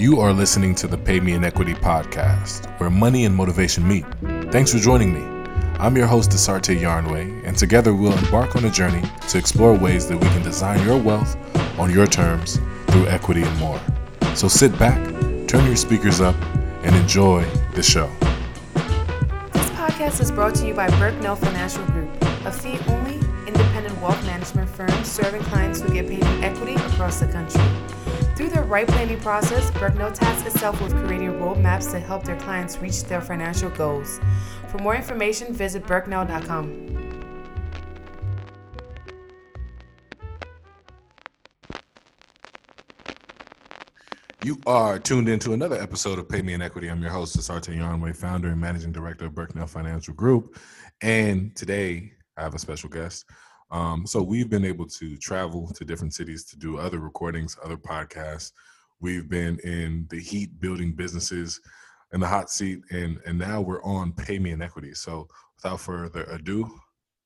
You 0.00 0.18
are 0.20 0.32
listening 0.32 0.74
to 0.76 0.86
the 0.86 0.96
Pay 0.96 1.20
Me 1.20 1.34
in 1.34 1.44
Equity 1.44 1.74
podcast, 1.74 2.64
where 2.80 2.88
money 2.88 3.26
and 3.26 3.36
motivation 3.36 3.86
meet. 3.86 4.06
Thanks 4.50 4.72
for 4.72 4.78
joining 4.78 5.12
me. 5.12 5.20
I'm 5.78 5.94
your 5.94 6.06
host, 6.06 6.30
Dasarte 6.30 6.74
Yarnway, 6.74 7.46
and 7.46 7.54
together 7.54 7.94
we'll 7.94 8.16
embark 8.16 8.56
on 8.56 8.64
a 8.64 8.70
journey 8.70 9.02
to 9.28 9.36
explore 9.36 9.74
ways 9.74 10.08
that 10.08 10.16
we 10.16 10.26
can 10.28 10.42
design 10.42 10.82
your 10.86 10.96
wealth 10.96 11.36
on 11.78 11.90
your 11.90 12.06
terms 12.06 12.58
through 12.86 13.08
equity 13.08 13.42
and 13.42 13.58
more. 13.58 13.78
So 14.34 14.48
sit 14.48 14.72
back, 14.78 14.96
turn 15.46 15.66
your 15.66 15.76
speakers 15.76 16.22
up, 16.22 16.34
and 16.82 16.96
enjoy 16.96 17.44
the 17.74 17.82
show. 17.82 18.10
This 19.52 19.68
podcast 19.72 20.22
is 20.22 20.32
brought 20.32 20.54
to 20.54 20.66
you 20.66 20.72
by 20.72 20.88
Berknell 20.92 21.36
Financial 21.36 21.84
Group, 21.88 22.08
a 22.46 22.50
fee 22.50 22.78
only 22.88 23.16
independent 23.46 24.00
wealth 24.00 24.24
management 24.24 24.70
firm 24.70 25.04
serving 25.04 25.42
clients 25.42 25.82
who 25.82 25.92
get 25.92 26.08
paid 26.08 26.24
in 26.24 26.42
equity 26.42 26.76
across 26.76 27.20
the 27.20 27.26
country. 27.26 27.60
Through 28.40 28.48
their 28.48 28.64
right 28.64 28.88
planning 28.88 29.20
process, 29.20 29.70
Berknell 29.72 30.14
tasks 30.14 30.46
itself 30.46 30.80
with 30.80 30.92
creating 31.04 31.32
roadmaps 31.32 31.90
to 31.90 32.00
help 32.00 32.24
their 32.24 32.40
clients 32.40 32.78
reach 32.78 33.04
their 33.04 33.20
financial 33.20 33.68
goals. 33.68 34.18
For 34.68 34.78
more 34.78 34.96
information, 34.96 35.52
visit 35.52 35.84
berknell.com. 35.84 37.36
You 44.42 44.58
are 44.64 44.98
tuned 44.98 45.28
into 45.28 45.52
another 45.52 45.78
episode 45.78 46.18
of 46.18 46.26
Pay 46.26 46.40
Me 46.40 46.54
in 46.54 46.62
Equity. 46.62 46.88
I'm 46.88 47.02
your 47.02 47.10
host, 47.10 47.36
Dasarte 47.36 47.76
Yarnway, 47.76 48.16
founder 48.16 48.48
and 48.48 48.58
managing 48.58 48.90
director 48.90 49.26
of 49.26 49.32
Berknell 49.32 49.68
Financial 49.68 50.14
Group. 50.14 50.56
And 51.02 51.54
today 51.54 52.14
I 52.38 52.44
have 52.44 52.54
a 52.54 52.58
special 52.58 52.88
guest. 52.88 53.26
Um, 53.70 54.06
so 54.06 54.22
we've 54.22 54.50
been 54.50 54.64
able 54.64 54.86
to 54.86 55.16
travel 55.16 55.68
to 55.68 55.84
different 55.84 56.14
cities 56.14 56.44
to 56.46 56.58
do 56.58 56.78
other 56.78 56.98
recordings, 56.98 57.56
other 57.62 57.76
podcasts. 57.76 58.52
We've 59.00 59.28
been 59.28 59.58
in 59.60 60.06
the 60.10 60.20
heat 60.20 60.60
building 60.60 60.92
businesses 60.92 61.60
in 62.12 62.20
the 62.20 62.26
hot 62.26 62.50
seat, 62.50 62.80
and 62.90 63.18
and 63.26 63.38
now 63.38 63.60
we're 63.60 63.82
on 63.82 64.12
Pay 64.12 64.38
Me 64.38 64.50
in 64.50 64.62
Equity. 64.62 64.94
So 64.94 65.28
without 65.56 65.80
further 65.80 66.24
ado, 66.24 66.68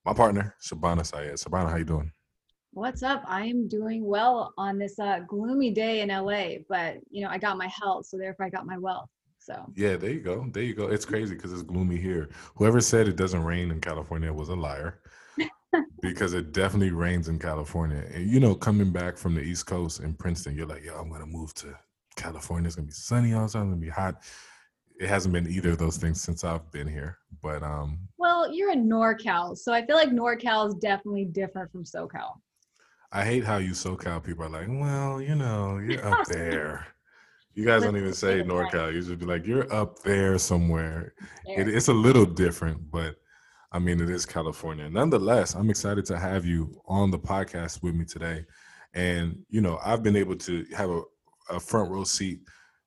my 0.04 0.12
partner 0.12 0.54
Shabana 0.62 1.00
Siyed. 1.00 1.42
Shabana, 1.42 1.70
how 1.70 1.76
you 1.76 1.84
doing? 1.84 2.12
What's 2.72 3.02
up? 3.02 3.22
I 3.26 3.46
am 3.46 3.68
doing 3.68 4.04
well 4.04 4.52
on 4.58 4.78
this 4.78 4.98
uh, 4.98 5.20
gloomy 5.28 5.70
day 5.70 6.00
in 6.00 6.08
LA, 6.08 6.58
but 6.68 6.98
you 7.10 7.24
know 7.24 7.30
I 7.30 7.38
got 7.38 7.56
my 7.56 7.68
health, 7.68 8.06
so 8.06 8.18
therefore 8.18 8.46
I 8.46 8.50
got 8.50 8.66
my 8.66 8.78
wealth. 8.78 9.08
So 9.38 9.72
yeah, 9.76 9.96
there 9.96 10.10
you 10.10 10.20
go, 10.20 10.46
there 10.52 10.62
you 10.62 10.74
go. 10.74 10.88
It's 10.88 11.04
crazy 11.04 11.34
because 11.34 11.52
it's 11.52 11.62
gloomy 11.62 11.96
here. 11.96 12.28
Whoever 12.56 12.80
said 12.80 13.08
it 13.08 13.16
doesn't 13.16 13.44
rain 13.44 13.70
in 13.70 13.80
California 13.80 14.32
was 14.32 14.48
a 14.48 14.54
liar. 14.54 15.00
Because 16.00 16.34
it 16.34 16.52
definitely 16.52 16.90
rains 16.90 17.28
in 17.28 17.38
California. 17.38 18.04
And 18.12 18.30
you 18.30 18.40
know, 18.40 18.54
coming 18.54 18.90
back 18.90 19.16
from 19.16 19.34
the 19.34 19.40
East 19.40 19.66
Coast 19.66 20.00
in 20.00 20.14
Princeton, 20.14 20.56
you're 20.56 20.66
like, 20.66 20.84
yo, 20.84 20.96
I'm 20.96 21.10
gonna 21.10 21.26
move 21.26 21.54
to 21.54 21.76
California. 22.16 22.66
It's 22.66 22.76
gonna 22.76 22.86
be 22.86 22.92
sunny 22.92 23.32
outside, 23.32 23.60
it's 23.60 23.68
gonna 23.68 23.76
be 23.76 23.88
hot. 23.88 24.22
It 25.00 25.08
hasn't 25.08 25.34
been 25.34 25.48
either 25.48 25.70
of 25.70 25.78
those 25.78 25.96
things 25.96 26.20
since 26.20 26.44
I've 26.44 26.70
been 26.70 26.86
here. 26.86 27.18
But 27.42 27.62
um 27.62 27.98
Well, 28.18 28.52
you're 28.52 28.72
in 28.72 28.88
NorCal, 28.88 29.56
so 29.56 29.72
I 29.72 29.84
feel 29.84 29.96
like 29.96 30.10
NorCal 30.10 30.68
is 30.68 30.74
definitely 30.74 31.26
different 31.26 31.70
from 31.72 31.84
SoCal. 31.84 32.34
I 33.12 33.24
hate 33.24 33.44
how 33.44 33.58
you 33.58 33.70
SoCal 33.70 34.22
people 34.22 34.44
are 34.44 34.48
like, 34.48 34.66
well, 34.68 35.22
you 35.22 35.36
know, 35.36 35.78
you're 35.78 36.04
up 36.06 36.26
there. 36.28 36.86
You 37.54 37.64
guys 37.64 37.84
don't 37.84 37.96
even 37.96 38.12
say 38.12 38.42
NorCal. 38.42 38.92
You 38.92 39.00
just 39.00 39.18
be 39.18 39.26
like, 39.26 39.46
you're 39.46 39.72
up 39.72 40.02
there 40.02 40.36
somewhere. 40.38 41.14
It, 41.46 41.68
it's 41.68 41.86
a 41.86 41.92
little 41.92 42.26
different, 42.26 42.90
but 42.90 43.14
I 43.74 43.80
mean, 43.80 44.00
it 44.00 44.08
is 44.08 44.24
California. 44.24 44.88
Nonetheless, 44.88 45.56
I'm 45.56 45.68
excited 45.68 46.04
to 46.04 46.16
have 46.16 46.46
you 46.46 46.80
on 46.86 47.10
the 47.10 47.18
podcast 47.18 47.82
with 47.82 47.96
me 47.96 48.04
today. 48.04 48.44
And, 48.94 49.44
you 49.50 49.60
know, 49.60 49.80
I've 49.84 50.00
been 50.00 50.14
able 50.14 50.36
to 50.36 50.64
have 50.76 50.90
a, 50.90 51.02
a 51.50 51.58
front 51.58 51.90
row 51.90 52.04
seat 52.04 52.38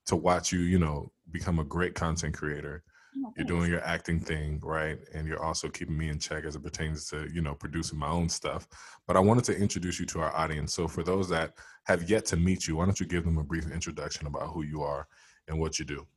to 0.05 0.15
watch 0.15 0.53
you, 0.53 0.59
you 0.59 0.79
know, 0.79 1.11
become 1.31 1.59
a 1.59 1.65
great 1.65 1.93
content 1.93 2.37
creator. 2.37 2.85
Oh, 3.17 3.33
you're 3.35 3.45
doing 3.45 3.69
your 3.69 3.83
acting 3.83 4.21
thing, 4.21 4.61
right? 4.63 4.97
And 5.13 5.27
you're 5.27 5.43
also 5.43 5.67
keeping 5.67 5.97
me 5.97 6.07
in 6.07 6.19
check 6.19 6.45
as 6.45 6.55
it 6.55 6.63
pertains 6.63 7.09
to, 7.09 7.27
you 7.33 7.41
know, 7.41 7.53
producing 7.53 7.99
my 7.99 8.07
own 8.07 8.29
stuff. 8.29 8.65
But 9.07 9.17
I 9.17 9.19
wanted 9.19 9.43
to 9.45 9.57
introduce 9.57 9.99
you 9.99 10.05
to 10.05 10.21
our 10.21 10.33
audience. 10.33 10.73
So 10.73 10.87
for 10.87 11.03
those 11.03 11.27
that 11.27 11.51
have 11.83 12.09
yet 12.09 12.23
to 12.27 12.37
meet 12.37 12.65
you, 12.65 12.77
why 12.77 12.85
don't 12.85 12.97
you 12.97 13.05
give 13.05 13.25
them 13.25 13.39
a 13.39 13.43
brief 13.43 13.69
introduction 13.71 14.25
about 14.25 14.53
who 14.53 14.63
you 14.63 14.83
are 14.83 15.05
and 15.49 15.59
what 15.59 15.79
you 15.79 15.83
do? 15.83 16.07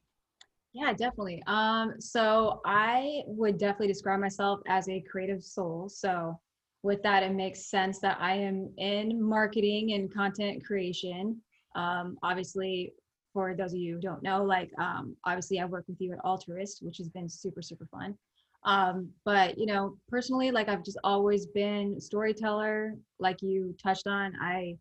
Yeah, 0.72 0.92
definitely. 0.92 1.42
Um, 1.46 1.94
so 2.00 2.60
I 2.64 3.22
would 3.26 3.58
definitely 3.58 3.88
describe 3.88 4.20
myself 4.20 4.60
as 4.68 4.88
a 4.88 5.00
creative 5.00 5.42
soul. 5.42 5.88
So 5.88 6.38
with 6.82 7.02
that, 7.02 7.22
it 7.22 7.32
makes 7.34 7.66
sense 7.68 7.98
that 8.00 8.18
I 8.20 8.34
am 8.36 8.72
in 8.78 9.20
marketing 9.20 9.92
and 9.92 10.12
content 10.12 10.64
creation. 10.64 11.40
Um, 11.74 12.16
obviously, 12.22 12.92
for 13.32 13.54
those 13.54 13.72
of 13.72 13.78
you 13.80 13.94
who 13.96 14.00
don't 14.00 14.22
know, 14.22 14.44
like 14.44 14.70
um, 14.78 15.16
obviously 15.24 15.58
I 15.60 15.64
work 15.64 15.84
with 15.88 16.00
you 16.00 16.12
at 16.12 16.24
Altruist, 16.24 16.82
which 16.82 16.98
has 16.98 17.08
been 17.08 17.28
super, 17.28 17.62
super 17.62 17.86
fun. 17.86 18.16
Um, 18.64 19.10
but 19.24 19.58
you 19.58 19.66
know, 19.66 19.96
personally, 20.08 20.50
like 20.52 20.68
I've 20.68 20.84
just 20.84 20.98
always 21.02 21.46
been 21.46 22.00
storyteller, 22.00 22.94
like 23.18 23.42
you 23.42 23.74
touched 23.82 24.06
on. 24.06 24.34
I 24.40 24.76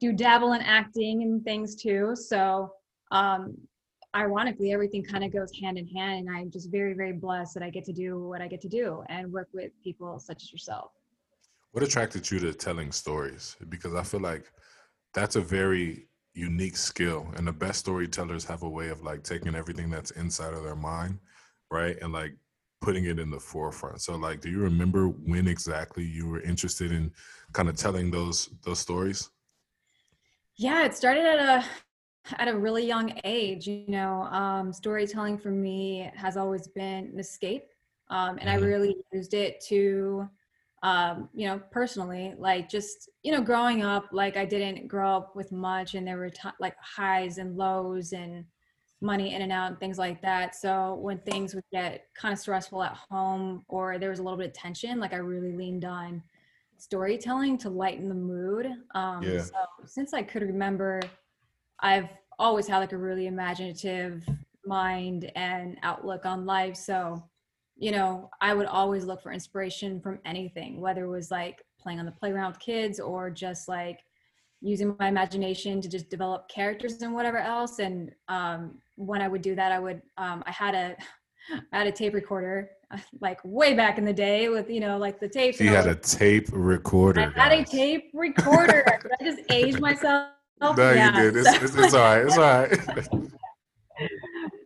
do 0.00 0.12
dabble 0.12 0.52
in 0.52 0.60
acting 0.62 1.22
and 1.22 1.42
things 1.44 1.74
too. 1.74 2.14
So 2.14 2.72
um, 3.10 3.56
ironically 4.14 4.72
everything 4.72 5.02
kind 5.02 5.24
of 5.24 5.32
goes 5.32 5.50
hand 5.58 5.78
in 5.78 5.86
hand 5.86 6.28
and 6.28 6.36
i'm 6.36 6.50
just 6.50 6.70
very 6.70 6.92
very 6.94 7.12
blessed 7.12 7.54
that 7.54 7.62
i 7.62 7.70
get 7.70 7.84
to 7.84 7.92
do 7.92 8.24
what 8.24 8.42
i 8.42 8.48
get 8.48 8.60
to 8.60 8.68
do 8.68 9.02
and 9.08 9.32
work 9.32 9.48
with 9.54 9.70
people 9.82 10.18
such 10.18 10.42
as 10.42 10.52
yourself. 10.52 10.90
What 11.72 11.82
attracted 11.82 12.30
you 12.30 12.38
to 12.40 12.52
telling 12.52 12.92
stories? 12.92 13.56
Because 13.68 13.94
i 13.94 14.02
feel 14.02 14.20
like 14.20 14.52
that's 15.14 15.36
a 15.36 15.40
very 15.40 16.08
unique 16.34 16.76
skill 16.76 17.26
and 17.36 17.46
the 17.46 17.52
best 17.52 17.80
storytellers 17.80 18.44
have 18.44 18.62
a 18.62 18.68
way 18.68 18.88
of 18.88 19.02
like 19.02 19.22
taking 19.22 19.54
everything 19.54 19.90
that's 19.90 20.12
inside 20.12 20.54
of 20.54 20.64
their 20.64 20.76
mind 20.76 21.18
right 21.70 21.98
and 22.00 22.12
like 22.12 22.34
putting 22.80 23.04
it 23.04 23.18
in 23.18 23.30
the 23.30 23.38
forefront. 23.38 24.02
So 24.02 24.16
like 24.16 24.40
do 24.40 24.50
you 24.50 24.58
remember 24.58 25.06
when 25.06 25.46
exactly 25.46 26.04
you 26.04 26.28
were 26.28 26.40
interested 26.40 26.92
in 26.92 27.12
kind 27.52 27.68
of 27.68 27.76
telling 27.76 28.10
those 28.10 28.50
those 28.64 28.80
stories? 28.80 29.30
Yeah 30.56 30.84
it 30.84 30.94
started 30.94 31.24
at 31.24 31.38
a 31.38 31.64
at 32.38 32.48
a 32.48 32.56
really 32.56 32.86
young 32.86 33.12
age 33.24 33.66
you 33.66 33.84
know 33.88 34.22
um, 34.24 34.72
storytelling 34.72 35.38
for 35.38 35.50
me 35.50 36.10
has 36.14 36.36
always 36.36 36.68
been 36.68 37.10
an 37.12 37.18
escape 37.18 37.66
um, 38.10 38.38
and 38.38 38.48
mm-hmm. 38.48 38.64
i 38.64 38.66
really 38.66 38.96
used 39.12 39.34
it 39.34 39.60
to 39.60 40.28
um, 40.82 41.28
you 41.34 41.46
know 41.46 41.60
personally 41.70 42.34
like 42.38 42.68
just 42.68 43.08
you 43.22 43.32
know 43.32 43.40
growing 43.40 43.82
up 43.82 44.06
like 44.12 44.36
i 44.36 44.44
didn't 44.44 44.88
grow 44.88 45.16
up 45.16 45.36
with 45.36 45.52
much 45.52 45.94
and 45.94 46.06
there 46.06 46.18
were 46.18 46.30
t- 46.30 46.48
like 46.60 46.76
highs 46.80 47.38
and 47.38 47.56
lows 47.56 48.12
and 48.12 48.44
money 49.00 49.34
in 49.34 49.42
and 49.42 49.50
out 49.50 49.68
and 49.68 49.80
things 49.80 49.98
like 49.98 50.22
that 50.22 50.54
so 50.54 50.94
when 51.00 51.18
things 51.18 51.54
would 51.54 51.64
get 51.72 52.06
kind 52.14 52.32
of 52.32 52.38
stressful 52.38 52.82
at 52.82 52.96
home 53.10 53.64
or 53.68 53.98
there 53.98 54.10
was 54.10 54.20
a 54.20 54.22
little 54.22 54.38
bit 54.38 54.48
of 54.48 54.52
tension 54.52 55.00
like 55.00 55.12
i 55.12 55.16
really 55.16 55.52
leaned 55.52 55.84
on 55.84 56.22
storytelling 56.76 57.58
to 57.58 57.68
lighten 57.68 58.08
the 58.08 58.14
mood 58.14 58.66
um, 58.94 59.22
yeah. 59.22 59.40
so 59.40 59.54
since 59.86 60.14
i 60.14 60.22
could 60.22 60.42
remember 60.42 61.00
I've 61.82 62.08
always 62.38 62.66
had 62.66 62.78
like 62.78 62.92
a 62.92 62.98
really 62.98 63.26
imaginative 63.26 64.24
mind 64.64 65.30
and 65.34 65.76
outlook 65.82 66.24
on 66.24 66.46
life. 66.46 66.76
So, 66.76 67.22
you 67.76 67.90
know, 67.90 68.30
I 68.40 68.54
would 68.54 68.66
always 68.66 69.04
look 69.04 69.22
for 69.22 69.32
inspiration 69.32 70.00
from 70.00 70.20
anything, 70.24 70.80
whether 70.80 71.04
it 71.04 71.10
was 71.10 71.30
like 71.30 71.62
playing 71.80 71.98
on 71.98 72.06
the 72.06 72.12
playground 72.12 72.52
with 72.52 72.60
kids 72.60 73.00
or 73.00 73.30
just 73.30 73.68
like 73.68 73.98
using 74.60 74.94
my 75.00 75.08
imagination 75.08 75.80
to 75.80 75.88
just 75.88 76.08
develop 76.08 76.48
characters 76.48 77.02
and 77.02 77.12
whatever 77.12 77.38
else. 77.38 77.80
And 77.80 78.12
um, 78.28 78.78
when 78.94 79.20
I 79.20 79.26
would 79.26 79.42
do 79.42 79.56
that, 79.56 79.72
I 79.72 79.80
would, 79.80 80.00
um, 80.16 80.44
I 80.46 80.52
had 80.52 80.74
a, 80.74 80.96
I 81.72 81.78
had 81.78 81.88
a 81.88 81.92
tape 81.92 82.14
recorder 82.14 82.70
like 83.20 83.40
way 83.44 83.74
back 83.74 83.98
in 83.98 84.04
the 84.04 84.12
day 84.12 84.48
with 84.48 84.70
you 84.70 84.78
know 84.78 84.96
like 84.96 85.18
the 85.18 85.28
tape. 85.28 85.56
She 85.56 85.66
had 85.66 85.88
a 85.88 85.94
tape 85.96 86.48
recorder. 86.52 87.32
I 87.36 87.40
had 87.40 87.52
a 87.52 87.64
tape 87.64 88.10
recorder. 88.14 88.84
I 89.20 89.24
just 89.24 89.40
aged 89.50 89.80
myself 89.80 90.28
Oh, 90.62 90.72
no, 90.74 90.92
yeah. 90.92 91.16
you 91.16 91.30
did. 91.30 91.36
It's, 91.44 91.62
it's, 91.62 91.74
it's 91.76 91.94
all 91.94 92.00
right. 92.00 92.24
It's 92.24 92.38
all 92.38 92.44
right. 92.44 92.70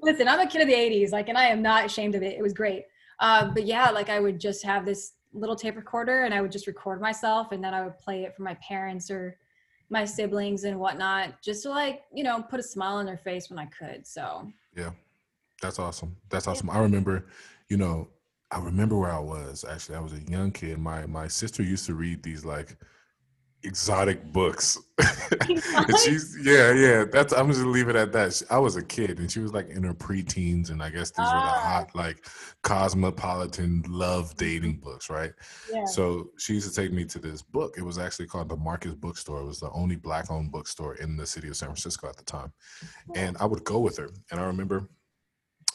Listen, 0.02 0.28
I'm 0.28 0.40
a 0.40 0.46
kid 0.46 0.60
of 0.60 0.69
the 0.69 0.75
80s, 0.75 1.10
like, 1.10 1.28
and 1.28 1.38
I 1.38 1.46
am 1.46 1.62
not 1.62 1.87
ashamed 1.87 2.14
of 2.14 2.22
it. 2.22 2.37
It 2.37 2.43
was 2.43 2.52
great. 2.52 2.84
Uh, 3.19 3.48
but 3.48 3.64
yeah, 3.64 3.90
like 3.90 4.10
I 4.10 4.20
would 4.20 4.38
just 4.38 4.62
have 4.64 4.84
this 4.84 5.14
little 5.32 5.56
tape 5.56 5.75
recorder 5.75 6.25
and 6.25 6.34
I 6.34 6.43
would 6.43 6.52
just 6.52 6.66
record 6.66 7.00
myself 7.00 7.52
and 7.52 7.64
then 7.64 7.72
I 7.72 7.82
would 7.82 7.98
play 7.98 8.25
it 8.25 8.37
for 8.37 8.43
my 8.43 8.54
parents 8.54 9.10
or 9.10 9.38
my 9.88 10.04
siblings 10.04 10.64
and 10.64 10.78
whatnot, 10.78 11.40
just 11.43 11.62
to 11.62 11.70
like, 11.70 12.02
you 12.12 12.25
know, 12.25 12.43
put 12.43 12.60
a 12.60 12.62
smile 12.62 12.96
on 12.96 13.06
their 13.06 13.16
face 13.16 13.48
when 13.48 13.58
I 13.58 13.66
could. 13.66 14.06
So, 14.06 14.52
yeah, 14.76 14.90
that's 15.62 15.78
awesome. 15.78 16.14
That's 16.28 16.46
awesome. 16.46 16.69
I 16.69 16.78
remember, 16.78 17.26
you 17.69 17.78
know, 17.78 18.08
I 18.50 18.58
remember 18.58 18.96
where 18.98 19.12
I 19.12 19.19
was 19.19 19.64
actually. 19.69 19.96
I 19.96 20.00
was 20.00 20.12
a 20.12 20.20
young 20.31 20.52
kid. 20.52 20.78
My 20.78 21.06
my 21.06 21.26
sister 21.26 21.62
used 21.62 21.87
to 21.87 21.94
read 21.94 22.22
these 22.22 22.44
like 22.44 22.76
exotic 23.62 24.32
books. 24.32 24.79
and 24.99 25.99
she's 26.05 26.37
yeah, 26.43 26.73
yeah. 26.73 27.05
That's 27.11 27.32
I'm 27.32 27.49
just 27.49 27.61
leave 27.62 27.88
it 27.88 27.97
at 27.97 28.12
that. 28.12 28.43
I 28.50 28.58
was 28.58 28.76
a 28.76 28.82
kid 28.82 29.19
and 29.19 29.31
she 29.31 29.41
was 29.41 29.53
like 29.53 29.69
in 29.69 29.82
her 29.82 29.94
preteens, 29.94 30.70
and 30.70 30.82
I 30.82 30.91
guess 30.91 31.11
these 31.11 31.25
were 31.25 31.25
the 31.25 31.55
ah. 31.55 31.61
hot 31.64 31.94
like 31.94 32.26
cosmopolitan 32.62 33.85
love 33.88 34.31
mm-hmm. 34.31 34.38
dating 34.38 34.76
books, 34.76 35.11
right? 35.11 35.32
Yeah. 35.73 35.85
So 35.85 36.31
she 36.38 36.55
used 36.55 36.73
to 36.73 36.81
take 36.81 36.93
me 36.93 37.05
to 37.06 37.19
this 37.19 37.43
book. 37.43 37.75
It 37.76 37.82
was 37.82 37.99
actually 37.99 38.26
called 38.26 38.49
the 38.49 38.56
Marcus 38.56 38.94
Bookstore. 38.94 39.41
It 39.41 39.47
was 39.47 39.61
the 39.61 39.70
only 39.73 39.97
black 39.97 40.31
owned 40.31 40.53
bookstore 40.53 40.94
in 40.97 41.17
the 41.17 41.26
city 41.26 41.49
of 41.49 41.56
San 41.56 41.69
Francisco 41.69 42.08
at 42.08 42.17
the 42.17 42.25
time. 42.25 42.53
And 43.14 43.37
I 43.38 43.44
would 43.44 43.64
go 43.64 43.81
with 43.81 43.99
her. 43.99 44.11
And 44.31 44.41
I 44.41 44.44
remember 44.44 44.88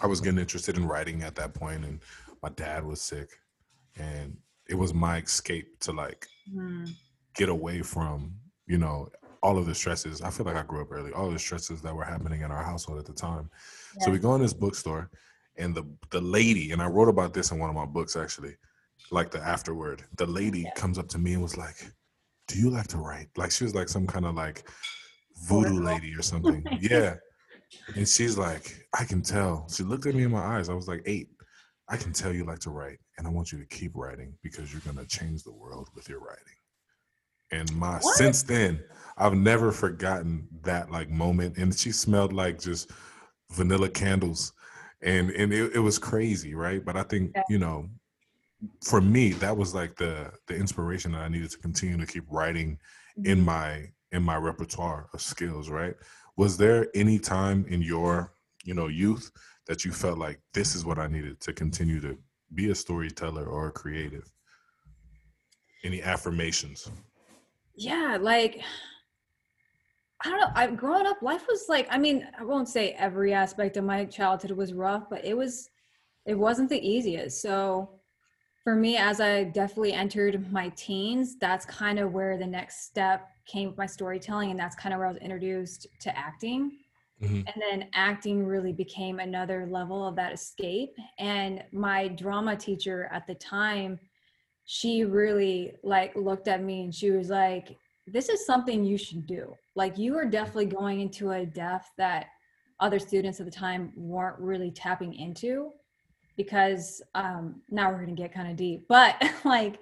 I 0.02 0.08
was 0.08 0.20
getting 0.22 0.40
interested 0.40 0.78
in 0.78 0.88
writing 0.88 1.22
at 1.22 1.36
that 1.36 1.54
point 1.54 1.86
and 1.86 2.00
my 2.42 2.50
dad 2.50 2.84
was 2.84 3.02
sick 3.02 3.30
and 3.98 4.36
it 4.68 4.76
was 4.76 4.94
my 4.94 5.18
escape 5.18 5.80
to 5.82 5.92
like 5.92 6.28
mm 6.52 6.90
get 7.36 7.50
away 7.50 7.82
from 7.82 8.34
you 8.68 8.78
know 8.78 9.10
all 9.44 9.58
of 9.58 9.66
the 9.66 9.76
stresses. 9.76 10.22
I 10.22 10.30
feel 10.30 10.46
like 10.46 10.56
I 10.56 10.64
grew 10.64 10.82
up 10.82 10.92
early. 10.92 11.12
All 11.12 11.30
the 11.30 11.40
stresses 11.40 11.82
that 11.82 11.96
were 11.96 12.04
happening 12.04 12.42
in 12.42 12.52
our 12.52 12.64
household 12.64 13.00
at 13.00 13.06
the 13.06 13.14
time. 13.14 13.50
Yeah. 13.98 14.06
So 14.06 14.12
we 14.12 14.20
go 14.20 14.36
in 14.36 14.42
this 14.42 14.54
bookstore, 14.54 15.10
and 15.58 15.74
the 15.74 15.84
the 16.12 16.22
lady, 16.22 16.72
and 16.72 16.82
I 16.82 16.88
wrote 16.88 17.10
about 17.10 17.34
this 17.34 17.52
in 17.52 17.60
one 17.60 17.70
of 17.70 17.76
my 17.76 17.86
books 17.86 18.16
actually, 18.16 18.56
like 19.12 19.32
the 19.32 19.40
afterword. 19.40 20.04
The 20.18 20.28
lady 20.28 20.62
yeah. 20.62 20.74
comes 20.76 20.98
up 20.98 21.08
to 21.10 21.18
me 21.18 21.34
and 21.34 21.42
was 21.42 21.58
like, 21.58 21.92
"Do 22.48 22.60
you 22.60 22.70
like 22.70 22.88
to 22.88 22.98
write?" 22.98 23.30
Like 23.36 23.52
she 23.52 23.64
was 23.64 23.76
like 23.76 23.90
some 23.90 24.08
kind 24.08 24.26
of 24.26 24.36
like 24.36 24.68
voodoo 25.48 25.82
lady 25.82 26.14
or 26.16 26.22
something. 26.32 26.64
yeah. 26.80 27.16
And 27.96 28.06
she's 28.08 28.38
like, 28.38 28.86
I 29.00 29.06
can 29.06 29.22
tell. 29.22 29.66
She 29.70 29.84
looked 29.84 30.06
at 30.06 30.14
me 30.14 30.24
in 30.24 30.32
my 30.32 30.42
eyes. 30.42 30.68
I 30.68 30.74
was 30.74 30.90
like 30.90 31.04
eight. 31.06 31.30
I 31.88 31.96
can 31.96 32.12
tell 32.12 32.34
you 32.34 32.44
like 32.44 32.60
to 32.60 32.70
write, 32.70 33.00
and 33.18 33.26
I 33.26 33.30
want 33.30 33.52
you 33.52 33.60
to 33.60 33.66
keep 33.66 33.94
writing 33.96 34.34
because 34.44 34.72
you're 34.72 34.82
gonna 34.86 35.06
change 35.06 35.44
the 35.44 35.54
world 35.54 35.90
with 35.96 36.08
your 36.08 36.20
writing 36.20 36.54
and 37.52 37.74
my 37.76 37.94
what? 37.94 38.16
since 38.16 38.44
then 38.44 38.84
I've 39.22 39.36
never 39.36 39.72
forgotten 39.72 40.48
that 40.64 40.92
like 40.92 41.10
moment. 41.10 41.58
And 41.58 41.78
she 41.78 41.92
smelled 41.92 42.34
like 42.34 42.60
just 42.60 42.92
vanilla 43.52 43.90
candles, 43.90 44.54
and 45.02 45.30
and 45.32 45.54
it, 45.54 45.76
it 45.76 45.80
was 45.80 46.00
crazy, 46.00 46.56
right? 46.56 46.84
But 46.84 46.98
I 46.98 47.04
think 47.04 47.32
yeah. 47.36 47.44
you 47.48 47.60
know, 47.60 47.88
for 48.84 49.00
me, 49.00 49.34
that 49.34 49.56
was 49.56 49.76
like 49.76 49.96
the 49.96 50.32
the 50.48 50.56
inspiration 50.56 51.12
that 51.12 51.22
I 51.22 51.28
needed 51.28 51.52
to 51.52 51.60
continue 51.60 51.98
to 51.98 52.12
keep 52.12 52.24
writing 52.30 52.80
mm-hmm. 53.18 53.30
in 53.30 53.46
my 53.46 53.90
in 54.12 54.24
my 54.24 54.38
repertoire 54.38 55.08
of 55.14 55.22
skills, 55.22 55.70
right? 55.70 55.94
Was 56.36 56.58
there 56.58 56.88
any 56.96 57.20
time 57.20 57.66
in 57.68 57.84
your 57.84 58.34
you 58.64 58.74
know 58.74 58.88
youth 58.88 59.32
that 59.68 59.86
you 59.86 59.92
felt 59.92 60.18
like 60.18 60.40
this 60.56 60.76
is 60.76 60.84
what 60.84 60.98
I 60.98 61.06
needed 61.06 61.40
to 61.42 61.54
continue 61.54 62.02
to 62.02 62.18
be 62.56 62.72
a 62.72 62.76
storyteller 62.76 63.46
or 63.46 63.68
a 63.68 63.72
creative? 63.72 64.32
Any 65.84 66.02
affirmations? 66.02 66.90
Yeah, 67.76 68.18
like 68.20 68.62
I 70.24 70.30
don't 70.30 70.40
know. 70.40 70.52
I've 70.54 70.78
grown 70.78 71.08
up, 71.08 71.22
life 71.22 71.46
was 71.48 71.66
like, 71.68 71.88
I 71.90 71.98
mean, 71.98 72.28
I 72.40 72.44
won't 72.44 72.70
say 72.70 72.92
every 72.92 73.34
aspect 73.34 73.78
of 73.78 73.84
my 73.84 74.06
childhood 74.06 74.52
was 74.52 74.74
rough, 74.74 75.10
but 75.10 75.26
it 75.26 75.36
was, 75.36 75.70
it 76.26 76.36
wasn't 76.36 76.70
the 76.70 76.88
easiest. 76.88 77.42
So 77.42 77.90
for 78.64 78.76
me, 78.76 78.98
as 78.98 79.20
I 79.20 79.46
definitely 79.46 79.94
entered 79.94 80.52
my 80.52 80.70
teens, 80.76 81.38
that's 81.40 81.66
kind 81.66 81.98
of 81.98 82.14
where 82.14 82.38
the 82.38 82.46
next 82.46 82.86
step 82.86 83.30
came 83.48 83.70
with 83.70 83.78
my 83.78 83.88
storytelling. 83.88 84.52
And 84.52 84.60
that's 84.60 84.76
kind 84.76 84.94
of 84.94 85.00
where 85.00 85.08
I 85.08 85.12
was 85.14 85.22
introduced 85.22 85.88
to 86.02 86.16
acting. 86.16 86.78
Mm-hmm. 87.20 87.36
And 87.36 87.56
then 87.56 87.90
acting 87.96 88.46
really 88.46 88.74
became 88.74 89.20
another 89.20 89.68
level 89.72 90.08
of 90.08 90.16
that 90.18 90.34
escape. 90.34 90.96
And 91.18 91.64
my 91.72 92.10
drama 92.10 92.56
teacher 92.56 93.10
at 93.12 93.26
the 93.26 93.36
time, 93.36 94.00
she 94.66 95.04
really 95.04 95.74
like 95.84 96.16
looked 96.16 96.48
at 96.48 96.64
me 96.64 96.84
and 96.84 96.94
she 96.94 97.12
was 97.12 97.30
like 97.30 97.78
this 98.08 98.30
is 98.30 98.46
something 98.46 98.84
you 98.84 98.98
should 98.98 99.26
do. 99.26 99.54
Like 99.76 99.98
you 99.98 100.18
are 100.18 100.26
definitely 100.26 100.66
going 100.66 101.02
into 101.02 101.32
a 101.32 101.46
depth 101.46 101.92
that 101.98 102.28
other 102.80 103.00
students 103.00 103.40
at 103.40 103.46
the 103.46 103.52
time 103.52 103.92
weren't 103.96 104.40
really 104.40 104.72
tapping 104.72 105.14
into 105.14 105.72
because 106.36 107.02
um 107.16 107.62
now 107.70 107.90
we're 107.90 108.04
going 108.04 108.16
to 108.16 108.22
get 108.22 108.34
kind 108.34 108.50
of 108.50 108.56
deep. 108.56 108.86
But 108.88 109.24
like 109.46 109.80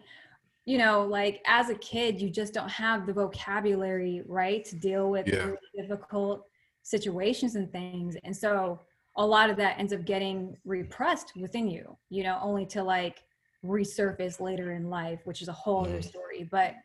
you 0.66 0.78
know 0.78 1.06
like 1.06 1.42
as 1.48 1.70
a 1.70 1.76
kid 1.76 2.22
you 2.22 2.30
just 2.30 2.54
don't 2.54 2.70
have 2.70 3.06
the 3.06 3.14
vocabulary 3.14 4.22
right 4.28 4.64
to 4.66 4.76
deal 4.76 5.10
with 5.10 5.28
yeah. 5.28 5.46
really 5.46 5.58
difficult 5.78 6.46
situations 6.84 7.56
and 7.56 7.72
things. 7.72 8.16
And 8.24 8.36
so 8.36 8.80
a 9.16 9.26
lot 9.26 9.50
of 9.50 9.58
that 9.58 9.80
ends 9.80 9.94
up 9.94 10.06
getting 10.06 10.56
repressed 10.66 11.34
within 11.36 11.68
you 11.68 11.98
you 12.10 12.24
know 12.24 12.40
only 12.42 12.66
to 12.66 12.84
like 12.84 13.24
resurface 13.66 14.40
later 14.40 14.72
in 14.72 14.90
life, 14.90 15.20
which 15.26 15.42
is 15.42 15.48
a 15.48 15.54
whole 15.54 15.86
other 15.86 16.00
mm. 16.00 16.04
story. 16.04 16.48
But, 16.50 16.76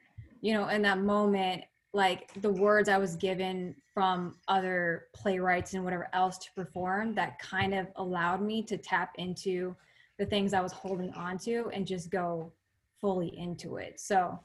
you 0.41 0.53
know, 0.55 0.69
in 0.69 0.83
that 0.83 1.01
moment, 1.01 1.65
like 1.93 2.31
the 2.43 2.51
words 2.51 2.89
I 2.89 2.99
was 2.99 3.15
given 3.15 3.75
from 3.93 4.35
other 4.49 5.07
playwrights 5.15 5.75
and 5.75 5.85
whatever 5.85 6.09
else 6.13 6.39
to 6.39 6.53
perform 6.55 7.15
that 7.15 7.39
kind 7.39 7.73
of 7.73 7.87
allowed 7.97 8.43
me 8.43 8.63
to 8.65 8.77
tap 8.77 9.13
into 9.17 9.77
the 10.19 10.27
things 10.27 10.53
I 10.53 10.61
was 10.61 10.73
holding 10.73 11.13
on 11.13 11.39
to 11.39 11.71
and 11.73 11.87
just 11.87 12.11
go 12.11 12.53
fully 13.01 13.39
into 13.39 13.77
it. 13.77 14.01
So 14.01 14.39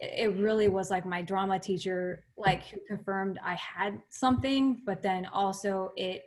it 0.00 0.36
really 0.36 0.68
was 0.68 0.90
like 0.90 1.06
my 1.06 1.22
drama 1.22 1.58
teacher 1.58 2.24
like 2.36 2.64
who 2.66 2.78
confirmed 2.86 3.38
I 3.42 3.54
had 3.54 4.02
something, 4.10 4.82
but 4.84 5.02
then 5.02 5.26
also 5.32 5.92
it, 5.96 6.24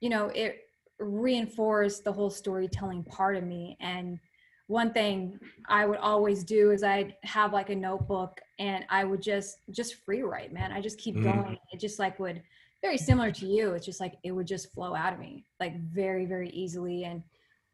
you 0.00 0.10
know, 0.10 0.26
it 0.26 0.60
reinforced 1.00 2.04
the 2.04 2.12
whole 2.12 2.30
storytelling 2.30 3.02
part 3.04 3.36
of 3.36 3.44
me 3.44 3.76
and 3.80 4.18
one 4.66 4.92
thing 4.92 5.38
I 5.68 5.84
would 5.86 5.98
always 5.98 6.42
do 6.42 6.70
is 6.70 6.82
I'd 6.82 7.16
have 7.22 7.52
like 7.52 7.70
a 7.70 7.74
notebook 7.74 8.40
and 8.58 8.84
I 8.88 9.04
would 9.04 9.20
just 9.20 9.58
just 9.70 9.96
free 10.04 10.22
write, 10.22 10.52
man. 10.52 10.72
I 10.72 10.80
just 10.80 10.98
keep 10.98 11.16
mm. 11.16 11.24
going. 11.24 11.58
It 11.72 11.80
just 11.80 11.98
like 11.98 12.18
would 12.18 12.42
very 12.82 12.96
similar 12.98 13.30
to 13.32 13.46
you. 13.46 13.72
It's 13.72 13.86
just 13.86 14.00
like 14.00 14.14
it 14.24 14.32
would 14.32 14.46
just 14.46 14.72
flow 14.72 14.94
out 14.94 15.12
of 15.12 15.18
me 15.18 15.44
like 15.60 15.78
very 15.80 16.24
very 16.24 16.48
easily 16.50 17.04
and 17.04 17.22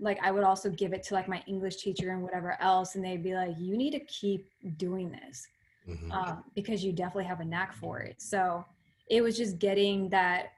like 0.00 0.18
I 0.22 0.30
would 0.30 0.44
also 0.44 0.70
give 0.70 0.92
it 0.92 1.02
to 1.04 1.14
like 1.14 1.28
my 1.28 1.42
English 1.46 1.76
teacher 1.76 2.10
and 2.10 2.22
whatever 2.22 2.56
else 2.60 2.94
and 2.94 3.04
they'd 3.04 3.22
be 3.22 3.34
like 3.34 3.54
you 3.58 3.76
need 3.76 3.92
to 3.92 4.00
keep 4.00 4.48
doing 4.78 5.10
this 5.10 5.46
mm-hmm. 5.88 6.10
um, 6.10 6.44
because 6.54 6.82
you 6.82 6.92
definitely 6.92 7.24
have 7.24 7.40
a 7.40 7.44
knack 7.44 7.72
for 7.74 8.00
it. 8.00 8.20
So 8.20 8.64
it 9.08 9.22
was 9.22 9.36
just 9.36 9.58
getting 9.58 10.08
that 10.08 10.52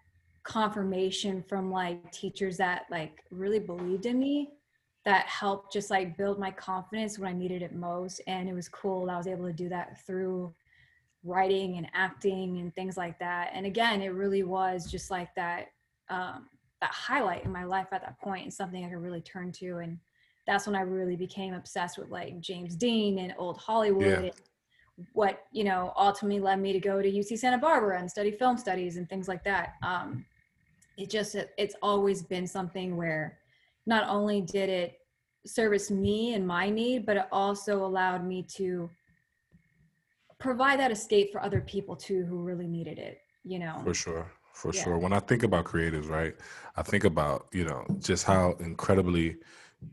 confirmation 0.44 1.42
from 1.48 1.70
like 1.70 2.10
teachers 2.10 2.56
that 2.56 2.86
like 2.90 3.22
really 3.30 3.58
believed 3.60 4.06
in 4.06 4.18
me 4.18 4.50
that 5.04 5.26
helped 5.26 5.72
just 5.72 5.90
like 5.90 6.16
build 6.16 6.38
my 6.38 6.50
confidence 6.50 7.18
when 7.18 7.28
I 7.28 7.36
needed 7.36 7.62
it 7.62 7.74
most. 7.74 8.20
And 8.26 8.48
it 8.48 8.54
was 8.54 8.68
cool. 8.68 9.10
I 9.10 9.16
was 9.16 9.26
able 9.26 9.46
to 9.46 9.52
do 9.52 9.68
that 9.68 10.04
through 10.06 10.54
writing 11.24 11.76
and 11.76 11.88
acting 11.94 12.58
and 12.58 12.74
things 12.74 12.96
like 12.96 13.18
that. 13.18 13.50
And 13.52 13.66
again, 13.66 14.02
it 14.02 14.08
really 14.08 14.42
was 14.42 14.90
just 14.90 15.10
like 15.10 15.34
that 15.34 15.68
um, 16.08 16.48
that 16.80 16.90
highlight 16.90 17.44
in 17.44 17.52
my 17.52 17.64
life 17.64 17.86
at 17.92 18.02
that 18.02 18.20
point 18.20 18.42
and 18.42 18.52
something 18.52 18.84
I 18.84 18.88
could 18.88 19.02
really 19.02 19.20
turn 19.20 19.52
to. 19.52 19.78
And 19.78 19.98
that's 20.46 20.66
when 20.66 20.76
I 20.76 20.80
really 20.80 21.16
became 21.16 21.54
obsessed 21.54 21.98
with 21.98 22.10
like 22.10 22.40
James 22.40 22.76
Dean 22.76 23.18
and 23.18 23.34
old 23.38 23.56
Hollywood. 23.58 24.24
Yeah. 24.24 24.30
what 25.14 25.46
you 25.52 25.64
know 25.64 25.92
ultimately 25.96 26.38
led 26.38 26.60
me 26.60 26.72
to 26.72 26.78
go 26.78 27.00
to 27.00 27.10
UC 27.10 27.38
Santa 27.38 27.56
Barbara 27.56 27.98
and 27.98 28.10
study 28.10 28.30
film 28.30 28.58
studies 28.58 28.98
and 28.98 29.08
things 29.08 29.26
like 29.26 29.42
that. 29.44 29.74
Um, 29.82 30.24
it 30.98 31.08
just 31.08 31.34
it, 31.34 31.50
it's 31.56 31.74
always 31.82 32.22
been 32.22 32.46
something 32.46 32.96
where 32.96 33.38
not 33.86 34.08
only 34.08 34.40
did 34.40 34.68
it 34.68 34.98
service 35.46 35.90
me 35.90 36.34
and 36.34 36.46
my 36.46 36.70
need, 36.70 37.04
but 37.06 37.16
it 37.16 37.26
also 37.32 37.84
allowed 37.84 38.24
me 38.24 38.44
to 38.56 38.88
provide 40.38 40.78
that 40.78 40.90
escape 40.90 41.32
for 41.32 41.42
other 41.42 41.60
people 41.60 41.96
too 41.96 42.24
who 42.24 42.42
really 42.42 42.66
needed 42.66 42.98
it, 42.98 43.18
you 43.44 43.58
know. 43.58 43.80
For 43.84 43.94
sure. 43.94 44.32
For 44.52 44.72
yeah. 44.74 44.82
sure. 44.82 44.98
When 44.98 45.12
I 45.12 45.20
think 45.20 45.44
about 45.44 45.64
creatives, 45.64 46.08
right, 46.08 46.34
I 46.76 46.82
think 46.82 47.04
about, 47.04 47.46
you 47.52 47.64
know, 47.64 47.84
just 48.00 48.24
how 48.24 48.54
incredibly 48.60 49.36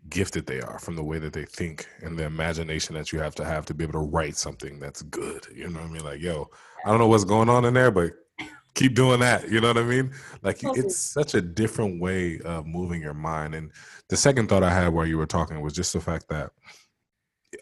gifted 0.10 0.46
they 0.46 0.62
are 0.62 0.78
from 0.80 0.96
the 0.96 1.04
way 1.04 1.18
that 1.18 1.34
they 1.34 1.46
think 1.46 1.88
and 2.02 2.18
the 2.18 2.26
imagination 2.26 2.94
that 2.96 3.12
you 3.12 3.20
have 3.20 3.34
to 3.36 3.46
have 3.46 3.66
to 3.66 3.74
be 3.74 3.84
able 3.84 3.94
to 3.94 4.08
write 4.08 4.36
something 4.36 4.80
that's 4.80 5.02
good. 5.04 5.48
You 5.56 5.70
know 5.70 5.80
what 5.80 5.90
I 5.90 5.94
mean? 5.94 6.04
Like, 6.04 6.22
yo, 6.22 6.50
I 6.86 6.90
don't 6.90 7.00
know 7.00 7.08
what's 7.08 7.24
going 7.24 7.50
on 7.50 7.66
in 7.66 7.74
there, 7.74 7.92
but 7.92 8.12
keep 8.76 8.96
doing 8.96 9.20
that. 9.20 9.50
You 9.50 9.62
know 9.62 9.70
what 9.70 9.78
I 9.78 9.84
mean? 9.84 10.12
Like 10.42 10.60
it's 10.64 10.96
such 10.96 11.34
a 11.34 11.42
different 11.42 12.02
way 12.02 12.40
of 12.42 12.66
moving 12.66 13.02
your 13.02 13.14
mind. 13.14 13.56
And 13.56 13.72
the 14.08 14.18
second 14.18 14.48
thought 14.50 14.64
I 14.64 14.74
had 14.74 14.94
while 14.94 15.06
you 15.06 15.18
were 15.18 15.26
talking 15.26 15.62
was 15.62 15.74
just 15.74 15.94
the 15.94 16.02
fact 16.02 16.30
that 16.30 16.52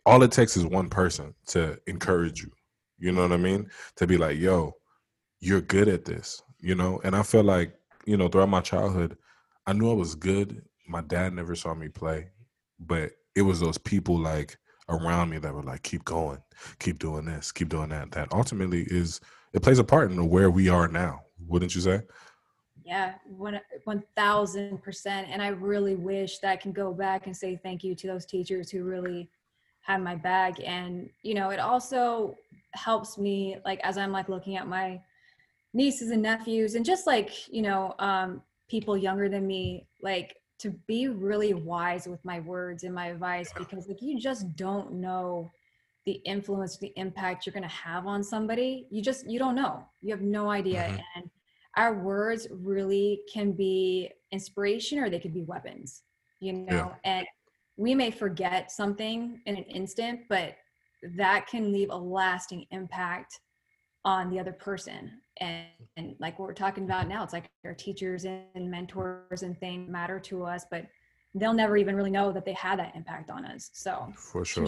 all 0.05 0.23
it 0.23 0.31
takes 0.31 0.57
is 0.57 0.65
one 0.65 0.89
person 0.89 1.33
to 1.47 1.79
encourage 1.87 2.41
you. 2.41 2.51
You 2.99 3.11
know 3.11 3.21
what 3.21 3.31
I 3.31 3.37
mean? 3.37 3.69
To 3.97 4.07
be 4.07 4.17
like, 4.17 4.37
yo, 4.37 4.73
you're 5.39 5.61
good 5.61 5.87
at 5.87 6.05
this. 6.05 6.41
You 6.59 6.75
know, 6.75 6.99
and 7.03 7.15
I 7.15 7.21
feel 7.21 7.43
like, 7.43 7.75
you 8.05 8.17
know, 8.17 8.27
throughout 8.27 8.49
my 8.49 8.61
childhood, 8.61 9.15
I 9.67 9.73
knew 9.73 9.91
I 9.91 9.93
was 9.93 10.15
good. 10.15 10.63
My 10.87 11.01
dad 11.01 11.33
never 11.33 11.53
saw 11.55 11.75
me 11.75 11.87
play, 11.87 12.29
but 12.79 13.11
it 13.35 13.43
was 13.43 13.59
those 13.59 13.77
people 13.77 14.17
like 14.17 14.57
around 14.89 15.29
me 15.29 15.37
that 15.37 15.53
were 15.53 15.61
like, 15.61 15.83
keep 15.83 16.03
going, 16.05 16.41
keep 16.79 16.97
doing 16.97 17.25
this, 17.25 17.51
keep 17.51 17.69
doing 17.69 17.89
that. 17.89 18.11
That 18.11 18.31
ultimately 18.31 18.83
is 18.83 19.21
it 19.53 19.61
plays 19.61 19.79
a 19.79 19.83
part 19.83 20.11
in 20.11 20.29
where 20.29 20.49
we 20.49 20.69
are 20.69 20.87
now, 20.87 21.21
wouldn't 21.47 21.75
you 21.75 21.81
say? 21.81 22.01
Yeah, 22.83 23.15
one 23.25 23.59
one 23.83 24.03
thousand 24.15 24.81
percent. 24.81 25.27
And 25.29 25.41
I 25.41 25.49
really 25.49 25.95
wish 25.95 26.39
that 26.39 26.51
I 26.51 26.55
can 26.55 26.71
go 26.71 26.93
back 26.93 27.27
and 27.27 27.35
say 27.35 27.59
thank 27.61 27.83
you 27.83 27.95
to 27.95 28.07
those 28.07 28.25
teachers 28.25 28.69
who 28.69 28.83
really 28.83 29.29
had 29.81 30.01
my 30.01 30.15
back. 30.15 30.57
And 30.63 31.09
you 31.21 31.33
know, 31.33 31.49
it 31.49 31.59
also 31.59 32.37
helps 32.77 33.17
me 33.17 33.57
like 33.65 33.79
as 33.83 33.97
i'm 33.97 34.11
like 34.11 34.29
looking 34.29 34.55
at 34.55 34.67
my 34.67 34.99
nieces 35.73 36.11
and 36.11 36.21
nephews 36.21 36.75
and 36.75 36.85
just 36.85 37.07
like 37.07 37.51
you 37.51 37.61
know 37.61 37.93
um 37.99 38.41
people 38.69 38.97
younger 38.97 39.27
than 39.29 39.45
me 39.45 39.85
like 40.01 40.37
to 40.59 40.71
be 40.87 41.07
really 41.07 41.53
wise 41.53 42.07
with 42.07 42.23
my 42.23 42.39
words 42.41 42.83
and 42.83 42.93
my 42.93 43.07
advice 43.07 43.51
because 43.57 43.87
like 43.87 44.01
you 44.01 44.19
just 44.19 44.55
don't 44.55 44.93
know 44.93 45.49
the 46.07 46.21
influence 46.23 46.77
the 46.77 46.93
impact 46.95 47.45
you're 47.45 47.53
going 47.53 47.61
to 47.61 47.69
have 47.69 48.07
on 48.07 48.23
somebody 48.23 48.87
you 48.89 49.01
just 49.03 49.29
you 49.29 49.37
don't 49.37 49.55
know. 49.55 49.83
You 50.01 50.11
have 50.11 50.21
no 50.21 50.49
idea. 50.49 50.83
Mm-hmm. 50.83 51.01
and 51.15 51.29
our 51.75 51.93
words 51.93 52.47
really 52.49 53.21
can 53.31 53.51
be 53.51 54.09
inspiration 54.31 54.97
or 54.97 55.09
they 55.09 55.19
could 55.19 55.33
be 55.33 55.43
weapons 55.43 56.03
you 56.39 56.53
know? 56.53 56.65
Yeah. 56.71 56.93
and 57.03 57.27
we 57.75 57.93
may 57.93 58.09
forget 58.09 58.71
something 58.71 59.41
in 59.45 59.57
an 59.57 59.63
instant 59.65 60.21
but 60.29 60.55
that 61.17 61.45
can 61.45 61.71
leave 61.73 61.89
a 61.91 61.97
lasting 61.97 62.65
impact 62.71 63.39
on 64.03 64.29
the 64.29 64.39
other 64.39 64.53
person. 64.53 65.11
And, 65.41 65.67
and 65.97 66.15
like 66.19 66.39
what 66.39 66.47
we're 66.47 66.53
talking 66.53 66.85
about 66.85 67.09
now 67.09 67.21
it's 67.23 67.33
like 67.33 67.49
our 67.65 67.73
teachers 67.73 68.23
and 68.23 68.71
mentors 68.71 69.43
and 69.43 69.59
things 69.59 69.89
matter 69.89 70.21
to 70.21 70.45
us 70.45 70.65
but 70.71 70.85
they'll 71.35 71.53
never 71.53 71.77
even 71.77 71.95
really 71.95 72.09
know 72.09 72.31
that 72.31 72.45
they 72.45 72.53
had 72.53 72.79
that 72.79 72.95
impact 72.95 73.29
on 73.29 73.45
us. 73.45 73.69
So 73.73 74.11
for 74.15 74.45
sure 74.45 74.65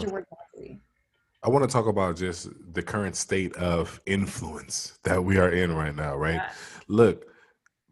I 1.41 1.49
want 1.49 1.63
to 1.63 1.71
talk 1.71 1.87
about 1.87 2.17
just 2.17 2.49
the 2.73 2.81
current 2.81 3.15
state 3.15 3.55
of 3.55 3.99
influence 4.05 4.99
that 5.03 5.23
we 5.23 5.37
are 5.37 5.49
in 5.49 5.73
right 5.73 5.95
now, 5.95 6.15
right? 6.15 6.35
Yeah. 6.35 6.51
Look, 6.89 7.25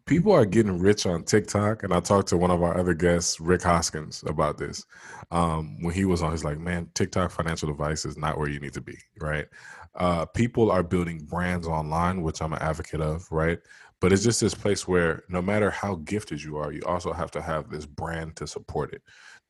people 0.04 0.32
are 0.32 0.44
getting 0.44 0.78
rich 0.78 1.06
on 1.06 1.24
TikTok, 1.24 1.82
and 1.82 1.94
I 1.94 2.00
talked 2.00 2.28
to 2.28 2.36
one 2.36 2.50
of 2.50 2.62
our 2.62 2.76
other 2.76 2.92
guests, 2.92 3.40
Rick 3.40 3.62
Hoskins, 3.62 4.22
about 4.26 4.58
this. 4.58 4.84
Um, 5.30 5.82
when 5.82 5.94
he 5.94 6.04
was 6.04 6.22
on, 6.22 6.32
he's 6.32 6.44
like, 6.44 6.58
"Man, 6.58 6.90
TikTok 6.94 7.30
financial 7.30 7.70
advice 7.70 8.04
is 8.04 8.18
not 8.18 8.38
where 8.38 8.50
you 8.50 8.60
need 8.60 8.74
to 8.74 8.82
be, 8.82 8.98
right?" 9.20 9.46
Uh, 9.94 10.26
people 10.26 10.70
are 10.70 10.82
building 10.82 11.24
brands 11.24 11.66
online, 11.66 12.22
which 12.22 12.42
I'm 12.42 12.52
an 12.52 12.62
advocate 12.62 13.00
of, 13.00 13.26
right? 13.30 13.58
But 14.00 14.12
it's 14.12 14.22
just 14.22 14.40
this 14.40 14.54
place 14.54 14.86
where 14.86 15.24
no 15.28 15.42
matter 15.42 15.70
how 15.70 15.96
gifted 15.96 16.42
you 16.42 16.56
are, 16.58 16.70
you 16.70 16.82
also 16.86 17.12
have 17.12 17.30
to 17.32 17.42
have 17.42 17.68
this 17.70 17.86
brand 17.86 18.36
to 18.36 18.46
support 18.46 18.92
it 18.92 19.02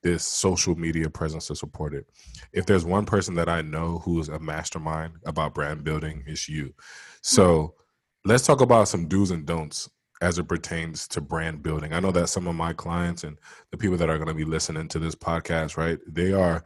this 0.03 0.25
social 0.27 0.77
media 0.77 1.11
presence 1.11 1.49
to 1.49 1.57
support 1.57 1.95
it. 1.95 2.07
If 2.53 2.67
there's 2.67 2.85
one 2.85 3.05
person 3.05 3.35
that 3.35 3.49
I 3.49 3.63
know 3.63 3.99
who's 3.99 4.29
a 4.29 4.39
mastermind 4.39 5.15
about 5.27 5.55
brand 5.55 5.85
building, 5.85 6.23
it's 6.27 6.49
you. 6.49 6.75
So 7.23 7.49
mm-hmm. 7.59 8.31
let's 8.31 8.47
talk 8.47 8.61
about 8.61 8.89
some 8.89 9.09
do's 9.09 9.31
and 9.31 9.45
don'ts 9.45 9.89
as 10.21 10.39
it 10.39 10.49
pertains 10.49 11.07
to 11.09 11.21
brand 11.21 11.63
building. 11.63 11.93
I 11.93 12.01
know 12.01 12.11
that 12.13 12.29
some 12.29 12.47
of 12.49 12.55
my 12.55 12.73
clients 12.73 13.25
and 13.25 13.39
the 13.71 13.77
people 13.77 13.97
that 13.97 14.11
are 14.11 14.19
going 14.19 14.29
to 14.29 14.35
be 14.35 14.45
listening 14.45 14.89
to 14.89 14.99
this 14.99 15.15
podcast, 15.15 15.77
right, 15.77 15.99
they 16.07 16.33
are 16.33 16.65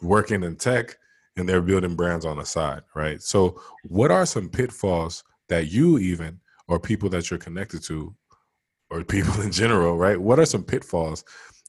working 0.00 0.42
in 0.42 0.56
tech 0.56 0.96
and 1.36 1.48
they're 1.48 1.62
building 1.62 1.94
brands 1.94 2.24
on 2.24 2.38
the 2.38 2.44
side, 2.44 2.82
right? 2.94 3.22
So, 3.22 3.60
what 3.84 4.10
are 4.10 4.26
some 4.26 4.48
pitfalls 4.48 5.22
that 5.48 5.70
you 5.70 5.98
even 5.98 6.40
or 6.66 6.80
people 6.80 7.08
that 7.10 7.30
you're 7.30 7.38
connected 7.38 7.82
to 7.84 8.14
or 8.90 9.04
people 9.04 9.40
in 9.40 9.52
general, 9.52 9.96
right? 9.96 10.20
What 10.20 10.38
are 10.38 10.46
some 10.46 10.64
pitfalls 10.64 11.24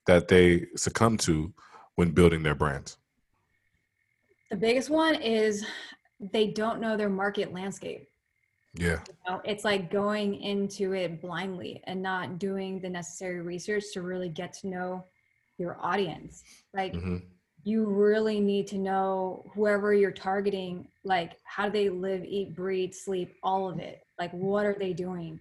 that 0.10 0.28
they 0.28 0.66
succumb 0.76 1.18
to 1.18 1.54
when 1.94 2.10
building 2.10 2.42
their 2.42 2.56
brands? 2.56 2.98
The 4.50 4.58
biggest 4.58 4.90
one 4.90 5.14
is 5.14 5.64
they 6.20 6.48
don't 6.48 6.82
know 6.82 6.98
their 6.98 7.10
market 7.10 7.54
landscape. 7.54 8.08
Yeah. 8.74 9.02
You 9.08 9.14
know, 9.28 9.42
it's 9.46 9.64
like 9.64 9.92
going 9.92 10.42
into 10.42 10.94
it 10.94 11.22
blindly 11.22 11.84
and 11.86 12.02
not 12.02 12.40
doing 12.40 12.82
the 12.82 12.90
necessary 12.90 13.42
research 13.42 13.84
to 13.94 14.02
really 14.02 14.30
get 14.30 14.54
to 14.62 14.68
know 14.68 15.06
your 15.60 15.78
audience. 15.80 16.44
Like 16.74 16.94
mm-hmm. 16.94 17.18
you 17.64 17.86
really 17.86 18.40
need 18.40 18.66
to 18.68 18.80
know 18.80 19.46
whoever 19.54 19.94
you're 19.94 20.12
targeting, 20.12 20.88
like 21.04 21.34
how 21.44 21.66
do 21.66 21.72
they 21.72 21.90
live, 21.90 22.24
eat, 22.26 22.56
breathe, 22.56 22.94
sleep, 22.94 23.36
all 23.44 23.70
of 23.70 23.78
it. 23.78 24.02
Like 24.18 24.32
what 24.32 24.66
are 24.66 24.78
they 24.80 24.94
doing? 24.94 25.40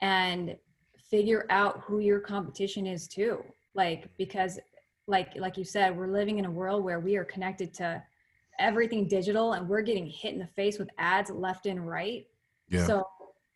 And 0.00 0.56
figure 1.10 1.44
out 1.50 1.82
who 1.84 1.98
your 1.98 2.20
competition 2.20 2.86
is 2.86 3.06
too 3.06 3.44
like 3.74 4.08
because 4.18 4.58
like 5.06 5.34
like 5.36 5.56
you 5.56 5.64
said 5.64 5.96
we're 5.96 6.06
living 6.06 6.38
in 6.38 6.44
a 6.44 6.50
world 6.50 6.84
where 6.84 7.00
we 7.00 7.16
are 7.16 7.24
connected 7.24 7.72
to 7.74 8.02
everything 8.58 9.08
digital 9.08 9.54
and 9.54 9.68
we're 9.68 9.82
getting 9.82 10.06
hit 10.06 10.32
in 10.32 10.38
the 10.38 10.46
face 10.46 10.78
with 10.78 10.88
ads 10.98 11.30
left 11.30 11.66
and 11.66 11.86
right 11.88 12.26
yeah. 12.68 12.84
so 12.84 13.04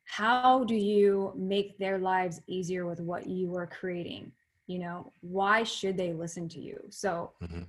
how 0.07 0.65
do 0.65 0.75
you 0.75 1.33
make 1.37 1.79
their 1.79 1.99
lives 1.99 2.41
easier 2.47 2.87
with 2.87 3.01
what 3.01 3.27
you 3.27 3.55
are 3.57 3.67
creating 3.67 4.31
you 4.67 4.79
know 4.79 5.11
why 5.21 5.63
should 5.63 5.97
they 5.97 6.13
listen 6.13 6.49
to 6.49 6.61
you 6.61 6.79
so 6.91 7.33
mm-hmm. 7.43 7.63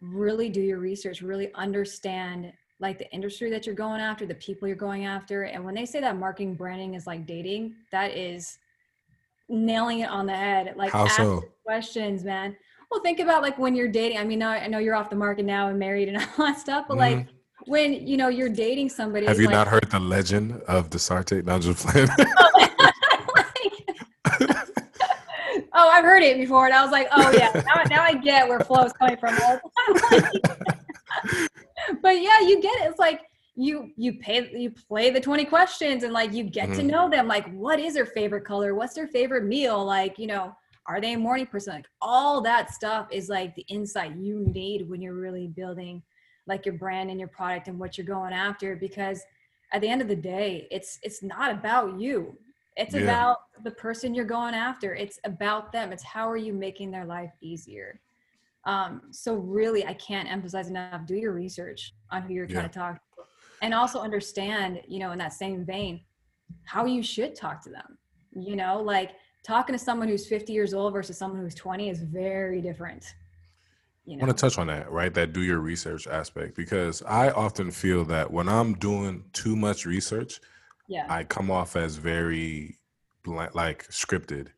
really 0.00 0.48
do 0.48 0.60
your 0.60 0.78
research 0.78 1.22
really 1.22 1.52
understand 1.54 2.52
like 2.80 2.98
the 2.98 3.10
industry 3.12 3.50
that 3.50 3.66
you're 3.66 3.74
going 3.74 4.00
after 4.00 4.26
the 4.26 4.34
people 4.34 4.66
you're 4.66 4.76
going 4.76 5.04
after 5.04 5.44
and 5.44 5.64
when 5.64 5.74
they 5.74 5.86
say 5.86 6.00
that 6.00 6.16
marketing 6.16 6.54
branding 6.54 6.94
is 6.94 7.06
like 7.06 7.26
dating 7.26 7.74
that 7.92 8.16
is 8.16 8.58
nailing 9.48 10.00
it 10.00 10.08
on 10.08 10.26
the 10.26 10.34
head. 10.34 10.74
Like 10.76 10.92
How 10.92 11.04
ask 11.04 11.16
so? 11.16 11.44
questions, 11.64 12.24
man. 12.24 12.56
Well, 12.90 13.00
think 13.00 13.20
about 13.20 13.42
like 13.42 13.58
when 13.58 13.74
you're 13.74 13.88
dating. 13.88 14.18
I 14.18 14.24
mean, 14.24 14.42
I 14.42 14.66
know 14.66 14.78
you're 14.78 14.94
off 14.94 15.10
the 15.10 15.16
market 15.16 15.44
now 15.44 15.68
and 15.68 15.78
married 15.78 16.08
and 16.08 16.16
all 16.38 16.46
that 16.46 16.58
stuff, 16.58 16.86
but 16.88 16.98
mm-hmm. 16.98 17.18
like 17.18 17.26
when 17.66 18.06
you 18.06 18.16
know 18.16 18.28
you're 18.28 18.48
dating 18.48 18.88
somebody. 18.88 19.26
Have 19.26 19.38
you 19.38 19.46
like, 19.46 19.54
not 19.54 19.68
heard 19.68 19.90
the 19.90 20.00
legend 20.00 20.62
of 20.68 20.90
Dasarte? 20.90 21.44
Not 21.44 21.62
just 21.62 21.86
playing. 21.86 22.08
oh, 25.72 25.88
I've 25.88 26.04
heard 26.04 26.22
it 26.22 26.36
before, 26.36 26.66
and 26.66 26.74
I 26.74 26.82
was 26.82 26.92
like, 26.92 27.08
oh 27.12 27.30
yeah, 27.32 27.50
now, 27.66 27.82
now 27.88 28.02
I 28.02 28.14
get 28.14 28.48
where 28.48 28.60
flow 28.60 28.84
is 28.84 28.92
coming 28.92 29.16
from. 29.16 29.34
but 32.02 32.20
yeah, 32.20 32.40
you 32.40 32.60
get 32.60 32.80
it. 32.80 32.90
It's 32.90 32.98
like 32.98 33.22
you 33.56 33.92
you 33.96 34.14
pay 34.14 34.50
you 34.52 34.70
play 34.70 35.10
the 35.10 35.20
20 35.20 35.44
questions 35.44 36.02
and 36.02 36.12
like 36.12 36.32
you 36.32 36.42
get 36.42 36.68
mm-hmm. 36.68 36.78
to 36.78 36.82
know 36.82 37.08
them 37.08 37.28
like 37.28 37.48
what 37.54 37.78
is 37.78 37.94
their 37.94 38.06
favorite 38.06 38.44
color? 38.44 38.74
What's 38.74 38.94
their 38.94 39.06
favorite 39.06 39.44
meal? 39.44 39.84
Like 39.84 40.18
you 40.18 40.26
know 40.26 40.56
are 40.86 41.00
they 41.00 41.14
a 41.14 41.18
morning 41.18 41.46
person? 41.46 41.74
Like 41.74 41.86
all 42.02 42.40
that 42.42 42.70
stuff 42.70 43.08
is 43.10 43.28
like 43.28 43.54
the 43.54 43.64
insight 43.68 44.16
you 44.16 44.44
need 44.52 44.88
when 44.88 45.00
you're 45.00 45.14
really 45.14 45.46
building 45.46 46.02
like 46.46 46.66
your 46.66 46.74
brand 46.74 47.10
and 47.10 47.18
your 47.18 47.28
product 47.28 47.68
and 47.68 47.78
what 47.78 47.96
you're 47.96 48.06
going 48.06 48.34
after 48.34 48.76
because 48.76 49.22
at 49.72 49.80
the 49.80 49.88
end 49.88 50.02
of 50.02 50.08
the 50.08 50.16
day 50.16 50.68
it's 50.70 50.98
it's 51.02 51.22
not 51.22 51.52
about 51.52 51.98
you. 51.98 52.36
It's 52.76 52.94
yeah. 52.94 53.02
about 53.02 53.38
the 53.62 53.70
person 53.70 54.14
you're 54.14 54.24
going 54.24 54.54
after. 54.54 54.94
It's 54.96 55.20
about 55.24 55.70
them. 55.70 55.92
It's 55.92 56.02
how 56.02 56.28
are 56.28 56.36
you 56.36 56.52
making 56.52 56.90
their 56.90 57.04
life 57.04 57.30
easier? 57.40 58.00
Um, 58.66 59.02
so 59.10 59.34
really 59.34 59.84
i 59.84 59.92
can't 59.92 60.26
emphasize 60.26 60.70
enough 60.70 61.04
do 61.04 61.16
your 61.16 61.32
research 61.32 61.92
on 62.10 62.22
who 62.22 62.32
you're 62.32 62.46
yeah. 62.46 62.60
trying 62.60 62.70
to 62.70 62.78
talk 62.78 62.98
and 63.64 63.72
also 63.72 63.98
understand 63.98 64.80
you 64.86 64.98
know 64.98 65.12
in 65.12 65.18
that 65.18 65.32
same 65.32 65.64
vein 65.64 66.00
how 66.64 66.84
you 66.84 67.02
should 67.02 67.34
talk 67.34 67.62
to 67.62 67.70
them 67.70 67.98
you 68.32 68.54
know 68.54 68.80
like 68.80 69.12
talking 69.42 69.74
to 69.74 69.78
someone 69.78 70.06
who's 70.06 70.26
50 70.26 70.52
years 70.52 70.74
old 70.74 70.92
versus 70.92 71.16
someone 71.16 71.40
who's 71.40 71.54
20 71.54 71.88
is 71.88 72.02
very 72.02 72.60
different 72.60 73.14
you 74.06 74.16
know? 74.16 74.24
I 74.24 74.26
want 74.26 74.36
to 74.36 74.42
touch 74.42 74.58
on 74.58 74.66
that, 74.66 74.92
right? 74.92 75.14
That 75.14 75.32
do 75.32 75.42
your 75.42 75.60
research 75.60 76.06
aspect 76.06 76.54
because 76.56 77.02
I 77.04 77.30
often 77.30 77.70
feel 77.70 78.04
that 78.04 78.30
when 78.30 78.50
I'm 78.50 78.74
doing 78.74 79.24
too 79.32 79.56
much 79.56 79.86
research, 79.86 80.40
yeah, 80.88 81.06
I 81.08 81.24
come 81.24 81.50
off 81.50 81.74
as 81.74 81.96
very 81.96 82.76
like 83.24 83.88
scripted. 83.88 84.48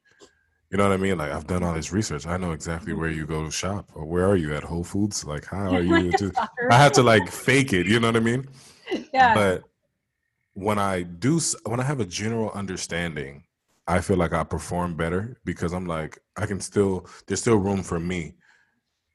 You 0.72 0.78
know 0.78 0.88
what 0.88 0.94
I 0.94 0.96
mean? 0.96 1.16
Like 1.18 1.30
I've 1.30 1.46
done 1.46 1.62
all 1.62 1.74
this 1.74 1.92
research. 1.92 2.26
I 2.26 2.38
know 2.38 2.50
exactly 2.50 2.90
mm-hmm. 2.90 3.00
where 3.02 3.10
you 3.10 3.24
go 3.24 3.44
to 3.44 3.50
shop 3.52 3.88
or 3.94 4.04
where 4.04 4.26
are 4.26 4.34
you 4.34 4.52
at 4.52 4.64
Whole 4.64 4.82
Foods? 4.82 5.24
Like 5.24 5.44
how 5.44 5.70
are 5.76 5.80
you? 5.80 6.12
I 6.68 6.76
have 6.76 6.90
to 6.92 7.04
like 7.04 7.30
fake 7.30 7.72
it. 7.72 7.86
You 7.86 8.00
know 8.00 8.08
what 8.08 8.16
I 8.16 8.20
mean? 8.20 8.48
yeah. 9.12 9.34
But 9.34 9.64
when 10.54 10.78
I 10.78 11.02
do, 11.02 11.40
when 11.64 11.80
I 11.80 11.84
have 11.84 12.00
a 12.00 12.06
general 12.06 12.50
understanding, 12.52 13.44
I 13.86 14.00
feel 14.00 14.16
like 14.16 14.32
I 14.32 14.42
perform 14.42 14.96
better 14.96 15.38
because 15.44 15.72
I'm 15.72 15.86
like, 15.86 16.18
I 16.36 16.46
can 16.46 16.60
still, 16.60 17.06
there's 17.26 17.40
still 17.40 17.56
room 17.56 17.82
for 17.82 18.00
me 18.00 18.34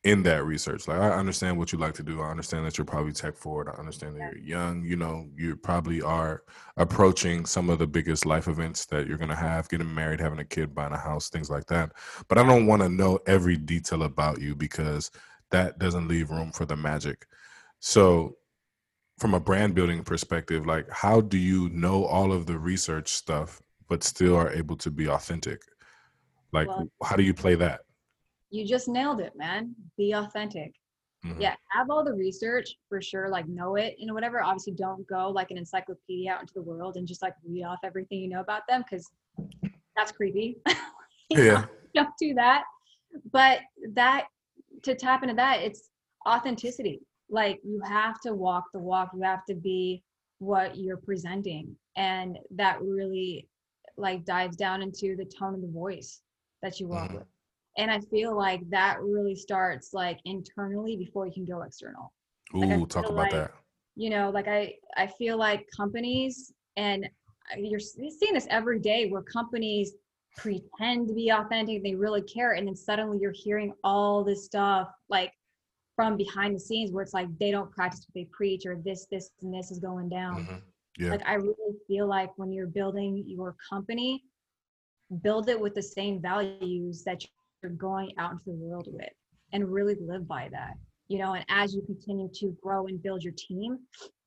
in 0.04 0.24
that 0.24 0.46
research. 0.46 0.88
Like, 0.88 1.00
I 1.00 1.12
understand 1.12 1.58
what 1.58 1.72
you 1.72 1.78
like 1.78 1.94
to 1.96 2.04
do. 2.04 2.22
I 2.22 2.30
understand 2.30 2.66
that 2.66 2.78
you're 2.78 2.86
probably 2.86 3.12
tech 3.12 3.36
forward. 3.36 3.70
I 3.70 3.80
understand 3.80 4.16
that 4.16 4.34
you're 4.34 4.44
young. 4.44 4.84
You 4.84 4.96
know, 4.96 5.28
you 5.36 5.56
probably 5.56 6.02
are 6.02 6.44
approaching 6.78 7.46
some 7.46 7.70
of 7.70 7.80
the 7.80 7.86
biggest 7.86 8.26
life 8.26 8.48
events 8.48 8.86
that 8.88 9.08
you're 9.08 9.18
going 9.18 9.30
to 9.30 9.36
have 9.36 9.70
getting 9.70 9.94
married, 9.94 10.20
having 10.20 10.40
a 10.40 10.46
kid, 10.46 10.74
buying 10.74 10.94
a 10.94 10.98
house, 10.98 11.30
things 11.30 11.52
like 11.52 11.68
that. 11.68 11.92
But 12.28 12.40
I 12.40 12.44
don't 12.44 12.66
want 12.66 12.82
to 12.82 12.90
know 12.90 13.20
every 13.28 13.58
detail 13.58 14.04
about 14.04 14.42
you 14.42 14.56
because 14.56 15.12
that 15.52 15.78
doesn't 15.78 16.08
leave 16.08 16.32
room 16.32 16.52
for 16.52 16.66
the 16.66 16.76
magic. 16.76 17.28
So 17.80 18.38
from 19.22 19.36
a 19.36 19.40
brand 19.40 19.76
building 19.76 20.04
perspective, 20.04 20.66
like 20.66 20.90
how 20.90 21.22
do 21.22 21.38
you 21.38 21.70
know 21.70 22.06
all 22.06 22.34
of 22.34 22.48
the 22.48 22.58
research 22.58 23.10
stuff 23.10 23.62
but 23.88 24.04
still 24.04 24.36
are 24.36 24.52
able 24.52 24.76
to 24.78 24.90
be 24.90 25.08
authentic? 25.08 25.62
Like 26.52 26.68
well, 26.68 26.90
how 27.04 27.16
do 27.16 27.22
you 27.22 27.34
play 27.34 27.54
that? 27.56 27.82
You 28.50 28.66
just 28.66 28.88
nailed 28.88 29.22
it, 29.22 29.34
man. 29.36 29.76
Be 29.96 30.14
authentic. 30.14 30.74
Mm-hmm. 31.24 31.40
Yeah, 31.40 31.56
have 31.70 31.92
all 31.92 32.04
the 32.04 32.14
research 32.14 32.76
for 32.90 33.00
sure, 33.00 33.30
like 33.30 33.48
know 33.48 33.76
it, 33.76 33.96
know, 34.04 34.16
whatever. 34.16 34.42
Obviously, 34.42 34.74
don't 34.74 35.06
go 35.06 35.30
like 35.30 35.52
an 35.52 35.58
encyclopedia 35.60 36.32
out 36.32 36.42
into 36.42 36.56
the 36.56 36.64
world 36.64 36.98
and 36.98 37.08
just 37.08 37.22
like 37.22 37.36
read 37.48 37.64
off 37.64 37.78
everything 37.84 38.22
you 38.22 38.28
know 38.28 38.40
about 38.42 38.64
them 38.68 38.84
because 38.90 39.08
that's 39.96 40.12
creepy. 40.12 40.58
yeah. 41.30 41.66
Don't 41.94 42.10
do 42.20 42.34
that. 42.34 42.64
But 43.32 43.60
that 43.94 44.26
to 44.82 44.96
tap 44.96 45.22
into 45.22 45.36
that, 45.36 45.62
it's 45.62 45.90
authenticity 46.28 47.02
like 47.32 47.60
you 47.64 47.82
have 47.82 48.20
to 48.22 48.34
walk 48.34 48.66
the 48.74 48.80
walk 48.80 49.12
you 49.16 49.22
have 49.24 49.46
to 49.46 49.56
be 49.56 50.04
what 50.40 50.76
you're 50.76 50.98
presenting. 50.98 51.76
And 51.96 52.38
that 52.56 52.82
really 52.82 53.48
like 53.96 54.26
dives 54.26 54.58
down 54.58 54.82
into 54.82 55.16
the 55.16 55.26
tone 55.26 55.54
of 55.54 55.62
the 55.62 55.68
voice 55.68 56.22
that 56.62 56.80
you 56.80 56.88
walk 56.88 57.10
mm-hmm. 57.10 57.18
with. 57.18 57.28
And 57.78 57.90
i 57.90 58.00
feel 58.00 58.36
like 58.36 58.68
that 58.70 58.98
really 59.02 59.36
starts 59.36 59.94
like 59.94 60.20
internally 60.26 60.98
before 60.98 61.26
you 61.26 61.34
can 61.34 61.46
go 61.46 61.62
external. 61.62 62.12
Ooh, 62.56 62.66
like 62.66 62.90
talk 62.90 63.06
about 63.06 63.16
like, 63.16 63.32
that. 63.32 63.52
you 63.96 64.10
know 64.10 64.30
like 64.30 64.48
i 64.50 64.74
i 64.98 65.08
feel 65.08 65.38
like 65.38 65.66
companies 65.76 66.52
and 66.76 67.08
you're 67.58 67.80
seeing 67.80 68.34
this 68.34 68.48
every 68.50 68.80
day 68.80 69.08
where 69.10 69.22
companies 69.22 69.94
pretend 70.36 71.08
to 71.08 71.14
be 71.14 71.30
authentic 71.30 71.82
they 71.82 71.96
really 71.96 72.22
care 72.24 72.54
and 72.54 72.68
then 72.68 72.76
suddenly 72.76 73.20
you're 73.22 73.32
hearing 73.32 73.74
all 73.86 74.24
this 74.24 74.44
stuff 74.44 74.90
like 75.10 75.32
from 76.02 76.18
behind 76.18 76.56
the 76.56 76.60
scenes 76.60 76.92
where 76.92 77.04
it's 77.04 77.14
like 77.14 77.28
they 77.38 77.52
don't 77.52 77.72
practice 77.72 78.08
what 78.08 78.16
they 78.16 78.28
preach 78.32 78.66
or 78.66 78.76
this 78.84 79.06
this 79.12 79.30
and 79.44 79.54
this 79.54 79.70
is 79.70 79.78
going 79.78 80.10
down. 80.10 80.44
Mm-hmm. 80.44 81.04
yeah. 81.04 81.12
like 81.12 81.22
i 81.28 81.36
really 81.36 81.76
feel 81.88 82.08
like 82.08 82.32
when 82.38 82.52
you're 82.52 82.66
building 82.66 83.24
your 83.28 83.56
company 83.70 84.24
build 85.22 85.48
it 85.48 85.60
with 85.60 85.76
the 85.76 85.84
same 85.84 86.20
values 86.20 87.04
that 87.04 87.22
you're 87.62 87.74
going 87.74 88.14
out 88.18 88.32
into 88.32 88.46
the 88.46 88.54
world 88.54 88.88
with 88.92 89.14
and 89.54 89.72
really 89.72 89.96
live 90.02 90.28
by 90.28 90.50
that 90.52 90.74
you 91.08 91.20
know? 91.20 91.34
And 91.34 91.46
as 91.50 91.76
you 91.76 91.82
continue 91.82 92.30
to 92.36 92.58
grow 92.64 92.88
and 92.88 93.04
build 93.04 93.22
your 93.22 93.34
team 93.38 93.78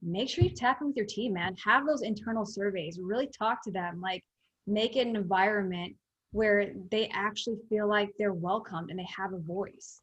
make 0.02 0.28
sure 0.28 0.44
you 0.44 0.50
tap 0.50 0.80
in 0.80 0.88
with 0.88 0.96
your 0.96 1.06
team 1.06 1.32
man. 1.32 1.56
Have 1.64 1.86
those 1.86 2.02
internal 2.02 2.44
surveys. 2.44 2.98
Really 3.02 3.30
talk 3.38 3.64
to 3.64 3.70
them. 3.70 4.02
Like 4.02 4.22
make 4.66 4.96
it 4.96 5.06
an 5.06 5.16
environment 5.16 5.96
where 6.32 6.72
they 6.90 7.08
actually 7.14 7.56
feel 7.70 7.88
like 7.88 8.10
they're 8.18 8.34
welcomed 8.34 8.90
and 8.90 8.98
they 8.98 9.08
have 9.16 9.32
a 9.32 9.38
voice 9.38 10.02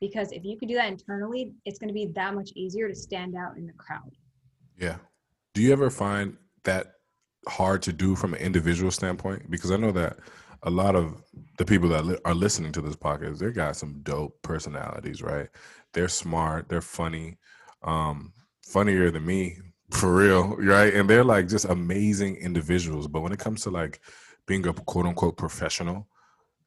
because 0.00 0.32
if 0.32 0.44
you 0.44 0.56
can 0.58 0.68
do 0.68 0.74
that 0.74 0.88
internally 0.88 1.52
it's 1.64 1.78
going 1.78 1.88
to 1.88 1.94
be 1.94 2.06
that 2.14 2.34
much 2.34 2.50
easier 2.54 2.88
to 2.88 2.94
stand 2.94 3.34
out 3.36 3.56
in 3.56 3.66
the 3.66 3.72
crowd. 3.72 4.10
Yeah. 4.78 4.96
Do 5.54 5.62
you 5.62 5.72
ever 5.72 5.90
find 5.90 6.36
that 6.64 6.94
hard 7.48 7.82
to 7.82 7.92
do 7.92 8.14
from 8.14 8.34
an 8.34 8.40
individual 8.40 8.90
standpoint? 8.90 9.50
Because 9.50 9.70
i 9.70 9.76
know 9.76 9.92
that 9.92 10.18
a 10.64 10.70
lot 10.70 10.96
of 10.96 11.22
the 11.56 11.64
people 11.64 11.88
that 11.88 12.04
li- 12.04 12.18
are 12.24 12.34
listening 12.34 12.72
to 12.72 12.80
this 12.80 12.96
podcast 12.96 13.38
they 13.38 13.50
got 13.50 13.76
some 13.76 14.00
dope 14.02 14.40
personalities 14.42 15.22
right? 15.22 15.48
They're 15.92 16.08
smart 16.08 16.68
they're 16.68 16.80
funny 16.80 17.38
um 17.82 18.32
funnier 18.64 19.10
than 19.10 19.24
me 19.24 19.58
for 19.90 20.14
real 20.14 20.56
right? 20.56 20.92
And 20.94 21.08
they're 21.08 21.24
like 21.24 21.48
just 21.48 21.64
amazing 21.64 22.36
individuals. 22.36 23.08
But 23.08 23.20
when 23.20 23.32
it 23.32 23.38
comes 23.38 23.62
to 23.62 23.70
like 23.70 24.00
being 24.46 24.66
a 24.66 24.72
quote 24.72 25.06
unquote 25.06 25.36
professional 25.36 26.08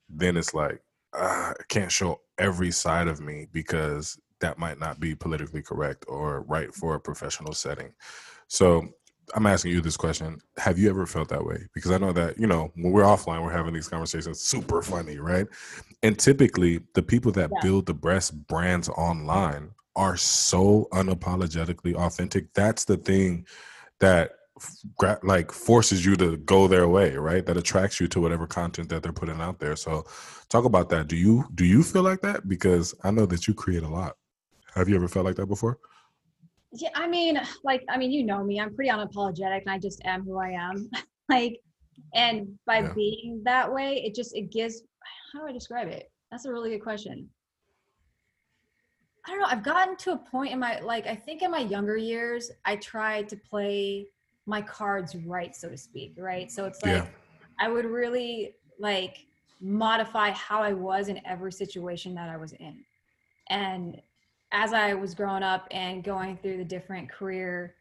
then 0.10 0.36
it's 0.36 0.54
like 0.54 0.82
uh, 1.14 1.54
I 1.60 1.64
can't 1.70 1.92
show 1.92 2.22
every 2.38 2.72
side 2.72 3.08
of 3.08 3.20
me 3.22 3.48
because 3.52 4.18
that 4.40 4.58
might 4.58 4.80
not 4.80 5.00
be 5.00 5.16
politically 5.16 5.62
correct 5.62 6.06
or 6.08 6.42
right 6.42 6.74
for 6.74 6.96
a 6.96 7.00
professional 7.00 7.54
setting. 7.54 7.94
So 8.48 8.88
I'm 9.34 9.46
asking 9.46 9.72
you 9.72 9.82
this 9.82 9.98
question. 9.98 10.40
Have 10.58 10.78
you 10.78 10.90
ever 10.90 11.06
felt 11.06 11.30
that 11.30 11.46
way? 11.46 11.68
Because 11.74 11.92
I 11.92 11.98
know 11.98 12.12
that, 12.14 12.38
you 12.40 12.48
know, 12.48 12.72
when 12.76 12.92
we're 12.92 13.04
offline, 13.04 13.44
we're 13.44 13.52
having 13.52 13.74
these 13.74 13.88
conversations 13.88 14.42
super 14.42 14.82
funny, 14.82 15.20
right? 15.20 15.48
And 16.04 16.18
typically 16.18 16.82
the 16.96 17.04
people 17.04 17.32
that 17.34 17.50
yeah. 17.54 17.60
build 17.62 17.86
the 17.86 17.94
best 17.94 18.48
brands 18.48 18.90
online 18.90 19.72
are 19.96 20.18
so 20.18 20.88
unapologetically 20.92 21.96
authentic. 21.96 22.54
That's 22.54 22.86
the 22.86 22.98
thing 22.98 23.46
that 24.00 24.32
like 25.24 25.52
forces 25.52 26.06
you 26.06 26.16
to 26.16 26.38
go 26.38 26.68
their 26.68 26.88
way 26.88 27.16
right? 27.16 27.46
That 27.46 27.58
attracts 27.58 28.00
you 28.00 28.08
to 28.10 28.22
whatever 28.22 28.48
content 28.48 28.90
that 28.90 29.04
they're 29.04 29.14
putting 29.14 29.42
out 29.42 29.60
there. 29.60 29.76
So 29.76 30.06
talk 30.50 30.66
about 30.66 30.90
that. 30.90 31.08
Do 31.08 31.16
you 31.16 31.46
do 31.56 31.66
you 31.66 31.84
feel 31.84 32.04
like 32.04 32.22
that? 32.22 32.48
Because 32.48 32.94
i 33.04 33.12
know 33.12 33.26
that 33.28 33.48
you 33.48 33.54
create 33.54 33.84
a 33.84 33.88
lot. 33.88 34.18
Have 34.76 34.88
you 34.90 34.96
ever 34.96 35.08
felt 35.08 35.26
like 35.26 35.36
that 35.36 35.48
before? 35.48 35.80
Yeah 36.74 36.90
i 36.96 37.08
mean 37.08 37.40
like 37.64 37.84
i 37.90 37.98
mean 37.98 38.12
you 38.12 38.24
know 38.24 38.44
me. 38.44 38.60
I'm 38.60 38.74
pretty 38.74 38.92
unapologetic 38.92 39.62
and 39.62 39.70
i 39.70 39.78
just 39.78 40.02
am 40.06 40.24
who 40.24 40.38
i 40.38 40.50
am. 40.50 40.90
Like 41.30 41.62
and 42.14 42.60
by 42.66 42.80
yeah. 42.80 42.94
being 42.94 43.42
that 43.46 43.72
way 43.72 44.04
it 44.06 44.14
just 44.14 44.36
it 44.36 44.52
gives 44.52 44.84
how 45.32 45.42
do 45.42 45.48
i 45.48 45.54
describe 45.54 45.88
it? 45.88 46.12
That's 46.30 46.46
a 46.46 46.52
really 46.52 46.72
good 46.72 46.84
question. 46.84 47.30
I 49.26 49.32
don't 49.32 49.40
know. 49.40 49.48
I've 49.48 49.64
gotten 49.64 49.96
to 49.98 50.14
a 50.14 50.18
point 50.18 50.52
in 50.52 50.60
my 50.60 50.80
like 50.80 51.08
i 51.08 51.16
think 51.16 51.42
in 51.42 51.52
my 51.52 51.60
younger 51.60 51.96
years 51.96 52.52
i 52.66 52.76
tried 52.78 53.30
to 53.30 53.38
play 53.38 54.08
my 54.52 54.62
cards 54.62 55.16
right, 55.16 55.56
so 55.56 55.70
to 55.70 55.78
speak, 55.78 56.14
right? 56.18 56.52
So 56.52 56.66
it's 56.66 56.84
like 56.84 57.04
yeah. 57.04 57.08
I 57.60 57.70
would 57.70 57.86
really 57.86 58.54
like 58.80 59.26
modify 59.60 60.32
how 60.32 60.62
I 60.62 60.74
was 60.74 61.08
in 61.08 61.20
every 61.26 61.52
situation 61.52 62.14
that 62.16 62.30
I 62.30 62.38
was 62.38 62.52
in. 62.54 62.84
And 63.50 64.02
as 64.52 64.74
I 64.74 64.94
was 64.94 65.16
growing 65.16 65.44
up 65.44 65.68
and 65.72 66.04
going 66.04 66.38
through 66.38 66.58
the 66.58 66.66
different 66.66 67.10
career 67.10 67.76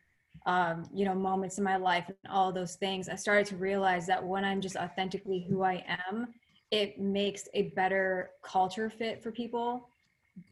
um, 0.46 0.88
you 0.94 1.04
know, 1.04 1.14
moments 1.14 1.58
in 1.58 1.64
my 1.64 1.76
life 1.76 2.06
and 2.08 2.16
all 2.30 2.52
those 2.52 2.76
things, 2.76 3.08
I 3.08 3.16
started 3.16 3.46
to 3.46 3.56
realize 3.56 4.06
that 4.06 4.24
when 4.24 4.44
I'm 4.44 4.60
just 4.60 4.76
authentically 4.76 5.44
who 5.48 5.62
I 5.62 5.84
am, 6.08 6.28
it 6.70 6.98
makes 6.98 7.48
a 7.52 7.62
better 7.70 8.30
culture 8.42 8.88
fit 8.88 9.22
for 9.22 9.32
people 9.32 9.88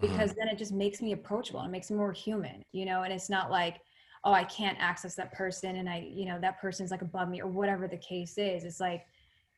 because 0.01 0.31
mm-hmm. 0.31 0.40
then 0.40 0.49
it 0.49 0.59
just 0.59 0.73
makes 0.73 1.01
me 1.01 1.12
approachable. 1.12 1.62
It 1.62 1.71
makes 1.71 1.90
me 1.90 1.97
more 1.97 2.12
human, 2.12 2.62
you 2.73 2.85
know, 2.85 3.05
and 3.05 3.12
it's 3.12 3.31
not 3.31 3.51
like, 3.51 3.81
oh 4.25 4.33
i 4.33 4.45
can't 4.45 4.79
access 4.81 5.15
that 5.15 5.33
person 5.33 5.77
and 5.77 5.89
i 5.89 6.09
you 6.13 6.25
know 6.27 6.39
that 6.41 6.61
person's 6.61 6.91
like 6.91 7.03
above 7.03 7.29
me 7.29 7.41
or 7.41 7.49
whatever 7.49 7.87
the 7.87 7.97
case 7.99 8.39
is 8.39 8.65
it's 8.65 8.81
like 8.81 9.07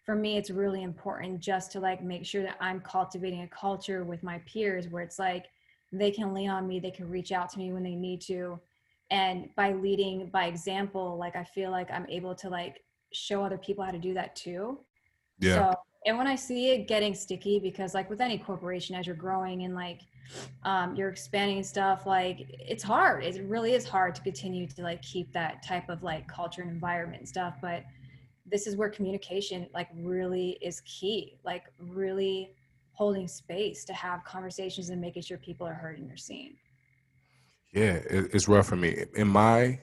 for 0.05 0.15
me 0.15 0.37
it's 0.37 0.51
really 0.51 0.83
important 0.83 1.41
just 1.41 1.71
to 1.73 1.81
like 1.81 2.03
make 2.03 2.25
sure 2.25 2.43
that 2.43 2.57
i'm 2.61 2.81
cultivating 2.81 3.43
a 3.43 3.49
culture 3.49 4.05
with 4.05 4.23
my 4.23 4.39
peers 4.47 4.89
where 4.89 5.03
it's 5.03 5.19
like 5.19 5.47
they 5.93 6.11
can 6.11 6.33
lean 6.33 6.51
on 6.51 6.67
me 6.67 6.79
they 6.79 6.91
can 6.91 7.09
reach 7.09 7.33
out 7.33 7.51
to 7.51 7.59
me 7.59 7.73
when 7.73 7.83
they 7.83 7.95
need 7.95 8.21
to. 8.21 8.59
And 9.11 9.49
by 9.57 9.73
leading 9.73 10.29
by 10.29 10.47
example 10.47 11.17
like 11.19 11.35
i 11.35 11.43
feel 11.43 11.71
like 11.71 11.91
i'm 11.91 12.07
able 12.09 12.35
to 12.37 12.49
like 12.49 12.85
show 13.13 13.43
other 13.43 13.59
people 13.59 13.85
how 13.85 13.91
to 13.91 13.99
do 13.99 14.15
that 14.15 14.37
too. 14.37 14.79
Yeah. 15.41 15.55
So 15.55 15.75
and 16.07 16.17
when 16.17 16.27
i 16.27 16.37
see 16.37 16.71
it 16.71 16.87
getting 16.87 17.15
sticky 17.15 17.59
because 17.59 17.93
like 17.93 18.09
with 18.09 18.21
any 18.21 18.39
corporation 18.39 18.95
as 18.95 19.07
you're 19.07 19.17
growing 19.17 19.65
and 19.65 19.75
like 19.75 20.03
um, 20.65 20.95
you're 20.95 21.09
expanding 21.09 21.63
stuff 21.63 22.07
like 22.07 22.47
it's 22.49 22.83
hard. 22.83 23.25
It 23.25 23.43
really 23.45 23.73
is 23.73 23.87
hard 23.87 24.15
to 24.15 24.23
continue 24.23 24.67
to 24.69 24.83
like 24.83 25.03
keep 25.03 25.33
that 25.33 25.63
type 25.63 25.89
of 25.89 26.03
like 26.03 26.29
culture 26.29 26.63
and 26.63 26.71
environment 26.71 27.21
and 27.21 27.29
stuff 27.29 27.57
but 27.61 27.85
this 28.47 28.67
is 28.67 28.77
where 28.77 28.89
communication 28.89 29.67
like 29.75 29.89
really 29.95 30.59
is 30.61 30.81
key 30.83 31.39
like 31.45 31.65
really 31.79 32.55
holding 32.93 33.29
space 33.29 33.85
to 33.85 33.93
have 33.93 34.25
conversations 34.25 34.91
and 34.91 35.01
making 35.01 35.23
sure 35.23 35.39
people 35.39 35.67
are 35.67 35.75
heard 35.75 35.99
and 35.99 36.07
you're 36.09 36.17
seen. 36.17 36.57
Yeah 37.73 38.01
it's 38.09 38.49
rough 38.49 38.67
for 38.67 38.77
me. 38.77 39.05
In 39.15 39.29
my 39.29 39.81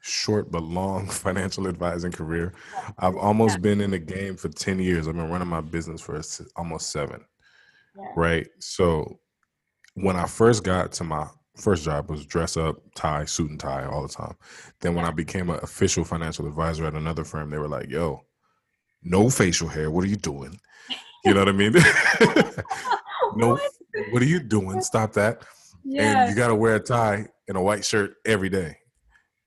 short 0.00 0.50
but 0.50 0.62
long 0.62 1.06
financial 1.10 1.66
advising 1.66 2.12
career 2.12 2.52
i've 3.00 3.16
almost 3.16 3.56
yeah. 3.56 3.60
been 3.60 3.80
in 3.80 3.90
the 3.90 3.98
game 3.98 4.36
for 4.36 4.48
10 4.48 4.78
years. 4.78 5.08
I've 5.08 5.16
been 5.16 5.28
running 5.28 5.48
my 5.48 5.60
business 5.60 6.00
for 6.00 6.22
almost 6.56 6.90
seven 6.90 7.24
yeah. 7.96 8.04
right? 8.16 8.46
So 8.58 9.18
when 9.96 10.16
I 10.16 10.26
first 10.26 10.62
got 10.62 10.92
to 10.92 11.04
my 11.04 11.26
first 11.56 11.84
job 11.84 12.10
was 12.10 12.24
dress 12.26 12.56
up, 12.56 12.76
tie, 12.94 13.24
suit 13.24 13.50
and 13.50 13.58
tie 13.58 13.86
all 13.86 14.02
the 14.02 14.12
time. 14.12 14.34
Then 14.80 14.94
when 14.94 15.04
I 15.04 15.10
became 15.10 15.50
an 15.50 15.58
official 15.62 16.04
financial 16.04 16.46
advisor 16.46 16.86
at 16.86 16.94
another 16.94 17.24
firm, 17.24 17.50
they 17.50 17.58
were 17.58 17.68
like, 17.68 17.88
"Yo, 17.88 18.24
no 19.02 19.30
facial 19.30 19.68
hair. 19.68 19.90
What 19.90 20.04
are 20.04 20.08
you 20.08 20.16
doing?" 20.16 20.58
You 21.24 21.34
know 21.34 21.40
what 21.40 21.48
I 21.48 21.52
mean? 21.52 21.72
no, 23.36 23.48
what? 23.54 23.60
what? 24.10 24.22
are 24.22 24.26
you 24.26 24.40
doing? 24.40 24.80
Stop 24.80 25.12
that. 25.14 25.42
Yeah. 25.82 26.22
And 26.22 26.30
you 26.30 26.36
got 26.36 26.48
to 26.48 26.54
wear 26.54 26.76
a 26.76 26.80
tie 26.80 27.26
and 27.48 27.56
a 27.56 27.60
white 27.60 27.84
shirt 27.84 28.14
every 28.24 28.48
day. 28.48 28.76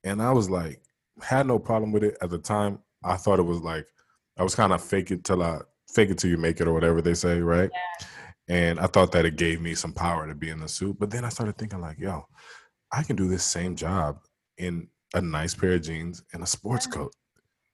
And 0.03 0.21
I 0.21 0.31
was 0.31 0.49
like, 0.49 0.81
had 1.21 1.47
no 1.47 1.57
problem 1.57 1.93
with 1.93 2.03
it 2.03 2.17
at 2.21 2.31
the 2.31 2.37
time. 2.37 2.79
I 3.03 3.15
thought 3.15 3.39
it 3.39 3.43
was 3.43 3.61
like 3.61 3.85
I 4.37 4.43
was 4.43 4.55
kind 4.55 4.73
of 4.73 4.83
fake 4.83 5.11
it 5.11 5.23
till 5.23 5.43
I 5.43 5.59
fake 5.93 6.09
it 6.09 6.17
till 6.17 6.29
you 6.29 6.37
make 6.37 6.59
it 6.59 6.67
or 6.67 6.73
whatever 6.73 7.01
they 7.01 7.13
say, 7.13 7.39
right? 7.39 7.69
Yeah. 7.71 8.07
And 8.49 8.79
I 8.79 8.87
thought 8.87 9.11
that 9.11 9.25
it 9.25 9.35
gave 9.35 9.61
me 9.61 9.75
some 9.75 9.93
power 9.93 10.27
to 10.27 10.33
be 10.33 10.49
in 10.49 10.59
the 10.59 10.67
suit. 10.67 10.97
But 10.99 11.11
then 11.11 11.23
I 11.23 11.29
started 11.29 11.57
thinking, 11.57 11.81
like, 11.81 11.99
yo, 11.99 12.25
I 12.91 13.03
can 13.03 13.15
do 13.15 13.27
this 13.27 13.43
same 13.43 13.75
job 13.75 14.17
in 14.57 14.87
a 15.13 15.21
nice 15.21 15.53
pair 15.53 15.73
of 15.73 15.83
jeans 15.83 16.23
and 16.33 16.41
a 16.41 16.47
sports 16.47 16.87
yeah. 16.87 16.97
coat 16.97 17.13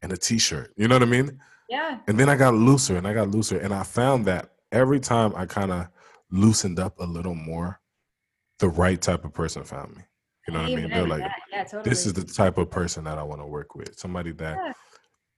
and 0.01 0.11
a 0.11 0.17
t 0.17 0.37
shirt. 0.37 0.73
You 0.75 0.89
know 0.89 0.95
what 0.95 1.03
I 1.03 1.05
mean? 1.05 1.39
Yeah. 1.69 1.99
And 2.07 2.19
then 2.19 2.29
I 2.29 2.35
got 2.35 2.53
looser 2.53 2.97
and 2.97 3.07
I 3.07 3.13
got 3.13 3.31
looser. 3.31 3.57
And 3.57 3.73
I 3.73 3.83
found 3.83 4.25
that 4.25 4.51
every 4.73 4.99
time 4.99 5.33
I 5.35 5.45
kind 5.45 5.71
of 5.71 5.87
loosened 6.29 6.79
up 6.79 6.99
a 6.99 7.05
little 7.05 7.35
more, 7.35 7.79
the 8.59 8.67
right 8.67 9.01
type 9.01 9.23
of 9.23 9.33
person 9.33 9.63
found 9.63 9.95
me. 9.95 10.03
You 10.47 10.53
know 10.53 10.61
what 10.61 10.71
I 10.71 10.75
mean? 10.75 10.89
They're 10.89 11.07
like, 11.07 11.23
yeah, 11.51 11.63
totally. 11.63 11.89
this 11.89 12.05
is 12.05 12.13
the 12.13 12.23
type 12.23 12.57
of 12.57 12.69
person 12.69 13.05
that 13.05 13.17
I 13.17 13.23
want 13.23 13.41
to 13.41 13.47
work 13.47 13.75
with. 13.75 13.97
Somebody 13.97 14.31
that 14.33 14.57
yeah. 14.57 14.73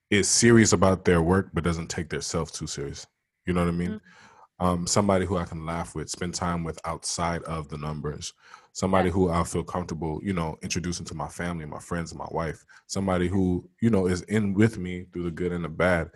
is 0.10 0.28
serious 0.28 0.74
about 0.74 1.06
their 1.06 1.22
work 1.22 1.50
but 1.54 1.64
doesn't 1.64 1.88
take 1.88 2.10
themselves 2.10 2.52
too 2.52 2.68
serious. 2.68 3.08
You 3.46 3.54
know 3.54 3.62
what 3.62 3.70
I 3.70 3.74
mean? 3.74 3.90
Mm-hmm 3.90 4.27
um, 4.60 4.88
somebody 4.88 5.26
who 5.26 5.38
I 5.38 5.46
can 5.46 5.66
laugh 5.66 5.94
with, 5.96 6.10
spend 6.10 6.34
time 6.34 6.64
with 6.64 6.80
outside 6.86 7.44
of 7.44 7.70
the 7.70 7.78
numbers, 7.78 8.34
somebody 8.74 9.10
who 9.10 9.30
I 9.30 9.44
feel 9.44 9.64
comfortable, 9.64 10.20
you 10.24 10.34
know, 10.34 10.58
introducing 10.64 11.06
to 11.08 11.16
my 11.16 11.28
family, 11.28 11.66
my 11.66 11.80
friends, 11.80 12.16
my 12.16 12.28
wife, 12.32 12.66
somebody 12.88 13.28
who, 13.28 13.70
you 13.82 13.90
know, 13.90 14.08
is 14.08 14.22
in 14.24 14.54
with 14.54 14.78
me 14.78 15.06
through 15.14 15.24
the 15.24 15.32
good 15.32 15.52
and 15.52 15.64
the 15.64 15.70
bad. 15.70 16.10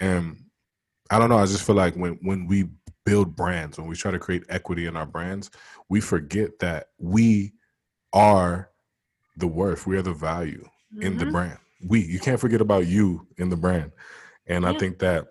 And 0.00 0.44
I 1.10 1.18
don't 1.18 1.28
know, 1.28 1.38
I 1.38 1.46
just 1.46 1.64
feel 1.64 1.76
like 1.76 1.94
when 1.94 2.18
when 2.22 2.46
we 2.46 2.68
build 3.04 3.34
brands, 3.34 3.78
when 3.78 3.88
we 3.88 3.96
try 3.96 4.10
to 4.10 4.18
create 4.18 4.44
equity 4.48 4.86
in 4.86 4.96
our 4.96 5.06
brands, 5.06 5.50
we 5.88 6.00
forget 6.00 6.58
that 6.60 6.88
we 6.98 7.54
are 8.12 8.70
the 9.36 9.46
worth. 9.46 9.86
We 9.86 9.96
are 9.96 10.02
the 10.02 10.12
value 10.12 10.64
mm-hmm. 10.94 11.02
in 11.02 11.18
the 11.18 11.24
mm-hmm. 11.24 11.32
brand. 11.32 11.58
We. 11.86 12.04
You 12.04 12.18
can't 12.18 12.40
forget 12.40 12.60
about 12.60 12.86
you 12.86 13.26
in 13.38 13.48
the 13.48 13.56
brand. 13.56 13.92
And 14.46 14.64
yeah. 14.64 14.70
I 14.70 14.78
think 14.78 14.98
that 14.98 15.28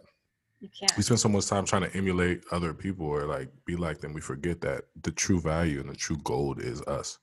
we 0.62 1.04
spend 1.04 1.20
so 1.20 1.30
much 1.30 1.48
time 1.48 1.66
trying 1.66 1.84
to 1.84 1.96
emulate 1.96 2.44
other 2.52 2.74
people 2.74 3.06
or 3.06 3.26
like 3.26 3.50
be 3.66 3.76
like 3.76 4.00
them. 4.00 4.14
We 4.14 4.22
forget 4.22 4.62
that 4.62 4.86
the 5.02 5.12
true 5.12 5.40
value 5.40 5.80
and 5.80 5.90
the 5.90 5.96
true 5.96 6.18
gold 6.24 6.60
is 6.60 6.82
us. 6.84 7.20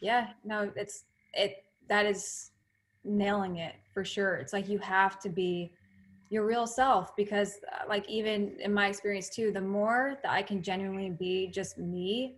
Yeah. 0.00 0.28
No, 0.44 0.70
it's 0.76 1.04
it. 1.34 1.64
That 1.88 2.06
is 2.06 2.50
nailing 3.04 3.56
it 3.56 3.74
for 3.94 4.04
sure. 4.04 4.36
It's 4.36 4.52
like 4.52 4.68
you 4.68 4.78
have 4.78 5.18
to 5.20 5.30
be 5.30 5.72
your 6.30 6.44
real 6.44 6.66
self 6.66 7.16
because 7.16 7.58
uh, 7.72 7.88
like 7.88 8.08
even 8.08 8.56
in 8.60 8.72
my 8.72 8.88
experience 8.88 9.28
too 9.28 9.50
the 9.52 9.60
more 9.60 10.18
that 10.22 10.30
i 10.32 10.42
can 10.42 10.62
genuinely 10.62 11.10
be 11.10 11.48
just 11.48 11.78
me 11.78 12.36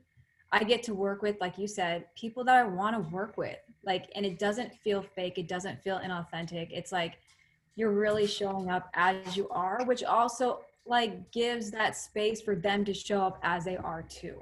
i 0.53 0.63
get 0.63 0.83
to 0.83 0.95
work 0.95 1.23
with 1.23 1.37
like 1.41 1.59
you 1.59 1.67
said 1.67 2.05
people 2.17 2.45
that 2.45 2.57
i 2.57 2.65
want 2.65 2.95
to 2.95 3.11
work 3.13 3.37
with 3.37 3.59
like 3.85 4.11
and 4.15 4.25
it 4.25 4.39
doesn't 4.39 4.73
feel 4.75 5.03
fake 5.03 5.39
it 5.39 5.49
doesn't 5.49 5.83
feel 5.83 5.99
inauthentic 5.99 6.69
it's 6.71 6.93
like 6.93 7.19
you're 7.81 7.93
really 7.93 8.27
showing 8.27 8.69
up 8.69 8.91
as 8.93 9.37
you 9.37 9.49
are 9.49 9.81
which 9.87 10.05
also 10.05 10.61
like 10.85 11.33
gives 11.33 11.71
that 11.71 11.97
space 11.97 12.43
for 12.43 12.55
them 12.55 12.85
to 12.85 12.93
show 12.93 13.23
up 13.23 13.39
as 13.43 13.65
they 13.65 13.79
are 13.79 14.03
too 14.03 14.39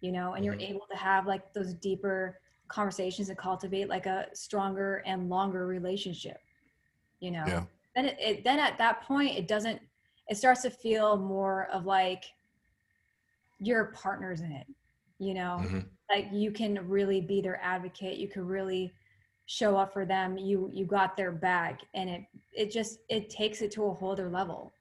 you 0.00 0.10
know 0.10 0.32
and 0.32 0.44
you're 0.44 0.54
mm-hmm. 0.54 0.74
able 0.74 0.86
to 0.90 0.96
have 0.96 1.26
like 1.26 1.52
those 1.52 1.74
deeper 1.74 2.40
conversations 2.68 3.28
and 3.28 3.36
cultivate 3.36 3.90
like 3.90 4.06
a 4.06 4.26
stronger 4.32 5.02
and 5.04 5.28
longer 5.28 5.66
relationship 5.66 6.38
you 7.20 7.30
know 7.30 7.44
yeah 7.46 7.62
then 7.94 8.06
it, 8.06 8.16
it 8.18 8.44
then 8.44 8.58
at 8.58 8.78
that 8.78 9.02
point 9.02 9.36
it 9.36 9.46
doesn't 9.46 9.80
it 10.28 10.36
starts 10.36 10.62
to 10.62 10.70
feel 10.70 11.16
more 11.16 11.68
of 11.72 11.84
like 11.84 12.24
you're 13.58 13.86
partners 13.86 14.40
in 14.40 14.52
it 14.52 14.66
you 15.18 15.34
know 15.34 15.58
mm-hmm. 15.60 15.80
like 16.10 16.26
you 16.32 16.50
can 16.50 16.88
really 16.88 17.20
be 17.20 17.42
their 17.42 17.60
advocate 17.62 18.16
you 18.16 18.28
can 18.28 18.46
really 18.46 18.92
show 19.48 19.76
up 19.76 19.92
for 19.92 20.04
them 20.04 20.38
you 20.38 20.70
you 20.72 20.84
got 20.84 21.16
their 21.16 21.32
back 21.32 21.80
and 21.94 22.08
it 22.08 22.22
it 22.52 22.70
just 22.70 23.00
it 23.08 23.28
takes 23.28 23.60
it 23.62 23.70
to 23.72 23.84
a 23.84 23.92
whole 23.92 24.12
other 24.12 24.28
level 24.28 24.72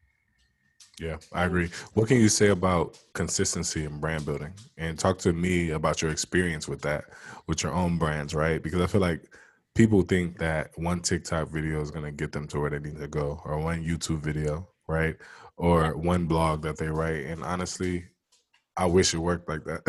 yeah 0.99 1.17
i 1.33 1.45
agree 1.45 1.69
what 1.95 2.07
can 2.07 2.17
you 2.17 2.29
say 2.29 2.49
about 2.49 2.97
consistency 3.13 3.85
and 3.85 3.99
brand 3.99 4.25
building 4.25 4.53
and 4.77 4.99
talk 4.99 5.17
to 5.17 5.33
me 5.33 5.71
about 5.71 6.01
your 6.01 6.11
experience 6.11 6.67
with 6.67 6.81
that 6.81 7.05
with 7.47 7.63
your 7.63 7.73
own 7.73 7.97
brands 7.97 8.35
right 8.35 8.61
because 8.61 8.81
i 8.81 8.85
feel 8.85 9.01
like 9.01 9.21
people 9.77 10.01
think 10.01 10.39
that 10.39 10.71
one 10.75 10.99
TikTok 10.99 11.49
video 11.49 11.79
is 11.81 11.91
going 11.91 12.03
to 12.03 12.11
get 12.11 12.31
them 12.31 12.47
to 12.47 12.59
where 12.59 12.71
they 12.71 12.79
need 12.79 12.97
to 12.97 13.07
go, 13.07 13.39
or 13.45 13.59
one 13.59 13.83
YouTube 13.83 14.21
video, 14.21 14.67
right? 14.87 15.15
Or 15.55 15.95
one 15.95 16.25
blog 16.25 16.63
that 16.63 16.77
they 16.77 16.87
write. 16.87 17.25
And 17.25 17.43
honestly, 17.43 18.05
I 18.75 18.87
wish 18.87 19.13
it 19.13 19.19
worked 19.19 19.47
like 19.47 19.63
that. 19.65 19.83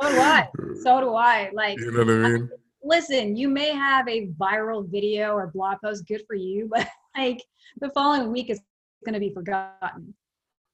so 0.00 0.08
do 0.08 0.20
I. 0.20 0.48
So 0.82 1.00
do 1.00 1.14
I. 1.16 1.50
Like, 1.52 1.78
you 1.80 1.90
know 1.90 1.98
what 1.98 2.08
I 2.08 2.28
mean? 2.30 2.50
Listen, 2.88 3.36
you 3.36 3.48
may 3.48 3.72
have 3.72 4.08
a 4.08 4.28
viral 4.40 4.88
video 4.88 5.32
or 5.34 5.48
blog 5.48 5.78
post, 5.84 6.06
good 6.06 6.22
for 6.26 6.34
you, 6.34 6.68
but 6.74 6.88
like 7.16 7.42
the 7.80 7.90
following 7.90 8.32
week 8.32 8.50
is 8.50 8.60
going 9.04 9.14
to 9.14 9.20
be 9.20 9.32
forgotten. 9.32 10.14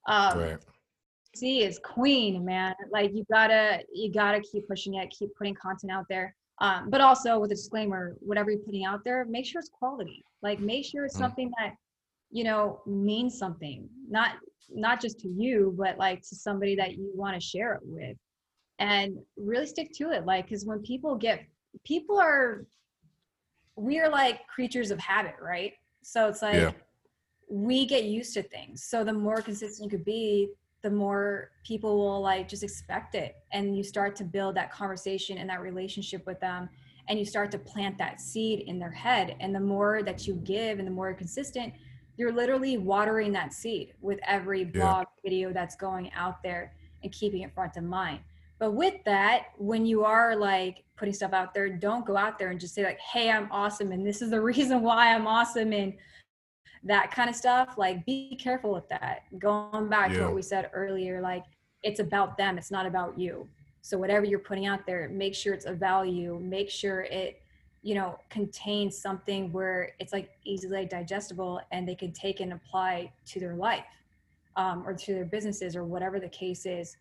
Um, 0.07 0.39
right. 0.39 0.57
See, 1.35 1.63
is 1.63 1.79
queen, 1.79 2.45
man. 2.45 2.73
Like 2.91 3.11
you 3.13 3.25
gotta, 3.29 3.83
you 3.93 4.11
gotta 4.11 4.39
keep 4.39 4.67
pushing 4.67 4.95
it, 4.95 5.09
keep 5.09 5.35
putting 5.35 5.53
content 5.55 5.91
out 5.91 6.05
there 6.09 6.33
um, 6.59 6.89
but 6.89 7.01
also 7.01 7.39
with 7.39 7.51
a 7.51 7.55
disclaimer 7.55 8.15
whatever 8.19 8.51
you're 8.51 8.59
putting 8.59 8.85
out 8.85 9.03
there 9.03 9.25
make 9.25 9.45
sure 9.45 9.59
it's 9.59 9.69
quality 9.69 10.23
like 10.41 10.59
make 10.59 10.85
sure 10.85 11.05
it's 11.05 11.15
mm. 11.15 11.19
something 11.19 11.51
that 11.57 11.73
you 12.31 12.43
know 12.43 12.81
means 12.85 13.37
something 13.37 13.87
not 14.09 14.33
not 14.69 15.01
just 15.01 15.19
to 15.19 15.27
you 15.27 15.73
but 15.77 15.97
like 15.97 16.21
to 16.21 16.35
somebody 16.35 16.75
that 16.75 16.93
you 16.93 17.11
want 17.13 17.39
to 17.39 17.45
share 17.45 17.73
it 17.73 17.81
with 17.83 18.17
and 18.79 19.17
really 19.37 19.65
stick 19.65 19.91
to 19.93 20.11
it 20.11 20.25
like 20.25 20.45
because 20.45 20.65
when 20.65 20.79
people 20.79 21.15
get 21.15 21.45
people 21.83 22.19
are 22.19 22.65
we 23.75 23.99
are 23.99 24.09
like 24.09 24.47
creatures 24.47 24.91
of 24.91 24.99
habit 24.99 25.35
right? 25.41 25.73
So 26.01 26.27
it's 26.27 26.41
like 26.41 26.55
yeah. 26.55 26.71
we 27.49 27.85
get 27.85 28.05
used 28.05 28.33
to 28.35 28.43
things. 28.43 28.83
So 28.83 29.03
the 29.03 29.13
more 29.13 29.41
consistent 29.41 29.91
you 29.91 29.97
could 29.97 30.05
be 30.05 30.49
the 30.81 30.91
more 30.91 31.49
people 31.65 31.97
will 31.97 32.21
like 32.21 32.47
just 32.47 32.61
expect 32.61 33.15
it. 33.15 33.35
And 33.51 33.75
you 33.75 33.83
start 33.83 34.15
to 34.17 34.23
build 34.23 34.55
that 34.55 34.71
conversation 34.71 35.39
and 35.39 35.49
that 35.49 35.61
relationship 35.61 36.25
with 36.27 36.39
them 36.39 36.69
and 37.09 37.17
you 37.17 37.25
start 37.25 37.51
to 37.51 37.57
plant 37.57 37.97
that 37.97 38.21
seed 38.21 38.61
in 38.67 38.77
their 38.77 38.91
head. 38.91 39.35
And 39.39 39.53
the 39.53 39.59
more 39.59 40.03
that 40.03 40.27
you 40.27 40.35
give 40.43 40.77
and 40.77 40.87
the 40.87 40.91
more 40.91 41.13
consistent 41.13 41.73
you're 42.17 42.31
literally 42.31 42.77
watering 42.77 43.31
that 43.33 43.53
seed 43.53 43.93
with 44.01 44.19
every 44.25 44.63
blog 44.63 45.05
yeah. 45.07 45.29
video 45.29 45.53
that's 45.53 45.75
going 45.75 46.11
out 46.13 46.41
there 46.43 46.73
and 47.03 47.11
keeping 47.11 47.41
it 47.41 47.53
front 47.53 47.77
of 47.77 47.83
mind 47.83 48.19
but 48.59 48.71
with 48.71 48.95
that 49.05 49.47
when 49.57 49.85
you 49.85 50.03
are 50.03 50.35
like 50.35 50.83
putting 50.97 51.13
stuff 51.13 51.33
out 51.33 51.53
there 51.53 51.69
don't 51.69 52.05
go 52.05 52.15
out 52.15 52.39
there 52.39 52.49
and 52.49 52.59
just 52.59 52.73
say 52.73 52.83
like 52.83 52.99
hey 52.99 53.29
i'm 53.29 53.47
awesome 53.51 53.91
and 53.91 54.05
this 54.05 54.21
is 54.21 54.31
the 54.31 54.41
reason 54.51 54.81
why 54.81 55.13
i'm 55.13 55.27
awesome 55.27 55.73
and 55.73 55.93
that 56.85 57.11
kind 57.11 57.29
of 57.29 57.35
stuff 57.35 57.77
like 57.77 58.05
be 58.05 58.35
careful 58.35 58.71
with 58.71 58.87
that. 58.89 59.23
Going 59.39 59.89
back 59.89 60.11
yeah. 60.11 60.19
to 60.19 60.23
what 60.25 60.35
we 60.35 60.41
said 60.41 60.69
earlier 60.73 61.19
like 61.19 61.43
it's 61.83 61.99
about 61.99 62.37
them 62.37 62.57
it's 62.57 62.71
not 62.71 62.85
about 62.85 63.17
you. 63.19 63.49
So 63.81 63.97
whatever 63.97 64.25
you're 64.25 64.39
putting 64.39 64.67
out 64.67 64.85
there 64.85 65.09
make 65.09 65.35
sure 65.35 65.53
it's 65.53 65.65
a 65.65 65.73
value 65.73 66.39
make 66.39 66.69
sure 66.69 67.01
it 67.01 67.41
you 67.81 67.95
know 67.95 68.19
contains 68.29 68.97
something 68.97 69.51
where 69.51 69.93
it's 69.99 70.13
like 70.13 70.29
easily 70.43 70.85
digestible 70.85 71.59
and 71.71 71.87
they 71.87 71.95
can 71.95 72.11
take 72.11 72.39
and 72.39 72.53
apply 72.53 73.11
to 73.25 73.39
their 73.39 73.55
life 73.55 73.85
um, 74.55 74.83
or 74.87 74.93
to 74.93 75.13
their 75.13 75.25
businesses 75.25 75.75
or 75.75 75.83
whatever 75.83 76.19
the 76.19 76.29
case 76.29 76.65
is. 76.65 76.97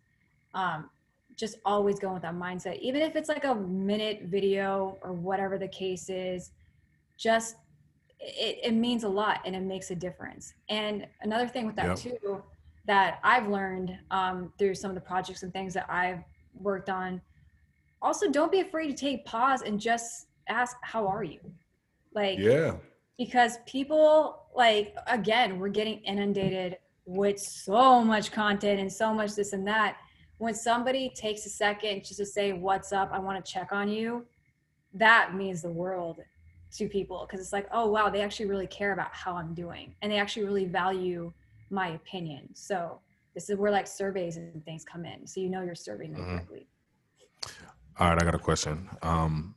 Um, 0.54 0.88
just 1.36 1.56
always 1.64 1.98
going 1.98 2.14
with 2.14 2.22
that 2.22 2.34
mindset 2.34 2.78
even 2.80 3.02
if 3.02 3.16
it's 3.16 3.28
like 3.28 3.44
a 3.44 3.54
minute 3.54 4.22
video 4.24 4.96
or 5.02 5.12
whatever 5.12 5.58
the 5.58 5.68
case 5.68 6.08
is 6.08 6.52
just 7.18 7.56
it, 8.24 8.58
it 8.62 8.74
means 8.74 9.04
a 9.04 9.08
lot 9.08 9.40
and 9.44 9.54
it 9.54 9.62
makes 9.62 9.90
a 9.90 9.94
difference. 9.94 10.54
And 10.68 11.06
another 11.22 11.46
thing 11.46 11.66
with 11.66 11.76
that 11.76 12.04
yep. 12.04 12.20
too, 12.20 12.42
that 12.86 13.18
I've 13.22 13.48
learned 13.48 13.96
um, 14.10 14.52
through 14.58 14.74
some 14.74 14.90
of 14.90 14.94
the 14.94 15.00
projects 15.00 15.42
and 15.42 15.52
things 15.52 15.74
that 15.74 15.86
I've 15.88 16.20
worked 16.54 16.88
on, 16.88 17.20
also 18.02 18.30
don't 18.30 18.52
be 18.52 18.60
afraid 18.60 18.88
to 18.88 18.94
take 18.94 19.24
pause 19.24 19.62
and 19.62 19.80
just 19.80 20.26
ask, 20.48 20.76
how 20.82 21.06
are 21.06 21.24
you? 21.24 21.40
Like, 22.14 22.38
yeah, 22.38 22.76
because 23.18 23.58
people 23.66 24.42
like, 24.54 24.94
again, 25.06 25.58
we're 25.58 25.68
getting 25.68 25.98
inundated 26.00 26.78
with 27.06 27.38
so 27.38 28.02
much 28.02 28.32
content 28.32 28.80
and 28.80 28.92
so 28.92 29.12
much 29.12 29.34
this 29.34 29.52
and 29.52 29.66
that. 29.66 29.96
When 30.38 30.54
somebody 30.54 31.10
takes 31.14 31.46
a 31.46 31.48
second 31.48 32.04
just 32.04 32.18
to 32.18 32.26
say, 32.26 32.52
what's 32.52 32.92
up? 32.92 33.10
I 33.12 33.18
want 33.18 33.44
to 33.44 33.52
check 33.52 33.72
on 33.72 33.88
you. 33.88 34.26
That 34.92 35.34
means 35.34 35.62
the 35.62 35.70
world 35.70 36.20
to 36.76 36.88
people 36.88 37.26
because 37.26 37.40
it's 37.40 37.52
like, 37.52 37.68
oh 37.72 37.88
wow, 37.88 38.10
they 38.10 38.20
actually 38.20 38.46
really 38.46 38.66
care 38.66 38.92
about 38.92 39.10
how 39.12 39.36
I'm 39.36 39.54
doing 39.54 39.94
and 40.02 40.10
they 40.10 40.18
actually 40.18 40.44
really 40.44 40.64
value 40.64 41.32
my 41.70 41.88
opinion. 41.88 42.48
So 42.54 43.00
this 43.34 43.48
is 43.48 43.56
where 43.56 43.70
like 43.70 43.86
surveys 43.86 44.36
and 44.36 44.64
things 44.64 44.84
come 44.84 45.04
in. 45.04 45.26
So 45.26 45.40
you 45.40 45.48
know 45.48 45.62
you're 45.62 45.74
serving 45.74 46.12
them 46.12 46.22
mm-hmm. 46.22 46.36
correctly. 46.36 46.66
All 47.98 48.08
right, 48.08 48.20
I 48.20 48.24
got 48.24 48.34
a 48.34 48.38
question. 48.38 48.88
Um, 49.02 49.54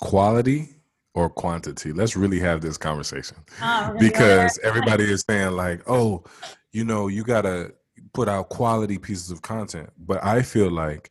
quality 0.00 0.68
or 1.14 1.30
quantity? 1.30 1.92
Let's 1.92 2.16
really 2.16 2.40
have 2.40 2.60
this 2.60 2.76
conversation 2.76 3.38
oh, 3.62 3.94
because 3.98 4.58
everybody 4.62 5.04
is 5.04 5.24
saying 5.28 5.52
like, 5.52 5.88
oh, 5.88 6.24
you 6.72 6.84
know, 6.84 7.08
you 7.08 7.24
gotta 7.24 7.72
put 8.12 8.28
out 8.28 8.48
quality 8.48 8.98
pieces 8.98 9.30
of 9.30 9.42
content, 9.42 9.90
but 9.98 10.22
I 10.24 10.42
feel 10.42 10.70
like 10.70 11.10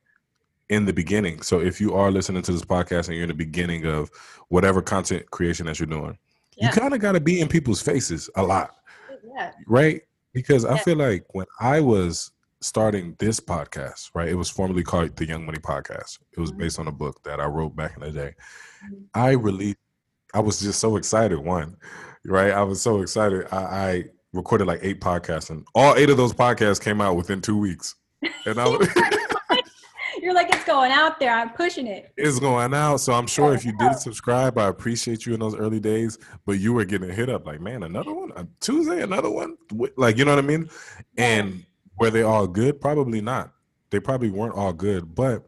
in 0.69 0.85
the 0.85 0.93
beginning. 0.93 1.41
So 1.41 1.59
if 1.59 1.81
you 1.81 1.95
are 1.95 2.11
listening 2.11 2.43
to 2.43 2.51
this 2.51 2.63
podcast 2.63 3.07
and 3.07 3.15
you're 3.15 3.23
in 3.23 3.29
the 3.29 3.35
beginning 3.35 3.85
of 3.85 4.09
whatever 4.49 4.81
content 4.81 5.29
creation 5.31 5.65
that 5.65 5.79
you're 5.79 5.87
doing, 5.87 6.17
yeah. 6.55 6.67
you 6.67 6.71
kind 6.71 6.93
of 6.93 6.99
got 6.99 7.13
to 7.13 7.19
be 7.19 7.41
in 7.41 7.47
people's 7.47 7.81
faces 7.81 8.29
a 8.35 8.43
lot. 8.43 8.75
Yeah. 9.35 9.51
Right? 9.67 10.01
Because 10.33 10.63
yeah. 10.63 10.73
I 10.73 10.77
feel 10.79 10.97
like 10.97 11.25
when 11.33 11.47
I 11.59 11.81
was 11.81 12.31
starting 12.61 13.15
this 13.19 13.39
podcast, 13.39 14.11
right, 14.13 14.27
it 14.27 14.35
was 14.35 14.49
formerly 14.49 14.83
called 14.83 15.15
the 15.15 15.25
Young 15.25 15.45
Money 15.45 15.59
Podcast. 15.59 16.19
It 16.33 16.39
was 16.39 16.51
mm-hmm. 16.51 16.59
based 16.59 16.79
on 16.79 16.87
a 16.87 16.91
book 16.91 17.23
that 17.23 17.39
I 17.39 17.45
wrote 17.45 17.75
back 17.75 17.95
in 17.95 18.03
the 18.03 18.11
day. 18.11 18.35
Mm-hmm. 18.85 19.03
I 19.13 19.31
really, 19.31 19.75
I 20.33 20.39
was 20.41 20.59
just 20.59 20.79
so 20.79 20.97
excited. 20.97 21.39
One, 21.39 21.77
right? 22.25 22.51
I 22.51 22.61
was 22.63 22.81
so 22.81 23.01
excited. 23.01 23.47
I, 23.51 23.57
I 23.57 24.03
recorded 24.33 24.67
like 24.67 24.79
eight 24.81 25.01
podcasts, 25.01 25.49
and 25.49 25.65
all 25.75 25.95
eight 25.95 26.09
of 26.09 26.17
those 26.17 26.33
podcasts 26.33 26.81
came 26.81 27.01
out 27.01 27.15
within 27.15 27.41
two 27.41 27.57
weeks. 27.57 27.95
And 28.45 28.59
I 28.59 28.67
was. 28.67 28.87
You're 30.21 30.33
like, 30.33 30.53
it's 30.53 30.65
going 30.65 30.91
out 30.91 31.17
there. 31.19 31.33
I'm 31.33 31.51
pushing 31.51 31.87
it. 31.87 32.11
It's 32.17 32.39
going 32.39 32.73
out. 32.73 32.97
So 32.97 33.13
I'm 33.13 33.27
sure 33.27 33.53
if 33.53 33.63
you 33.63 33.75
did 33.77 33.97
subscribe, 33.97 34.57
I 34.57 34.67
appreciate 34.67 35.25
you 35.25 35.33
in 35.33 35.39
those 35.39 35.55
early 35.55 35.79
days. 35.79 36.17
But 36.45 36.59
you 36.59 36.73
were 36.73 36.83
getting 36.83 37.09
hit 37.09 37.29
up 37.29 37.45
like, 37.45 37.61
man, 37.61 37.83
another 37.83 38.13
one 38.13 38.31
on 38.33 38.49
Tuesday, 38.59 39.01
another 39.01 39.29
one. 39.29 39.55
Like, 39.95 40.17
you 40.17 40.25
know 40.25 40.35
what 40.35 40.43
I 40.43 40.47
mean? 40.47 40.69
And 41.17 41.65
were 41.97 42.09
they 42.09 42.23
all 42.23 42.47
good? 42.47 42.81
Probably 42.81 43.21
not. 43.21 43.53
They 43.91 43.99
probably 43.99 44.29
weren't 44.29 44.55
all 44.55 44.73
good. 44.73 45.15
But 45.15 45.45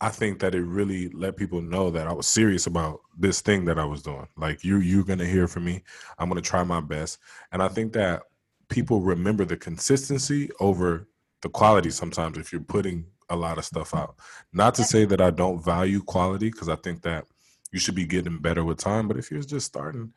I 0.00 0.08
think 0.08 0.40
that 0.40 0.54
it 0.54 0.62
really 0.62 1.08
let 1.10 1.36
people 1.36 1.62
know 1.62 1.90
that 1.90 2.06
I 2.06 2.12
was 2.12 2.26
serious 2.26 2.66
about 2.66 3.00
this 3.16 3.40
thing 3.40 3.64
that 3.66 3.78
I 3.78 3.84
was 3.84 4.02
doing. 4.02 4.26
Like 4.36 4.64
you, 4.64 4.78
you're 4.78 5.04
gonna 5.04 5.26
hear 5.26 5.48
from 5.48 5.64
me. 5.64 5.82
I'm 6.18 6.28
gonna 6.28 6.40
try 6.42 6.62
my 6.64 6.80
best. 6.80 7.18
And 7.52 7.62
I 7.62 7.68
think 7.68 7.92
that 7.94 8.22
people 8.68 9.00
remember 9.00 9.44
the 9.44 9.56
consistency 9.56 10.50
over 10.60 11.08
the 11.42 11.48
quality 11.48 11.90
sometimes 11.90 12.38
if 12.38 12.52
you're 12.52 12.60
putting 12.60 13.06
a 13.30 13.36
lot 13.36 13.58
of 13.58 13.64
stuff 13.64 13.94
out. 13.94 14.16
Not 14.52 14.74
to 14.76 14.84
say 14.84 15.04
that 15.04 15.20
I 15.20 15.30
don't 15.30 15.62
value 15.62 16.02
quality 16.02 16.50
because 16.50 16.68
I 16.68 16.76
think 16.76 17.02
that 17.02 17.26
you 17.72 17.78
should 17.78 17.94
be 17.94 18.06
getting 18.06 18.38
better 18.38 18.64
with 18.64 18.78
time. 18.78 19.08
But 19.08 19.16
if 19.16 19.30
you're 19.30 19.42
just 19.42 19.66
starting, 19.66 20.12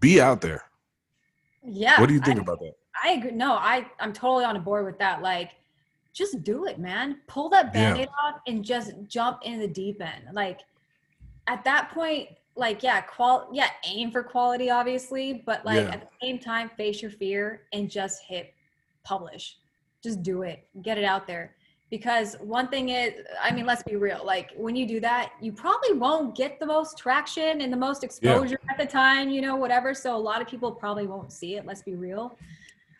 be 0.00 0.20
out 0.20 0.40
there. 0.40 0.64
Yeah. 1.62 2.00
What 2.00 2.08
do 2.08 2.14
you 2.14 2.20
think 2.20 2.38
I, 2.38 2.42
about 2.42 2.60
that? 2.60 2.72
I 3.02 3.12
agree. 3.12 3.32
No, 3.32 3.52
I 3.52 3.86
I'm 4.00 4.12
totally 4.12 4.44
on 4.44 4.60
board 4.62 4.84
with 4.84 4.98
that. 4.98 5.22
Like, 5.22 5.52
just 6.16 6.42
do 6.42 6.64
it, 6.64 6.78
man. 6.78 7.18
Pull 7.26 7.50
that 7.50 7.74
band-aid 7.74 8.08
yeah. 8.08 8.28
off 8.28 8.40
and 8.46 8.64
just 8.64 8.92
jump 9.06 9.40
in 9.42 9.60
the 9.60 9.68
deep 9.68 10.00
end. 10.00 10.24
Like, 10.32 10.60
at 11.46 11.62
that 11.64 11.90
point, 11.90 12.30
like 12.56 12.82
yeah, 12.82 13.02
qual 13.02 13.50
yeah, 13.52 13.68
aim 13.84 14.10
for 14.10 14.22
quality, 14.22 14.70
obviously, 14.70 15.42
but 15.44 15.62
like 15.66 15.84
yeah. 15.84 15.92
at 15.92 16.00
the 16.00 16.26
same 16.26 16.38
time, 16.38 16.70
face 16.70 17.02
your 17.02 17.10
fear 17.10 17.62
and 17.74 17.90
just 17.90 18.22
hit 18.22 18.54
publish. 19.04 19.58
Just 20.02 20.22
do 20.22 20.40
it. 20.40 20.66
Get 20.80 20.96
it 20.96 21.04
out 21.04 21.26
there 21.26 21.54
because 21.90 22.34
one 22.40 22.68
thing 22.68 22.88
is 22.88 23.12
i 23.40 23.52
mean 23.52 23.64
let's 23.64 23.82
be 23.84 23.94
real 23.94 24.20
like 24.24 24.50
when 24.56 24.74
you 24.74 24.86
do 24.86 24.98
that 24.98 25.32
you 25.40 25.52
probably 25.52 25.92
won't 25.92 26.34
get 26.34 26.58
the 26.58 26.66
most 26.66 26.98
traction 26.98 27.60
and 27.60 27.72
the 27.72 27.76
most 27.76 28.02
exposure 28.02 28.58
yeah. 28.64 28.72
at 28.72 28.78
the 28.78 28.84
time 28.84 29.30
you 29.30 29.40
know 29.40 29.54
whatever 29.54 29.94
so 29.94 30.16
a 30.16 30.18
lot 30.18 30.42
of 30.42 30.48
people 30.48 30.72
probably 30.72 31.06
won't 31.06 31.32
see 31.32 31.54
it 31.54 31.64
let's 31.64 31.82
be 31.82 31.94
real 31.94 32.36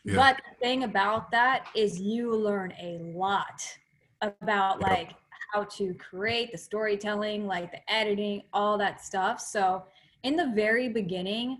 yeah. 0.06 0.14
but 0.16 0.36
the 0.48 0.64
thing 0.64 0.84
about 0.84 1.30
that 1.30 1.66
is 1.74 2.00
you 2.00 2.34
learn 2.34 2.72
a 2.80 2.98
lot 3.14 3.62
about 4.22 4.80
yeah. 4.80 4.86
like 4.86 5.10
how 5.52 5.64
to 5.64 5.94
create 5.94 6.50
the 6.52 6.58
storytelling 6.58 7.46
like 7.46 7.70
the 7.70 7.92
editing 7.92 8.42
all 8.52 8.78
that 8.78 9.04
stuff 9.04 9.40
so 9.40 9.84
in 10.22 10.36
the 10.36 10.52
very 10.54 10.88
beginning 10.88 11.58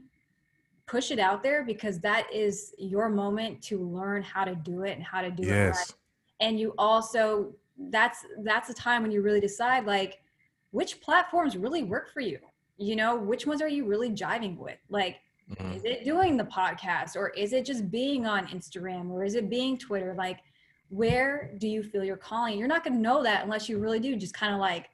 push 0.87 1.11
it 1.11 1.19
out 1.19 1.43
there 1.43 1.65
because 1.65 1.99
that 1.99 2.33
is 2.33 2.73
your 2.79 3.09
moment 3.09 3.61
to 3.61 3.85
learn 3.85 4.23
how 4.23 4.45
to 4.45 4.55
do 4.55 4.83
it 4.85 4.93
and 4.93 5.03
how 5.03 5.21
to 5.21 5.31
do 5.31 5.45
yes. 5.45 5.55
it 5.55 5.93
right 5.93 5.93
and 6.41 6.59
you 6.59 6.75
also 6.79 7.53
that's 7.91 8.25
that's 8.43 8.71
a 8.71 8.75
time 8.75 9.03
when 9.03 9.11
you 9.11 9.23
really 9.23 9.41
decide 9.41 9.85
like 9.85 10.21
which 10.71 11.01
platforms 11.01 11.57
really 11.57 11.83
work 11.83 12.13
for 12.13 12.21
you 12.21 12.39
you 12.79 12.97
know 12.97 13.17
which 13.17 13.47
ones 13.47 13.63
are 13.63 13.69
you 13.69 13.85
really 13.85 14.11
jiving 14.11 14.57
with 14.59 14.79
like 14.89 15.17
mm-hmm. 15.51 15.73
is 15.73 15.85
it 15.85 16.05
doing 16.05 16.37
the 16.37 16.45
podcast 16.45 17.17
or 17.17 17.31
is 17.31 17.53
it 17.53 17.65
just 17.65 17.91
being 17.91 18.27
on 18.27 18.47
instagram 18.49 19.11
or 19.11 19.25
is 19.25 19.35
it 19.35 19.49
being 19.49 19.79
twitter 19.79 20.15
like 20.17 20.39
where 20.89 21.53
do 21.59 21.69
you 21.69 21.83
feel 21.83 22.05
you're 22.05 22.17
calling 22.17 22.59
you're 22.59 22.69
not 22.69 22.85
going 22.85 22.95
to 22.95 23.01
know 23.01 23.23
that 23.23 23.43
unless 23.45 23.69
you 23.69 23.79
really 23.79 24.01
do 24.01 24.17
just 24.17 24.35
kind 24.35 24.55
of 24.55 24.61
like 24.61 24.89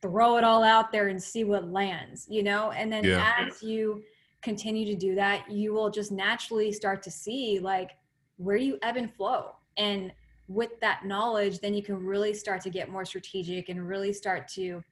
throw 0.00 0.36
it 0.36 0.44
all 0.44 0.64
out 0.64 0.90
there 0.92 1.08
and 1.08 1.22
see 1.22 1.44
what 1.44 1.70
lands 1.70 2.26
you 2.28 2.42
know 2.42 2.70
and 2.72 2.92
then 2.92 3.04
yeah. 3.04 3.34
as 3.38 3.62
you 3.62 4.02
continue 4.42 4.84
to 4.84 4.96
do 4.96 5.14
that 5.14 5.50
you 5.50 5.72
will 5.72 5.90
just 5.90 6.10
naturally 6.10 6.72
start 6.72 7.02
to 7.02 7.10
see 7.10 7.60
like 7.60 7.92
where 8.36 8.58
do 8.58 8.64
you 8.64 8.78
ebb 8.82 8.96
and 8.96 9.14
flow 9.14 9.52
and 9.76 10.12
with 10.48 10.78
that 10.80 11.04
knowledge, 11.04 11.60
then 11.60 11.74
you 11.74 11.82
can 11.82 11.96
really 11.96 12.34
start 12.34 12.60
to 12.62 12.70
get 12.70 12.88
more 12.88 13.04
strategic 13.04 13.68
and 13.68 13.88
really 13.88 14.12
start 14.12 14.48
to 14.48 14.82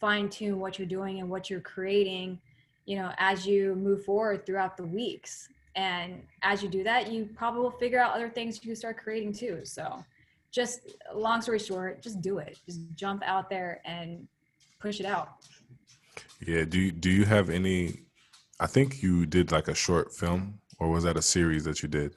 fine 0.00 0.28
tune 0.28 0.58
what 0.58 0.78
you're 0.78 0.88
doing 0.88 1.20
and 1.20 1.28
what 1.28 1.48
you're 1.50 1.60
creating, 1.60 2.40
you 2.88 2.96
know, 2.96 3.12
as 3.18 3.46
you 3.46 3.74
move 3.74 4.02
forward 4.02 4.46
throughout 4.46 4.78
the 4.78 4.82
weeks. 4.82 5.50
And 5.76 6.22
as 6.40 6.62
you 6.62 6.70
do 6.70 6.82
that, 6.84 7.12
you 7.12 7.28
probably 7.36 7.60
will 7.60 7.70
figure 7.70 8.00
out 8.00 8.14
other 8.14 8.30
things 8.30 8.64
you 8.64 8.74
start 8.74 8.96
creating 8.96 9.34
too. 9.34 9.60
So, 9.64 10.02
just 10.50 10.96
long 11.14 11.42
story 11.42 11.58
short, 11.58 12.00
just 12.02 12.22
do 12.22 12.38
it. 12.38 12.58
Just 12.64 12.80
jump 12.94 13.22
out 13.26 13.50
there 13.50 13.82
and 13.84 14.26
push 14.80 15.00
it 15.00 15.06
out. 15.06 15.28
Yeah. 16.44 16.64
Do 16.64 16.80
you, 16.80 16.90
do 16.90 17.10
you 17.10 17.26
have 17.26 17.50
any? 17.50 18.00
I 18.58 18.66
think 18.66 19.02
you 19.02 19.26
did 19.26 19.52
like 19.52 19.68
a 19.68 19.74
short 19.74 20.10
film, 20.14 20.58
or 20.80 20.88
was 20.88 21.04
that 21.04 21.18
a 21.18 21.22
series 21.22 21.64
that 21.64 21.82
you 21.82 21.90
did? 21.90 22.16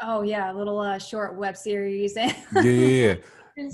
Oh 0.00 0.22
yeah, 0.22 0.52
a 0.52 0.54
little 0.54 0.80
uh, 0.80 0.98
short 0.98 1.36
web 1.36 1.56
series. 1.56 2.16
yeah, 2.16 2.32
yeah, 2.54 2.70
yeah. 2.70 3.14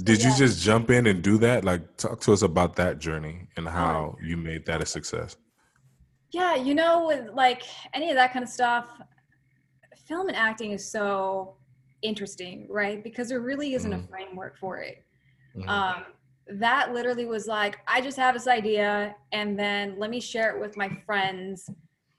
Did 0.02 0.22
you 0.22 0.36
just 0.36 0.60
jump 0.62 0.90
in 0.90 1.06
and 1.06 1.22
do 1.22 1.38
that? 1.38 1.64
Like, 1.64 1.96
talk 1.96 2.20
to 2.20 2.32
us 2.32 2.42
about 2.42 2.76
that 2.76 3.00
journey 3.00 3.48
and 3.56 3.66
um, 3.66 3.72
how 3.72 4.16
you 4.22 4.36
made 4.36 4.64
that 4.66 4.80
a 4.80 4.86
success. 4.86 5.36
Yeah, 6.32 6.54
you 6.54 6.74
know, 6.74 7.06
with 7.06 7.30
like 7.34 7.62
any 7.94 8.10
of 8.10 8.16
that 8.16 8.32
kind 8.32 8.42
of 8.42 8.48
stuff, 8.48 8.88
film 10.06 10.28
and 10.28 10.36
acting 10.36 10.72
is 10.72 10.90
so 10.90 11.56
interesting, 12.02 12.66
right? 12.70 13.02
Because 13.04 13.28
there 13.28 13.40
really 13.40 13.74
isn't 13.74 13.90
mm-hmm. 13.90 14.04
a 14.04 14.08
framework 14.08 14.58
for 14.58 14.78
it. 14.78 15.04
Mm-hmm. 15.56 15.68
Um, 15.68 16.04
that 16.48 16.92
literally 16.92 17.26
was 17.26 17.46
like, 17.46 17.78
I 17.86 18.00
just 18.00 18.16
have 18.16 18.34
this 18.34 18.48
idea, 18.48 19.14
and 19.32 19.58
then 19.58 19.98
let 19.98 20.10
me 20.10 20.20
share 20.20 20.56
it 20.56 20.60
with 20.60 20.76
my 20.76 20.88
friends 21.06 21.70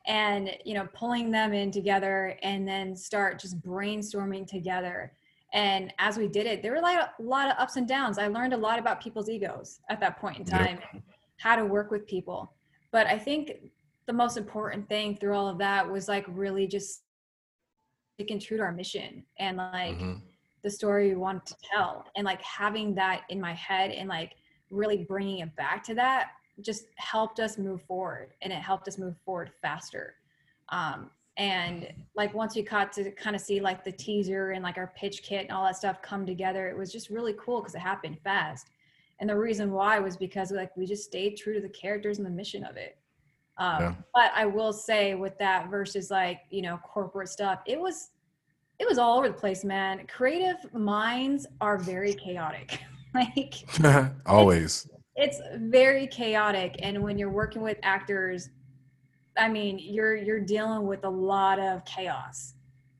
and 0.06 0.52
you 0.66 0.74
know 0.74 0.88
pulling 0.94 1.32
them 1.32 1.54
in 1.54 1.72
together 1.72 2.38
and 2.44 2.68
then 2.68 2.96
start 2.96 3.40
just 3.40 3.62
brainstorming 3.62 4.46
together 4.46 5.14
and 5.54 5.94
as 6.00 6.18
we 6.18 6.28
did 6.28 6.46
it 6.46 6.62
there 6.62 6.74
were 6.74 6.82
like 6.82 6.98
a 6.98 7.22
lot 7.22 7.50
of 7.50 7.56
ups 7.58 7.78
and 7.78 7.88
downs 7.88 8.18
i 8.18 8.28
learned 8.28 8.54
a 8.54 8.58
lot 8.58 8.78
about 8.78 9.02
people's 9.02 9.30
egos 9.30 9.80
at 9.90 10.00
that 10.00 10.20
point 10.20 10.38
in 10.38 10.46
time 10.46 10.78
yep. 10.94 11.02
how 11.38 11.56
to 11.56 11.64
work 11.64 11.90
with 11.90 12.06
people 12.06 12.54
but 12.92 13.08
i 13.08 13.18
think 13.18 13.52
the 14.06 14.14
most 14.14 14.38
important 14.38 14.88
thing 14.90 15.16
through 15.16 15.36
all 15.36 15.48
of 15.48 15.58
that 15.60 15.90
was 15.90 16.08
like 16.08 16.26
really 16.28 16.68
just 16.68 17.04
sticking 18.16 18.40
true 18.40 18.58
to 18.58 18.64
our 18.64 18.72
mission 18.72 19.24
and 19.40 19.58
like 19.58 19.98
mm-hmm. 19.98 20.20
the 20.62 20.70
story 20.70 21.10
we 21.10 21.16
wanted 21.16 21.46
to 21.46 21.56
tell. 21.74 22.06
And 22.16 22.26
like 22.26 22.42
having 22.42 22.94
that 22.96 23.22
in 23.30 23.40
my 23.40 23.54
head 23.54 23.92
and 23.92 24.10
like 24.10 24.34
really 24.70 25.06
bringing 25.08 25.40
it 25.40 25.56
back 25.56 25.84
to 25.86 25.96
that 25.96 26.32
just 26.62 26.86
helped 26.98 27.40
us 27.40 27.58
move 27.58 27.82
forward 27.84 28.34
and 28.42 28.54
it 28.54 28.58
helped 28.58 28.88
us 28.88 28.98
move 28.98 29.16
forward 29.26 29.52
faster. 29.62 30.16
Um, 30.70 31.10
and 31.38 31.92
like 32.16 32.34
once 32.34 32.56
we 32.56 32.62
got 32.62 32.94
to 32.94 33.10
kind 33.12 33.36
of 33.36 33.42
see 33.42 33.60
like 33.60 33.84
the 33.84 33.92
teaser 33.92 34.52
and 34.52 34.64
like 34.64 34.78
our 34.78 34.94
pitch 34.96 35.24
kit 35.24 35.42
and 35.42 35.52
all 35.52 35.66
that 35.66 35.76
stuff 35.76 36.00
come 36.04 36.28
together 36.28 36.68
it 36.68 36.78
was 36.78 36.92
just 36.92 37.10
really 37.10 37.34
cool 37.40 37.60
because 37.60 37.74
it 37.74 37.80
happened 37.80 38.18
fast. 38.24 38.70
And 39.20 39.30
the 39.30 39.38
reason 39.38 39.72
why 39.72 40.00
was 40.00 40.18
because 40.18 40.52
like 40.52 40.76
we 40.76 40.86
just 40.86 41.06
stayed 41.06 41.38
true 41.38 41.54
to 41.54 41.62
the 41.62 41.70
characters 41.70 42.18
and 42.18 42.28
the 42.28 42.32
mission 42.32 42.64
of 42.64 42.78
it 42.78 42.98
um, 43.58 43.82
yeah. 43.82 43.96
but 44.14 44.32
i 44.36 44.46
will 44.46 44.74
say 44.74 45.16
with 45.16 45.38
that 45.38 45.70
versus 45.70 46.10
like 46.10 46.42
you 46.50 46.62
know 46.62 46.78
corporate 46.84 47.30
stuff 47.30 47.60
it 47.66 47.80
was 47.80 48.12
it 48.80 48.88
was 48.88 48.98
all 48.98 49.18
over 49.18 49.30
the 49.30 49.34
place 49.34 49.64
man. 49.64 50.06
Creative 50.08 50.74
minds 50.74 51.48
are 51.62 51.78
very 51.78 52.14
chaotic. 52.14 52.80
Like 53.16 53.54
always. 54.26 54.90
it's 55.16 55.40
very 55.58 56.08
chaotic. 56.08 56.78
And 56.82 57.04
when 57.04 57.16
you're 57.20 57.30
working 57.30 57.62
with 57.62 57.78
actors 57.84 58.50
i 59.38 59.48
mean 59.48 59.78
you're 59.78 60.16
you're 60.16 60.40
dealing 60.40 60.88
with 60.88 61.06
a 61.06 61.10
lot 61.10 61.60
of 61.60 61.86
chaos. 61.86 62.56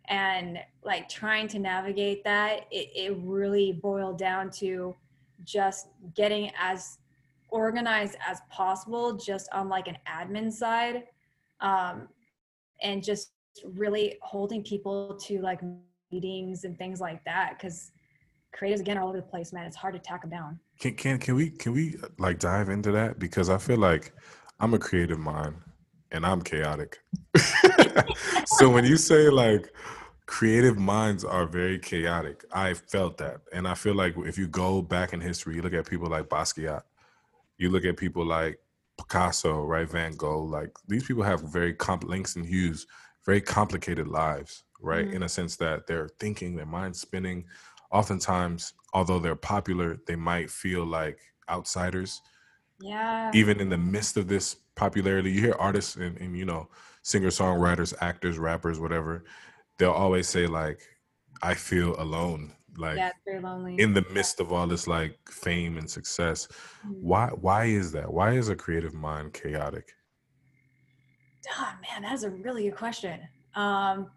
And 0.10 0.60
like 0.84 1.10
trying 1.10 1.48
to 1.48 1.58
navigate 1.58 2.24
that 2.26 2.68
it, 2.70 2.90
it 2.96 3.18
really 3.24 3.72
boiled 3.72 4.20
down 4.20 4.52
to 4.62 4.96
just 5.46 5.88
getting 6.14 6.52
as 6.60 7.00
organized 7.54 8.18
as 8.28 8.42
possible 8.50 9.16
just 9.16 9.48
on 9.54 9.70
like 9.70 9.88
an 9.88 9.96
admin 10.08 10.52
side 10.52 11.04
um, 11.62 12.10
and 12.82 13.04
just 13.04 13.32
really 13.64 14.18
holding 14.24 14.64
people 14.64 15.16
to 15.22 15.40
like 15.40 15.62
meetings 16.12 16.64
and 16.64 16.78
things 16.80 17.00
like 17.00 17.24
that 17.26 17.54
because 17.56 17.92
creatives 18.60 18.80
again 18.80 18.98
are 18.98 19.02
all 19.02 19.10
over 19.10 19.18
the 19.18 19.24
place, 19.24 19.54
man. 19.54 19.68
It's 19.68 19.76
hard 19.76 19.94
to 19.94 20.00
tack 20.00 20.22
them 20.22 20.32
down. 20.32 20.60
Can 20.80 20.96
can 20.96 21.20
can 21.20 21.36
we 21.36 21.52
can 21.52 21.74
we 21.74 21.96
like 22.18 22.40
dive 22.40 22.70
into 22.70 22.92
that 22.92 23.20
because 23.20 23.50
I 23.50 23.60
feel 23.60 23.78
like 23.78 24.14
I'm 24.60 24.74
a 24.74 24.80
creative 24.80 25.20
mind 25.20 25.56
and 26.12 26.26
I'm 26.26 26.42
chaotic. 26.42 27.00
so 28.46 28.70
when 28.70 28.84
you 28.84 28.98
say 28.98 29.30
like 29.30 29.72
creative 30.26 30.80
minds 30.80 31.24
are 31.24 31.46
very 31.46 31.78
chaotic, 31.78 32.46
I 32.52 32.74
felt 32.74 33.18
that, 33.20 33.42
and 33.52 33.68
I 33.68 33.76
feel 33.76 33.94
like 33.94 34.16
if 34.18 34.40
you 34.40 34.48
go 34.48 34.82
back 34.82 35.14
in 35.14 35.22
history, 35.22 35.56
you 35.56 35.62
look 35.62 35.74
at 35.74 35.88
people 35.88 36.10
like 36.10 36.30
Basquiat, 36.30 36.82
you 37.58 37.70
look 37.70 37.86
at 37.86 37.98
people 37.98 38.26
like 38.26 38.60
Picasso, 38.98 39.64
right, 39.64 39.90
Van 39.90 40.16
Gogh, 40.16 40.44
like 40.44 40.72
these 40.88 41.04
people 41.04 41.24
have 41.24 41.42
very 41.42 41.74
comp 41.74 42.04
and 42.04 42.46
hues, 42.46 42.86
very 43.26 43.42
complicated 43.42 44.08
lives, 44.08 44.64
right, 44.82 45.06
mm-hmm. 45.06 45.16
in 45.16 45.24
a 45.24 45.30
sense 45.30 45.56
that 45.58 45.88
they're 45.88 46.10
thinking, 46.20 46.56
their 46.56 46.66
mind's 46.66 47.02
spinning 47.02 47.46
oftentimes, 47.92 48.74
although 48.94 49.20
they're 49.20 49.36
popular, 49.36 49.98
they 50.08 50.16
might 50.16 50.50
feel 50.50 50.84
like 50.84 51.20
outsiders. 51.50 52.22
Yeah. 52.82 53.32
Even 53.34 53.62
in 53.62 53.70
the 53.70 53.78
midst 53.78 54.18
of 54.18 54.28
this 54.28 54.56
popularity, 54.76 55.32
you 55.32 55.42
hear 55.42 55.56
artists 55.60 55.96
and, 55.96 56.18
and 56.18 56.38
you 56.38 56.44
know, 56.44 56.68
singer 57.04 57.30
songwriters, 57.30 57.94
actors, 58.02 58.38
rappers, 58.38 58.80
whatever, 58.80 59.24
they'll 59.78 59.92
always 59.92 60.28
say 60.28 60.48
like, 60.48 60.82
I 61.42 61.54
feel 61.54 62.00
alone. 62.02 62.52
Like 62.78 62.98
yeah, 62.98 63.12
lonely. 63.42 63.80
in 63.80 63.94
the 63.94 64.06
midst 64.12 64.40
of 64.40 64.52
all 64.52 64.66
this 64.66 64.88
like 64.88 65.18
fame 65.30 65.78
and 65.78 65.90
success. 65.90 66.48
Mm-hmm. 66.48 66.94
Why 67.02 67.28
why 67.30 67.66
is 67.66 67.92
that? 67.92 68.12
Why 68.12 68.34
is 68.34 68.50
a 68.50 68.56
creative 68.56 68.94
mind 68.94 69.34
chaotic? 69.34 69.94
Oh 71.60 71.74
man, 71.82 72.04
that's 72.04 72.24
a 72.24 72.30
really 72.30 72.64
good 72.64 72.78
question. 72.78 73.20
Um, 73.56 74.10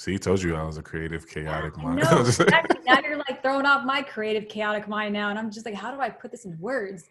See, 0.00 0.12
he 0.12 0.18
told 0.18 0.42
you 0.42 0.56
I 0.56 0.62
was 0.62 0.78
a 0.78 0.82
creative, 0.82 1.28
chaotic 1.28 1.76
mind. 1.76 1.98
No, 2.10 2.20
exactly. 2.20 2.80
now 2.86 3.00
you're 3.04 3.18
like 3.18 3.42
throwing 3.42 3.66
off 3.66 3.84
my 3.84 4.00
creative, 4.00 4.48
chaotic 4.48 4.88
mind 4.88 5.12
now, 5.12 5.28
and 5.28 5.38
I'm 5.38 5.50
just 5.50 5.66
like, 5.66 5.74
how 5.74 5.94
do 5.94 6.00
I 6.00 6.08
put 6.08 6.30
this 6.30 6.46
in 6.46 6.58
words? 6.58 7.10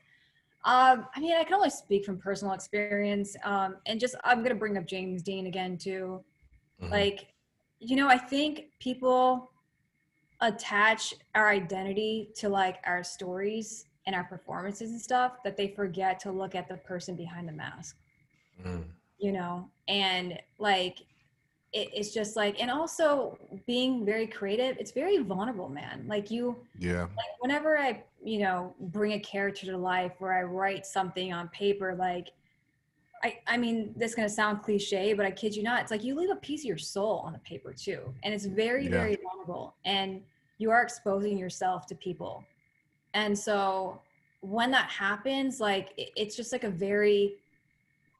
Um, 0.65 1.05
I 1.15 1.19
mean, 1.19 1.35
I 1.37 1.43
can 1.43 1.53
only 1.53 1.69
speak 1.69 2.03
from 2.03 2.17
personal 2.17 2.53
experience, 2.53 3.35
um, 3.43 3.77
and 3.85 3.99
just 3.99 4.15
I'm 4.23 4.41
gonna 4.41 4.55
bring 4.55 4.75
up 4.75 4.87
James 4.87 5.21
Dean 5.21 5.45
again 5.45 5.77
too. 5.77 6.23
Mm-hmm. 6.81 6.91
Like, 6.91 7.27
you 7.79 7.95
know, 7.95 8.07
I 8.07 8.17
think 8.17 8.71
people 8.79 9.51
attach 10.41 11.13
our 11.35 11.49
identity 11.49 12.29
to 12.35 12.49
like 12.49 12.77
our 12.85 13.03
stories 13.03 13.85
and 14.05 14.15
our 14.15 14.23
performances 14.23 14.91
and 14.91 15.01
stuff 15.01 15.43
that 15.43 15.57
they 15.57 15.67
forget 15.67 16.19
to 16.21 16.31
look 16.31 16.55
at 16.55 16.67
the 16.67 16.77
person 16.77 17.15
behind 17.15 17.47
the 17.47 17.53
mask. 17.53 17.97
Mm. 18.65 18.85
You 19.19 19.33
know, 19.33 19.69
and 19.87 20.39
like 20.59 20.99
it, 21.73 21.89
it's 21.93 22.13
just 22.13 22.35
like 22.35 22.59
and 22.61 22.71
also 22.71 23.37
being 23.67 24.05
very 24.05 24.25
creative 24.25 24.77
it's 24.79 24.91
very 24.91 25.17
vulnerable 25.19 25.69
man 25.69 26.03
like 26.07 26.31
you 26.31 26.57
yeah 26.79 27.01
like 27.01 27.31
whenever 27.39 27.77
i 27.77 28.01
you 28.23 28.39
know 28.39 28.73
bring 28.79 29.13
a 29.13 29.19
character 29.19 29.67
to 29.67 29.77
life 29.77 30.13
where 30.19 30.33
i 30.33 30.41
write 30.41 30.85
something 30.85 31.31
on 31.31 31.47
paper 31.49 31.95
like 31.95 32.29
i 33.23 33.37
i 33.47 33.57
mean 33.57 33.93
this 33.95 34.11
is 34.11 34.15
going 34.15 34.27
to 34.27 34.33
sound 34.33 34.61
cliche 34.61 35.13
but 35.13 35.25
i 35.25 35.31
kid 35.31 35.55
you 35.55 35.63
not 35.63 35.81
it's 35.81 35.91
like 35.91 36.03
you 36.03 36.15
leave 36.15 36.29
a 36.29 36.35
piece 36.37 36.61
of 36.61 36.65
your 36.65 36.77
soul 36.77 37.21
on 37.25 37.33
the 37.33 37.39
paper 37.39 37.73
too 37.73 38.13
and 38.23 38.33
it's 38.33 38.45
very 38.45 38.85
yeah. 38.85 38.91
very 38.91 39.17
vulnerable 39.23 39.75
and 39.85 40.21
you 40.57 40.71
are 40.71 40.81
exposing 40.81 41.37
yourself 41.37 41.85
to 41.85 41.95
people 41.95 42.43
and 43.13 43.37
so 43.37 44.01
when 44.41 44.71
that 44.71 44.89
happens 44.89 45.59
like 45.59 45.89
it, 45.97 46.09
it's 46.15 46.35
just 46.35 46.51
like 46.51 46.63
a 46.63 46.69
very 46.69 47.35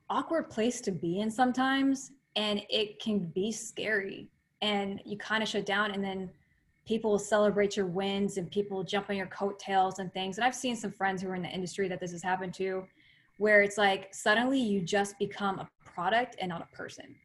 awkward 0.10 0.50
place 0.50 0.82
to 0.82 0.92
be 0.92 1.20
in 1.20 1.30
sometimes 1.30 2.12
and 2.36 2.62
it 2.70 3.00
can 3.00 3.20
be 3.20 3.52
scary 3.52 4.28
and 4.62 5.02
you 5.06 5.18
kind 5.18 5.44
of 5.44 5.50
shut 5.50 5.66
down 5.66 5.92
and 5.92 6.04
then 6.04 6.30
people 6.86 7.12
will 7.12 7.20
celebrate 7.20 7.78
your 7.78 7.86
wins 7.86 8.38
and 8.38 8.50
people 8.50 8.84
jump 8.84 9.10
on 9.10 9.16
your 9.16 9.28
coattails 9.28 10.00
and 10.00 10.12
things 10.14 10.38
and 10.38 10.46
i've 10.46 10.56
seen 10.56 10.76
some 10.76 10.92
friends 10.92 11.22
who 11.22 11.30
are 11.30 11.36
in 11.36 11.42
the 11.42 11.50
industry 11.50 11.88
that 11.88 12.00
this 12.00 12.12
has 12.12 12.24
happened 12.24 12.54
to 12.54 12.84
where 13.40 13.62
it's 13.62 13.78
like 13.78 14.14
suddenly 14.14 14.60
you 14.60 14.82
just 14.82 15.18
become 15.18 15.60
a 15.60 15.68
product 15.84 16.36
and 16.40 16.50
not 16.50 16.62
a 16.62 16.76
person 16.76 17.16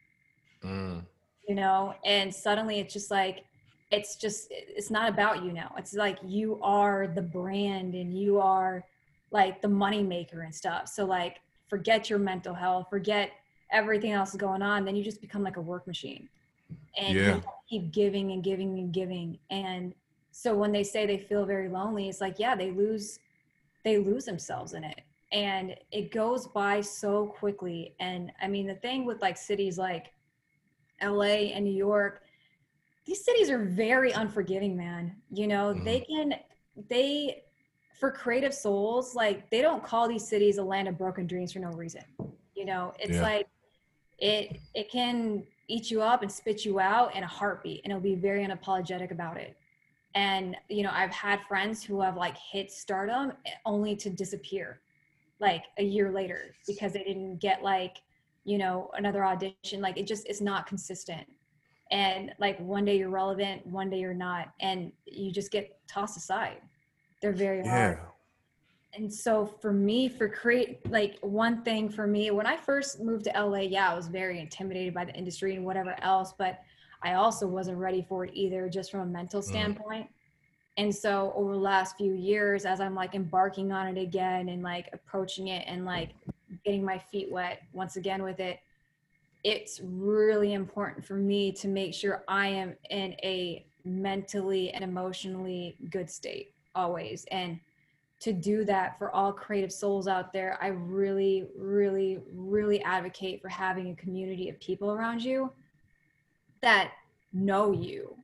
mm. 0.64 1.04
you 1.46 1.54
know 1.54 1.94
and 2.04 2.34
suddenly 2.34 2.80
it's 2.80 2.92
just 2.92 3.10
like 3.10 3.44
it's 3.90 4.16
just 4.16 4.46
it's 4.50 4.90
not 4.90 5.08
about 5.08 5.44
you 5.44 5.52
now 5.52 5.72
it's 5.76 5.94
like 5.94 6.18
you 6.24 6.58
are 6.62 7.06
the 7.06 7.22
brand 7.22 7.94
and 7.94 8.18
you 8.18 8.40
are 8.40 8.82
like 9.30 9.60
the 9.60 9.68
money 9.68 10.02
maker 10.02 10.42
and 10.42 10.54
stuff 10.54 10.88
so 10.88 11.04
like 11.04 11.40
forget 11.68 12.08
your 12.08 12.18
mental 12.18 12.54
health 12.54 12.86
forget 12.88 13.30
everything 13.74 14.12
else 14.12 14.30
is 14.30 14.36
going 14.36 14.62
on, 14.62 14.84
then 14.84 14.96
you 14.96 15.04
just 15.04 15.20
become 15.20 15.42
like 15.42 15.56
a 15.56 15.60
work 15.60 15.86
machine. 15.86 16.28
And 16.96 17.14
yeah. 17.14 17.34
you 17.34 17.42
keep 17.68 17.92
giving 17.92 18.30
and 18.30 18.42
giving 18.42 18.78
and 18.78 18.92
giving. 18.92 19.38
And 19.50 19.92
so 20.30 20.54
when 20.54 20.72
they 20.72 20.84
say 20.84 21.06
they 21.06 21.18
feel 21.18 21.44
very 21.44 21.68
lonely, 21.68 22.08
it's 22.08 22.20
like, 22.20 22.38
yeah, 22.38 22.54
they 22.54 22.70
lose 22.70 23.18
they 23.84 23.98
lose 23.98 24.24
themselves 24.24 24.72
in 24.72 24.82
it. 24.82 25.02
And 25.34 25.76
it 25.92 26.10
goes 26.10 26.46
by 26.46 26.80
so 26.80 27.26
quickly. 27.26 27.94
And 28.00 28.32
I 28.40 28.48
mean 28.48 28.66
the 28.66 28.76
thing 28.76 29.04
with 29.04 29.20
like 29.20 29.36
cities 29.36 29.76
like 29.76 30.12
LA 31.02 31.50
and 31.52 31.64
New 31.64 31.74
York, 31.74 32.22
these 33.04 33.22
cities 33.22 33.50
are 33.50 33.64
very 33.64 34.12
unforgiving, 34.12 34.74
man. 34.76 35.14
You 35.30 35.46
know, 35.46 35.74
mm-hmm. 35.74 35.84
they 35.84 36.00
can 36.00 36.34
they 36.88 37.42
for 38.00 38.10
creative 38.10 38.54
souls, 38.54 39.14
like 39.14 39.50
they 39.50 39.60
don't 39.60 39.84
call 39.84 40.08
these 40.08 40.26
cities 40.26 40.58
a 40.58 40.62
land 40.62 40.88
of 40.88 40.96
broken 40.96 41.26
dreams 41.26 41.52
for 41.52 41.58
no 41.58 41.70
reason. 41.70 42.02
You 42.54 42.64
know, 42.64 42.94
it's 42.98 43.14
yeah. 43.16 43.22
like 43.22 43.48
it 44.18 44.60
it 44.74 44.90
can 44.90 45.44
eat 45.68 45.90
you 45.90 46.02
up 46.02 46.22
and 46.22 46.30
spit 46.30 46.64
you 46.64 46.80
out 46.80 47.14
in 47.14 47.22
a 47.22 47.26
heartbeat 47.26 47.80
and 47.84 47.90
it'll 47.90 48.02
be 48.02 48.14
very 48.14 48.46
unapologetic 48.46 49.10
about 49.10 49.36
it 49.36 49.56
and 50.14 50.56
you 50.68 50.82
know 50.82 50.90
i've 50.92 51.10
had 51.10 51.40
friends 51.48 51.82
who 51.82 52.00
have 52.00 52.16
like 52.16 52.36
hit 52.36 52.70
stardom 52.70 53.32
only 53.64 53.96
to 53.96 54.10
disappear 54.10 54.80
like 55.40 55.64
a 55.78 55.82
year 55.82 56.12
later 56.12 56.54
because 56.66 56.92
they 56.92 57.02
didn't 57.02 57.38
get 57.38 57.62
like 57.62 57.98
you 58.44 58.58
know 58.58 58.90
another 58.96 59.24
audition 59.24 59.80
like 59.80 59.98
it 59.98 60.06
just 60.06 60.28
is 60.28 60.40
not 60.40 60.66
consistent 60.66 61.26
and 61.90 62.32
like 62.38 62.58
one 62.60 62.84
day 62.84 62.96
you're 62.98 63.10
relevant 63.10 63.66
one 63.66 63.90
day 63.90 63.98
you're 63.98 64.14
not 64.14 64.48
and 64.60 64.92
you 65.06 65.32
just 65.32 65.50
get 65.50 65.78
tossed 65.88 66.16
aside 66.16 66.58
they're 67.20 67.32
very 67.32 67.58
yeah. 67.58 67.70
hard 67.70 67.98
and 68.94 69.12
so 69.12 69.44
for 69.44 69.72
me 69.72 70.08
for 70.08 70.28
create 70.28 70.88
like 70.90 71.18
one 71.22 71.62
thing 71.62 71.88
for 71.88 72.06
me 72.06 72.30
when 72.30 72.46
i 72.46 72.56
first 72.56 73.00
moved 73.00 73.24
to 73.24 73.44
la 73.44 73.58
yeah 73.58 73.90
i 73.90 73.94
was 73.94 74.08
very 74.08 74.40
intimidated 74.40 74.94
by 74.94 75.04
the 75.04 75.14
industry 75.14 75.56
and 75.56 75.64
whatever 75.64 75.96
else 76.02 76.32
but 76.38 76.60
i 77.02 77.14
also 77.14 77.46
wasn't 77.46 77.76
ready 77.76 78.04
for 78.08 78.24
it 78.24 78.30
either 78.34 78.68
just 78.68 78.90
from 78.90 79.00
a 79.00 79.06
mental 79.06 79.40
mm. 79.40 79.44
standpoint 79.44 80.06
mm. 80.06 80.13
And 80.76 80.94
so 80.94 81.32
over 81.36 81.52
the 81.52 81.58
last 81.58 81.96
few 81.96 82.14
years 82.14 82.64
as 82.64 82.80
i'm 82.80 82.94
like 82.94 83.14
embarking 83.14 83.72
on 83.72 83.86
it 83.86 84.00
again 84.00 84.48
and 84.48 84.62
like 84.62 84.88
approaching 84.92 85.48
it 85.48 85.64
and 85.66 85.84
like 85.84 86.10
getting 86.64 86.84
my 86.84 86.98
feet 86.98 87.30
wet 87.30 87.62
once 87.72 87.96
again 87.96 88.22
with 88.22 88.40
it 88.40 88.58
it's 89.44 89.80
really 89.82 90.54
important 90.54 91.04
for 91.04 91.14
me 91.14 91.52
to 91.52 91.68
make 91.68 91.94
sure 91.94 92.24
i 92.28 92.46
am 92.46 92.74
in 92.90 93.12
a 93.22 93.64
mentally 93.84 94.70
and 94.70 94.82
emotionally 94.82 95.76
good 95.90 96.08
state 96.08 96.54
always 96.74 97.24
and 97.30 97.60
to 98.24 98.32
do 98.32 98.64
that 98.64 98.98
for 98.98 99.14
all 99.14 99.30
creative 99.34 99.70
souls 99.70 100.08
out 100.08 100.32
there, 100.32 100.58
I 100.62 100.68
really, 100.68 101.46
really, 101.58 102.20
really 102.32 102.82
advocate 102.82 103.42
for 103.42 103.50
having 103.50 103.90
a 103.90 103.94
community 103.96 104.48
of 104.48 104.58
people 104.60 104.92
around 104.92 105.22
you 105.22 105.52
that 106.62 106.92
know 107.34 107.72
you, 107.72 108.16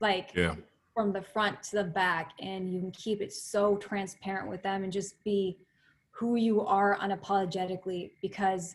like 0.00 0.30
yeah. 0.34 0.54
From 0.94 1.12
the 1.12 1.22
front 1.22 1.62
to 1.62 1.76
the 1.76 1.84
back, 1.84 2.32
and 2.40 2.72
you 2.72 2.80
can 2.80 2.90
keep 2.90 3.20
it 3.20 3.32
so 3.32 3.76
transparent 3.76 4.48
with 4.48 4.62
them 4.62 4.84
and 4.84 4.92
just 4.92 5.22
be 5.24 5.58
who 6.10 6.36
you 6.36 6.60
are 6.60 6.98
unapologetically 6.98 8.10
because 8.20 8.74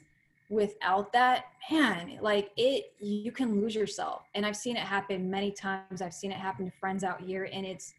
without 0.49 1.11
that 1.11 1.45
man 1.69 2.17
like 2.21 2.49
it 2.55 2.93
you 2.99 3.31
can 3.31 3.61
lose 3.61 3.75
yourself. 3.75 4.23
And 4.33 4.45
i've 4.45 4.55
seen 4.55 4.75
it 4.75 4.83
happen 4.83 5.29
many 5.29 5.51
times. 5.51 6.01
I've 6.01 6.13
seen 6.13 6.31
it 6.31 6.37
happen 6.37 6.65
to 6.65 6.71
friends 6.79 7.03
out 7.03 7.21
here 7.21 7.49
and 7.51 7.65
it's 7.65 7.93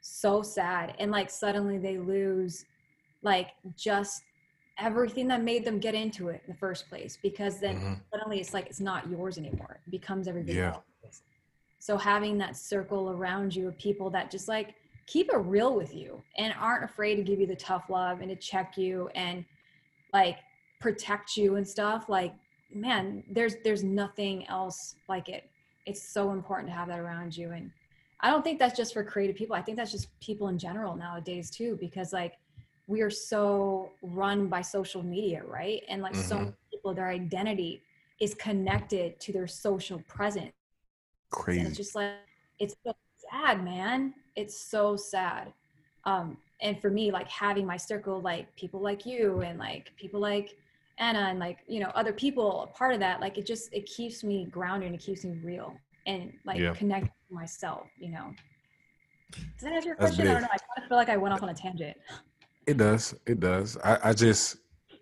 so 0.00 0.42
sad. 0.42 0.94
And 0.98 1.10
like 1.10 1.28
suddenly 1.28 1.76
they 1.76 1.98
lose 1.98 2.64
like 3.22 3.48
just 3.76 4.22
everything 4.78 5.26
that 5.28 5.42
made 5.42 5.64
them 5.64 5.80
get 5.80 5.94
into 5.94 6.28
it 6.28 6.40
in 6.46 6.52
the 6.52 6.58
first 6.58 6.88
place 6.88 7.18
because 7.20 7.60
then 7.60 7.76
mm-hmm. 7.76 7.94
suddenly 8.12 8.40
it's 8.40 8.54
like 8.54 8.66
it's 8.66 8.80
not 8.80 9.10
yours 9.10 9.36
anymore. 9.36 9.80
It 9.86 9.90
becomes 9.90 10.28
everything 10.28 10.56
yeah. 10.56 10.74
else 10.74 11.22
so 11.78 11.96
having 11.96 12.38
that 12.38 12.56
circle 12.56 13.10
around 13.10 13.54
you 13.54 13.68
of 13.68 13.78
people 13.78 14.10
that 14.10 14.30
just 14.30 14.48
like 14.48 14.74
keep 15.06 15.30
it 15.32 15.38
real 15.38 15.74
with 15.74 15.94
you 15.94 16.22
and 16.36 16.54
aren't 16.58 16.84
afraid 16.84 17.16
to 17.16 17.22
give 17.22 17.40
you 17.40 17.46
the 17.46 17.56
tough 17.56 17.88
love 17.88 18.20
and 18.20 18.28
to 18.28 18.36
check 18.36 18.76
you 18.76 19.08
and 19.14 19.44
like 20.12 20.38
protect 20.80 21.36
you 21.36 21.56
and 21.56 21.66
stuff 21.66 22.08
like 22.08 22.34
man 22.72 23.22
there's 23.30 23.56
there's 23.64 23.82
nothing 23.82 24.46
else 24.48 24.96
like 25.08 25.28
it 25.28 25.50
it's 25.86 26.02
so 26.12 26.32
important 26.32 26.68
to 26.68 26.74
have 26.74 26.88
that 26.88 26.98
around 26.98 27.36
you 27.36 27.52
and 27.52 27.70
I 28.20 28.30
don't 28.30 28.42
think 28.42 28.58
that's 28.58 28.76
just 28.76 28.92
for 28.92 29.04
creative 29.04 29.36
people. 29.36 29.54
I 29.54 29.62
think 29.62 29.76
that's 29.76 29.92
just 29.92 30.08
people 30.20 30.48
in 30.48 30.58
general 30.58 30.96
nowadays 30.96 31.50
too, 31.50 31.78
because 31.80 32.12
like 32.12 32.34
we 32.86 33.00
are 33.00 33.10
so 33.10 33.90
run 34.02 34.48
by 34.48 34.60
social 34.60 35.02
media, 35.02 35.42
right? 35.46 35.82
And 35.88 36.02
like 36.02 36.14
mm-hmm. 36.14 36.22
so 36.22 36.38
many 36.38 36.54
people, 36.72 36.94
their 36.94 37.08
identity 37.08 37.82
is 38.20 38.34
connected 38.34 39.20
to 39.20 39.32
their 39.32 39.46
social 39.46 40.00
presence. 40.08 40.52
Crazy. 41.30 41.60
And 41.60 41.68
it's 41.68 41.76
just 41.76 41.94
like 41.94 42.12
it's 42.58 42.76
so 42.84 42.92
sad, 43.30 43.64
man. 43.64 44.14
It's 44.36 44.58
so 44.58 44.96
sad. 44.96 45.52
Um, 46.04 46.38
and 46.60 46.80
for 46.80 46.90
me, 46.90 47.10
like 47.10 47.28
having 47.28 47.66
my 47.66 47.76
circle, 47.76 48.20
like 48.20 48.54
people 48.56 48.80
like 48.80 49.06
you 49.06 49.40
and 49.40 49.58
like 49.58 49.92
people 49.96 50.20
like 50.20 50.56
Anna 50.98 51.20
and 51.30 51.38
like 51.38 51.58
you 51.66 51.80
know 51.80 51.90
other 51.94 52.12
people, 52.12 52.62
a 52.62 52.66
part 52.66 52.94
of 52.94 53.00
that, 53.00 53.20
like 53.20 53.38
it 53.38 53.46
just 53.46 53.72
it 53.72 53.86
keeps 53.86 54.24
me 54.24 54.46
grounded 54.50 54.86
and 54.86 54.94
it 54.94 55.02
keeps 55.02 55.24
me 55.24 55.38
real 55.42 55.74
and 56.06 56.32
like 56.44 56.58
yeah. 56.58 56.72
connect 56.74 57.10
myself, 57.30 57.86
you 57.98 58.10
know. 58.10 58.32
Does 59.32 59.42
that 59.62 59.72
answer 59.72 59.88
your 59.88 59.96
question? 59.96 60.26
I 60.26 60.32
don't 60.32 60.42
know. 60.42 60.48
I 60.50 60.56
kind 60.56 60.82
of 60.82 60.88
feel 60.88 60.96
like 60.96 61.10
I 61.10 61.16
went 61.16 61.34
off 61.34 61.42
on 61.42 61.50
a 61.50 61.54
tangent. 61.54 61.96
It 62.66 62.78
does. 62.78 63.14
It 63.26 63.40
does. 63.40 63.76
I, 63.84 63.98
I 64.04 64.12
just, 64.12 64.56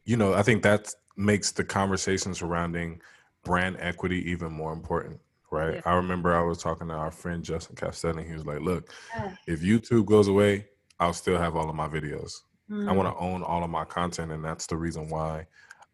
you 0.04 0.16
know, 0.16 0.34
I 0.34 0.42
think 0.42 0.62
that 0.64 0.92
makes 1.16 1.52
the 1.52 1.64
conversation 1.64 2.34
surrounding 2.34 3.00
brand 3.44 3.76
equity 3.78 4.28
even 4.30 4.52
more 4.52 4.72
important, 4.72 5.20
right? 5.50 5.74
Yeah. 5.74 5.82
I 5.84 5.94
remember 5.94 6.34
I 6.34 6.42
was 6.42 6.58
talking 6.58 6.88
to 6.88 6.94
our 6.94 7.10
friend 7.10 7.42
Justin 7.42 7.76
Castelli. 7.76 8.24
He 8.24 8.34
was 8.34 8.46
like, 8.46 8.60
"Look, 8.60 8.92
yeah. 9.16 9.32
if 9.46 9.60
YouTube 9.60 10.06
goes 10.06 10.28
away, 10.28 10.66
I'll 10.98 11.12
still 11.12 11.38
have 11.38 11.56
all 11.56 11.68
of 11.68 11.74
my 11.74 11.88
videos. 11.88 12.40
Mm. 12.70 12.88
I 12.88 12.92
want 12.92 13.08
to 13.08 13.20
own 13.22 13.42
all 13.42 13.62
of 13.62 13.70
my 13.70 13.84
content, 13.84 14.32
and 14.32 14.44
that's 14.44 14.66
the 14.66 14.76
reason 14.76 15.08
why 15.08 15.46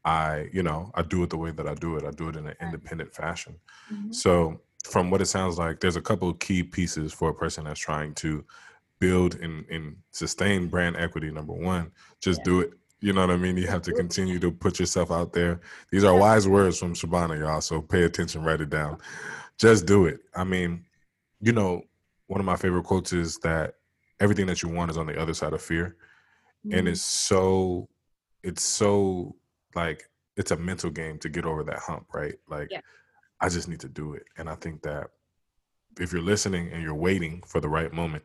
I, 0.04 0.48
you 0.52 0.62
know, 0.62 0.90
I 0.94 1.02
do 1.02 1.22
it 1.22 1.30
the 1.30 1.36
way 1.36 1.50
that 1.52 1.66
I 1.66 1.74
do 1.74 1.96
it. 1.96 2.04
I 2.04 2.10
do 2.10 2.28
it 2.28 2.36
in 2.36 2.46
an 2.46 2.56
independent 2.60 3.14
fashion. 3.14 3.56
Mm-hmm. 3.92 4.12
So 4.12 4.60
from 4.84 5.10
what 5.10 5.20
it 5.20 5.26
sounds 5.26 5.58
like, 5.58 5.80
there's 5.80 5.96
a 5.96 6.02
couple 6.02 6.32
key 6.34 6.62
pieces 6.62 7.12
for 7.12 7.30
a 7.30 7.34
person 7.34 7.64
that's 7.64 7.80
trying 7.80 8.14
to 8.16 8.44
build 8.98 9.36
and, 9.36 9.64
and 9.70 9.96
sustain 10.10 10.68
brand 10.68 10.96
equity. 10.96 11.30
Number 11.30 11.52
one, 11.52 11.90
just 12.20 12.40
yeah. 12.40 12.44
do 12.44 12.60
it. 12.60 12.72
You 13.00 13.12
know 13.12 13.20
what 13.22 13.30
I 13.30 13.36
mean? 13.36 13.56
You 13.56 13.66
have 13.66 13.82
to 13.82 13.92
continue 13.92 14.38
to 14.38 14.52
put 14.52 14.78
yourself 14.78 15.10
out 15.10 15.32
there. 15.32 15.60
These 15.90 16.04
are 16.04 16.16
wise 16.16 16.46
words 16.46 16.78
from 16.78 16.94
Shabana, 16.94 17.38
y'all. 17.38 17.60
So 17.60 17.82
pay 17.82 18.04
attention, 18.04 18.44
write 18.44 18.60
it 18.60 18.70
down. 18.70 18.98
Just 19.58 19.86
do 19.86 20.06
it. 20.06 20.20
I 20.34 20.44
mean, 20.44 20.84
you 21.40 21.52
know, 21.52 21.82
one 22.26 22.40
of 22.40 22.46
my 22.46 22.56
favorite 22.56 22.84
quotes 22.84 23.12
is 23.12 23.38
that 23.38 23.74
everything 24.20 24.46
that 24.46 24.62
you 24.62 24.68
want 24.68 24.90
is 24.90 24.98
on 24.98 25.06
the 25.06 25.20
other 25.20 25.34
side 25.34 25.52
of 25.52 25.62
fear. 25.62 25.96
Mm-hmm. 26.66 26.78
And 26.78 26.88
it's 26.88 27.02
so, 27.02 27.88
it's 28.42 28.62
so 28.62 29.36
like, 29.74 30.08
it's 30.36 30.50
a 30.50 30.56
mental 30.56 30.90
game 30.90 31.18
to 31.18 31.28
get 31.28 31.44
over 31.44 31.62
that 31.64 31.78
hump, 31.78 32.06
right? 32.12 32.34
Like, 32.48 32.68
yeah 32.70 32.80
I 33.42 33.48
just 33.48 33.68
need 33.68 33.80
to 33.80 33.88
do 33.88 34.14
it. 34.14 34.24
And 34.38 34.48
I 34.48 34.54
think 34.54 34.82
that 34.82 35.08
if 35.98 36.12
you're 36.12 36.22
listening 36.22 36.70
and 36.72 36.80
you're 36.80 36.94
waiting 36.94 37.42
for 37.44 37.60
the 37.60 37.68
right 37.68 37.92
moment, 37.92 38.22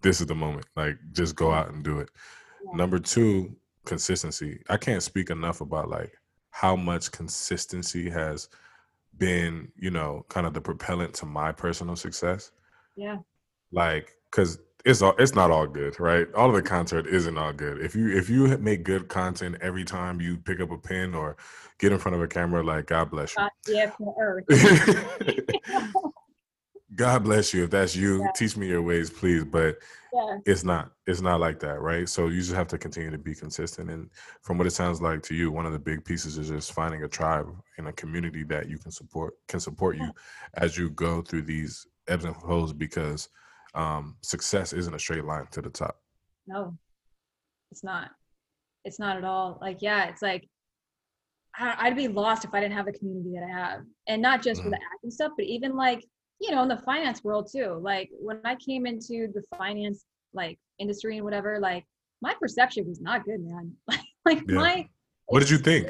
this 0.00 0.20
is 0.20 0.28
the 0.28 0.34
moment. 0.34 0.66
Like 0.76 0.96
just 1.12 1.34
go 1.34 1.50
out 1.50 1.72
and 1.72 1.82
do 1.82 1.98
it. 1.98 2.08
Yeah. 2.64 2.76
Number 2.76 3.00
two, 3.00 3.56
consistency. 3.84 4.62
I 4.70 4.76
can't 4.76 5.02
speak 5.02 5.28
enough 5.30 5.60
about 5.60 5.90
like 5.90 6.12
how 6.50 6.76
much 6.76 7.10
consistency 7.10 8.08
has 8.08 8.48
been, 9.20 9.70
you 9.76 9.90
know, 9.90 10.26
kind 10.28 10.46
of 10.46 10.54
the 10.54 10.60
propellant 10.60 11.14
to 11.14 11.26
my 11.26 11.52
personal 11.52 11.94
success. 11.94 12.50
Yeah. 12.96 13.18
Like, 13.70 14.16
cause 14.32 14.58
it's 14.84 15.02
all 15.02 15.14
it's 15.18 15.34
not 15.34 15.50
all 15.50 15.66
good, 15.66 16.00
right? 16.00 16.26
All 16.34 16.48
of 16.48 16.54
the 16.54 16.62
content 16.62 17.06
isn't 17.06 17.36
all 17.38 17.52
good. 17.52 17.80
If 17.80 17.94
you 17.94 18.16
if 18.16 18.28
you 18.28 18.48
make 18.58 18.82
good 18.82 19.08
content 19.08 19.58
every 19.60 19.84
time 19.84 20.20
you 20.20 20.38
pick 20.38 20.58
up 20.60 20.70
a 20.70 20.78
pen 20.78 21.14
or 21.14 21.36
get 21.78 21.92
in 21.92 21.98
front 21.98 22.16
of 22.16 22.22
a 22.22 22.26
camera, 22.26 22.62
like 22.62 22.86
God 22.86 23.10
bless 23.10 23.36
you. 23.36 23.46
yeah, 23.68 23.90
God 27.00 27.24
bless 27.24 27.54
you. 27.54 27.64
If 27.64 27.70
that's 27.70 27.96
you, 27.96 28.20
yeah. 28.20 28.30
teach 28.36 28.58
me 28.58 28.68
your 28.68 28.82
ways, 28.82 29.08
please. 29.08 29.42
But 29.42 29.78
yeah. 30.12 30.36
it's 30.44 30.64
not. 30.64 30.90
It's 31.06 31.22
not 31.22 31.40
like 31.40 31.58
that, 31.60 31.80
right? 31.80 32.06
So 32.06 32.26
you 32.26 32.40
just 32.40 32.52
have 32.52 32.68
to 32.68 32.76
continue 32.76 33.10
to 33.10 33.16
be 33.16 33.34
consistent. 33.34 33.88
And 33.88 34.10
from 34.42 34.58
what 34.58 34.66
it 34.66 34.72
sounds 34.72 35.00
like 35.00 35.22
to 35.22 35.34
you, 35.34 35.50
one 35.50 35.64
of 35.64 35.72
the 35.72 35.78
big 35.78 36.04
pieces 36.04 36.36
is 36.36 36.50
just 36.50 36.74
finding 36.74 37.02
a 37.02 37.08
tribe 37.08 37.46
and 37.78 37.88
a 37.88 37.92
community 37.94 38.44
that 38.44 38.68
you 38.68 38.76
can 38.76 38.90
support 38.90 39.32
can 39.48 39.60
support 39.60 39.96
you 39.96 40.10
as 40.58 40.76
you 40.76 40.90
go 40.90 41.22
through 41.22 41.42
these 41.42 41.86
ebbs 42.06 42.26
and 42.26 42.36
flows. 42.36 42.74
Because 42.74 43.30
um, 43.74 44.16
success 44.20 44.74
isn't 44.74 44.94
a 44.94 44.98
straight 44.98 45.24
line 45.24 45.46
to 45.52 45.62
the 45.62 45.70
top. 45.70 45.96
No, 46.46 46.76
it's 47.72 47.82
not. 47.82 48.10
It's 48.84 48.98
not 48.98 49.16
at 49.16 49.24
all. 49.24 49.58
Like, 49.62 49.78
yeah, 49.80 50.04
it's 50.04 50.20
like 50.20 50.46
I'd 51.58 51.96
be 51.96 52.08
lost 52.08 52.44
if 52.44 52.52
I 52.52 52.60
didn't 52.60 52.76
have 52.76 52.84
the 52.84 52.92
community 52.92 53.32
that 53.36 53.44
I 53.44 53.58
have, 53.58 53.80
and 54.06 54.20
not 54.20 54.42
just 54.42 54.60
mm-hmm. 54.60 54.68
for 54.68 54.76
the 54.76 54.82
acting 54.92 55.10
stuff, 55.10 55.32
but 55.38 55.46
even 55.46 55.74
like 55.76 56.04
you 56.40 56.50
know 56.50 56.62
in 56.62 56.68
the 56.68 56.78
finance 56.78 57.22
world 57.22 57.48
too 57.50 57.78
like 57.82 58.10
when 58.18 58.40
i 58.44 58.54
came 58.56 58.86
into 58.86 59.28
the 59.34 59.42
finance 59.56 60.04
like 60.32 60.58
industry 60.78 61.16
and 61.16 61.24
whatever 61.24 61.58
like 61.60 61.84
my 62.22 62.34
perception 62.40 62.86
was 62.88 63.00
not 63.00 63.24
good 63.24 63.40
man 63.40 63.72
like 64.24 64.42
yeah. 64.48 64.54
my 64.54 64.88
what 65.26 65.40
did 65.40 65.50
you 65.50 65.58
think 65.58 65.88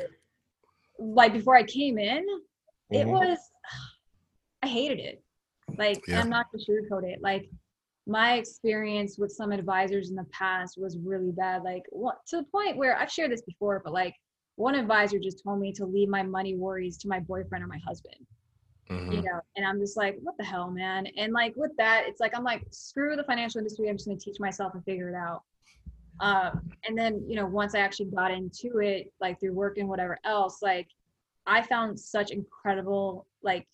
like 0.99 1.33
before 1.33 1.57
i 1.57 1.63
came 1.63 1.99
in 1.99 2.25
mm-hmm. 2.25 2.95
it 2.95 3.07
was 3.07 3.39
i 4.63 4.67
hated 4.67 4.99
it 4.99 5.23
like 5.79 6.01
yeah. 6.09 6.21
i'm 6.21 6.29
not 6.29 6.47
to 6.51 6.59
sugarcoat 6.59 7.05
it 7.05 7.21
like 7.23 7.49
my 8.07 8.35
experience 8.35 9.19
with 9.19 9.31
some 9.31 9.53
advisors 9.53 10.11
in 10.11 10.17
the 10.17 10.27
past 10.33 10.77
was 10.77 10.99
really 11.05 11.31
bad 11.31 11.63
like 11.63 11.83
what 11.91 12.17
to 12.27 12.39
the 12.39 12.45
point 12.45 12.77
where 12.77 12.99
i've 12.99 13.11
shared 13.11 13.31
this 13.31 13.43
before 13.43 13.81
but 13.85 13.93
like 13.93 14.15
one 14.57 14.75
advisor 14.75 15.19
just 15.19 15.43
told 15.45 15.61
me 15.61 15.73
to 15.73 15.87
leave 15.87 16.09
my 16.09 16.23
money 16.23 16.55
worries 16.55 16.99
to 16.99 17.09
my 17.09 17.21
boyfriend 17.21 17.65
or 17.65 17.69
my 17.69 17.81
husband 17.87 18.17
mm-hmm. 18.91 19.13
you 19.13 19.23
know 19.23 19.41
and 19.57 19.65
i'm 19.65 19.79
just 19.79 19.97
like 19.97 20.19
what 20.23 20.37
the 20.37 20.45
hell 20.45 20.71
man 20.71 21.07
and 21.17 21.33
like 21.33 21.55
with 21.57 21.71
that 21.77 22.05
it's 22.07 22.21
like 22.21 22.37
i'm 22.37 22.45
like 22.45 22.63
screw 22.71 23.17
the 23.17 23.25
financial 23.25 23.59
industry 23.59 23.89
i'm 23.89 23.97
just 23.97 24.07
going 24.07 24.19
to 24.19 24.25
teach 24.25 24.41
myself 24.41 24.75
and 24.75 24.85
figure 24.85 25.09
it 25.09 25.15
out 25.15 25.43
um, 26.21 26.71
and 26.87 26.99
then 26.99 27.23
you 27.27 27.37
know 27.37 27.47
once 27.47 27.75
i 27.75 27.79
actually 27.79 28.07
got 28.07 28.31
into 28.31 28.79
it 28.79 29.13
like 29.21 29.39
through 29.41 29.55
work 29.55 29.79
and 29.79 29.89
whatever 29.89 30.19
else 30.25 30.59
like 30.61 30.89
i 31.47 31.63
found 31.63 31.99
such 31.99 32.31
incredible 32.31 33.27
like 33.43 33.67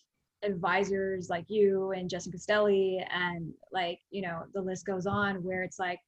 advisors 0.43 1.29
like 1.29 1.47
you 1.49 1.93
and 1.93 2.11
Justin 2.11 2.31
Castelli 2.31 3.05
and 3.11 3.53
like 3.73 3.99
you 4.11 4.23
know 4.23 4.43
the 4.55 4.61
list 4.61 4.87
goes 4.87 5.07
on 5.07 5.43
where 5.43 5.63
it's 5.63 5.79
like 5.79 5.99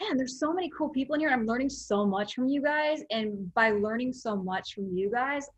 man 0.00 0.16
there's 0.16 0.38
so 0.38 0.52
many 0.52 0.70
cool 0.76 0.88
people 0.88 1.14
in 1.14 1.20
here 1.20 1.30
i'm 1.30 1.46
learning 1.46 1.68
so 1.68 2.06
much 2.06 2.34
from 2.34 2.48
you 2.48 2.62
guys 2.62 3.02
and 3.10 3.52
by 3.54 3.70
learning 3.70 4.12
so 4.12 4.36
much 4.36 4.74
from 4.74 4.88
you 4.96 5.10
guys 5.10 5.48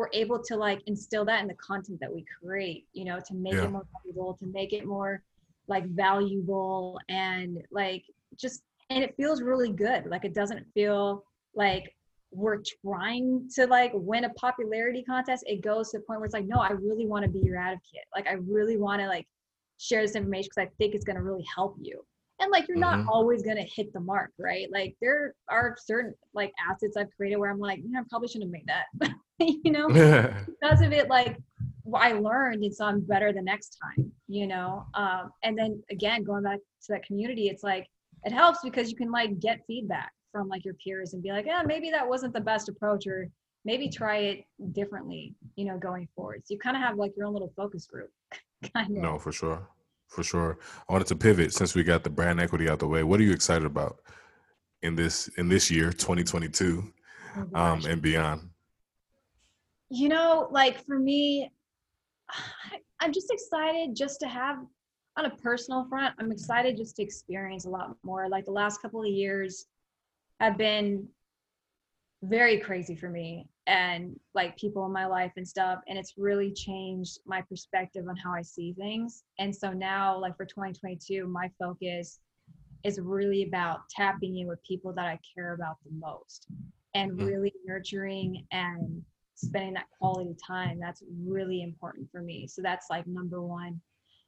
we're 0.00 0.08
able 0.14 0.42
to 0.42 0.56
like 0.56 0.80
instill 0.86 1.26
that 1.26 1.42
in 1.42 1.48
the 1.48 1.54
content 1.54 2.00
that 2.00 2.10
we 2.12 2.24
create 2.42 2.86
you 2.94 3.04
know 3.04 3.20
to 3.20 3.34
make 3.34 3.52
yeah. 3.52 3.64
it 3.64 3.70
more 3.70 3.86
valuable 3.92 4.34
to 4.34 4.46
make 4.46 4.72
it 4.72 4.86
more 4.86 5.22
like 5.68 5.86
valuable 5.90 6.98
and 7.10 7.58
like 7.70 8.02
just 8.36 8.62
and 8.90 9.04
it 9.04 9.14
feels 9.16 9.40
really 9.40 9.72
good. 9.72 10.06
Like 10.06 10.24
it 10.24 10.34
doesn't 10.34 10.66
feel 10.74 11.24
like 11.54 11.94
we're 12.32 12.62
trying 12.82 13.48
to 13.54 13.66
like 13.66 13.92
win 13.94 14.24
a 14.24 14.30
popularity 14.30 15.02
contest. 15.02 15.44
It 15.46 15.62
goes 15.62 15.90
to 15.90 15.98
the 15.98 16.04
point 16.04 16.20
where 16.20 16.26
it's 16.26 16.34
like 16.34 16.46
no 16.46 16.60
i 16.60 16.70
really 16.70 17.06
want 17.06 17.24
to 17.24 17.30
be 17.30 17.40
your 17.40 17.56
advocate. 17.56 18.06
Like 18.14 18.26
i 18.26 18.32
really 18.32 18.76
want 18.76 19.00
to 19.00 19.06
like 19.06 19.26
share 19.78 20.02
this 20.02 20.14
information 20.14 20.50
because 20.54 20.68
i 20.68 20.70
think 20.76 20.94
it's 20.94 21.04
going 21.04 21.16
to 21.16 21.22
really 21.22 21.44
help 21.54 21.74
you 21.80 22.04
and 22.40 22.50
like 22.50 22.66
you're 22.68 22.76
mm-hmm. 22.76 23.04
not 23.04 23.12
always 23.12 23.42
going 23.42 23.56
to 23.56 23.62
hit 23.62 23.92
the 23.92 24.00
mark 24.00 24.32
right? 24.38 24.68
Like 24.72 24.96
there 25.00 25.34
are 25.48 25.76
certain 25.78 26.14
like 26.34 26.52
assets 26.68 26.96
i've 26.96 27.10
created 27.16 27.36
where 27.36 27.50
i'm 27.50 27.58
like 27.58 27.78
you 27.78 27.90
know, 27.90 28.00
i 28.00 28.02
probably 28.08 28.28
shouldn't 28.28 28.52
have 28.52 28.52
made 28.52 28.68
that 28.68 29.12
you 29.38 29.70
know? 29.70 29.88
Because 30.60 30.80
of 30.82 30.92
it 30.92 31.08
like 31.08 31.36
i 31.94 32.12
learned 32.12 32.62
and 32.62 32.74
so 32.74 32.84
i'm 32.84 33.00
better 33.00 33.32
the 33.32 33.42
next 33.42 33.76
time 33.82 34.12
you 34.28 34.46
know? 34.46 34.86
Um, 34.94 35.30
and 35.42 35.58
then 35.58 35.82
again 35.90 36.22
going 36.22 36.44
back 36.44 36.58
to 36.58 36.92
that 36.92 37.04
community 37.04 37.48
it's 37.48 37.62
like 37.62 37.86
it 38.24 38.32
helps 38.32 38.60
because 38.62 38.90
you 38.90 38.96
can 38.96 39.10
like 39.10 39.38
get 39.40 39.60
feedback 39.66 40.12
from 40.32 40.48
like 40.48 40.64
your 40.64 40.74
peers 40.74 41.14
and 41.14 41.22
be 41.22 41.30
like 41.30 41.46
yeah 41.46 41.62
maybe 41.64 41.90
that 41.90 42.08
wasn't 42.08 42.32
the 42.32 42.40
best 42.40 42.68
approach 42.68 43.06
or 43.06 43.28
maybe 43.64 43.88
try 43.88 44.18
it 44.18 44.44
differently 44.72 45.34
you 45.56 45.64
know 45.64 45.78
going 45.78 46.08
forward. 46.14 46.42
So 46.44 46.54
you 46.54 46.58
kind 46.58 46.76
of 46.76 46.82
have 46.82 46.96
like 46.96 47.12
your 47.16 47.26
own 47.26 47.32
little 47.32 47.52
focus 47.56 47.86
group 47.86 48.10
kind 48.74 48.96
of. 48.96 49.02
No 49.02 49.18
for 49.18 49.32
sure 49.32 49.66
for 50.10 50.22
sure. 50.22 50.58
I 50.88 50.92
wanted 50.92 51.08
to 51.08 51.16
pivot 51.16 51.54
since 51.54 51.74
we 51.74 51.82
got 51.82 52.04
the 52.04 52.10
brand 52.10 52.40
equity 52.40 52.68
out 52.68 52.80
the 52.80 52.86
way. 52.86 53.02
What 53.02 53.20
are 53.20 53.22
you 53.22 53.32
excited 53.32 53.64
about 53.64 53.98
in 54.82 54.96
this 54.96 55.28
in 55.38 55.48
this 55.48 55.70
year, 55.70 55.92
2022, 55.92 56.92
oh 57.36 57.60
um, 57.60 57.84
and 57.86 58.02
beyond? 58.02 58.50
You 59.88 60.08
know, 60.08 60.48
like 60.50 60.84
for 60.84 60.98
me, 60.98 61.50
I'm 63.00 63.12
just 63.12 63.30
excited 63.30 63.96
just 63.96 64.20
to 64.20 64.28
have 64.28 64.58
on 65.16 65.26
a 65.26 65.30
personal 65.30 65.86
front. 65.88 66.14
I'm 66.18 66.30
excited 66.30 66.76
just 66.76 66.96
to 66.96 67.02
experience 67.02 67.64
a 67.64 67.70
lot 67.70 67.96
more. 68.02 68.28
Like 68.28 68.44
the 68.44 68.52
last 68.52 68.82
couple 68.82 69.00
of 69.00 69.08
years 69.08 69.66
have 70.38 70.58
been 70.58 71.08
very 72.22 72.58
crazy 72.58 72.94
for 72.94 73.08
me 73.08 73.48
and 73.70 74.18
like 74.34 74.56
people 74.56 74.84
in 74.84 74.92
my 74.92 75.06
life 75.06 75.30
and 75.36 75.46
stuff 75.46 75.78
and 75.86 75.96
it's 75.96 76.14
really 76.18 76.52
changed 76.52 77.20
my 77.24 77.40
perspective 77.40 78.04
on 78.08 78.16
how 78.16 78.34
i 78.34 78.42
see 78.42 78.74
things. 78.74 79.22
And 79.38 79.54
so 79.54 79.72
now 79.72 80.18
like 80.18 80.36
for 80.36 80.44
2022 80.44 81.26
my 81.28 81.48
focus 81.58 82.18
is 82.82 82.98
really 83.00 83.44
about 83.44 83.88
tapping 83.88 84.38
in 84.38 84.48
with 84.48 84.58
people 84.64 84.92
that 84.94 85.06
i 85.06 85.18
care 85.34 85.54
about 85.54 85.76
the 85.84 85.92
most 85.96 86.48
and 86.94 87.12
mm-hmm. 87.12 87.26
really 87.26 87.52
nurturing 87.64 88.44
and 88.50 89.02
spending 89.36 89.74
that 89.74 89.86
quality 89.98 90.34
time 90.44 90.78
that's 90.80 91.02
really 91.24 91.62
important 91.62 92.10
for 92.10 92.20
me. 92.20 92.46
So 92.46 92.60
that's 92.60 92.88
like 92.90 93.06
number 93.06 93.40
one. 93.40 93.80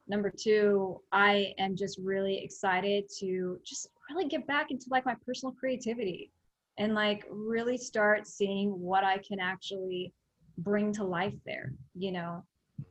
Number 0.07 0.31
two 0.31 1.01
i 1.11 1.53
am 1.59 1.75
just 1.75 1.97
really 1.97 2.37
excited 2.43 3.09
to 3.19 3.59
just 3.65 3.87
really 4.09 4.27
get 4.29 4.47
back 4.47 4.71
into 4.71 4.85
like 4.89 5.05
my 5.05 5.15
personal 5.25 5.53
creativity 5.53 6.31
and 6.77 6.95
like 6.95 7.25
really 7.29 7.77
start 7.77 8.27
seeing 8.27 8.69
what 8.79 9.03
I 9.03 9.17
can 9.17 9.39
actually 9.39 10.13
bring 10.57 10.91
to 10.93 11.03
life 11.03 11.35
there, 11.45 11.73
you 11.95 12.11
know, 12.11 12.43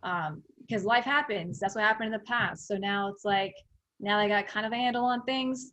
um, 0.03 0.43
because 0.61 0.85
life 0.85 1.05
happens. 1.05 1.59
That's 1.59 1.75
what 1.75 1.85
happened 1.85 2.07
in 2.07 2.13
the 2.13 2.27
past. 2.27 2.67
So 2.67 2.77
now 2.77 3.09
it's 3.09 3.25
like, 3.25 3.55
now 4.01 4.19
I 4.19 4.29
got 4.29 4.47
kind 4.47 4.67
of 4.67 4.73
a 4.73 4.77
handle 4.77 5.05
on 5.05 5.23
things, 5.25 5.73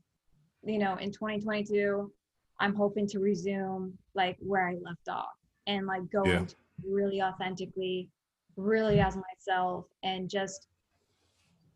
you 0.64 0.80
know, 0.80 0.96
in 0.96 1.12
2022, 1.12 2.12
I'm 2.60 2.76
hoping 2.76 3.08
to 3.08 3.20
resume 3.20 3.98
like 4.16 4.38
where 4.40 4.68
I 4.68 4.74
left 4.74 5.08
off 5.10 5.30
and 5.68 5.86
like 5.86 6.10
go 6.12 6.26
yeah. 6.26 6.46
really 6.86 7.22
authentically, 7.22 8.10
really 8.58 9.00
as 9.00 9.16
myself 9.16 9.86
and 10.04 10.30
just 10.30 10.68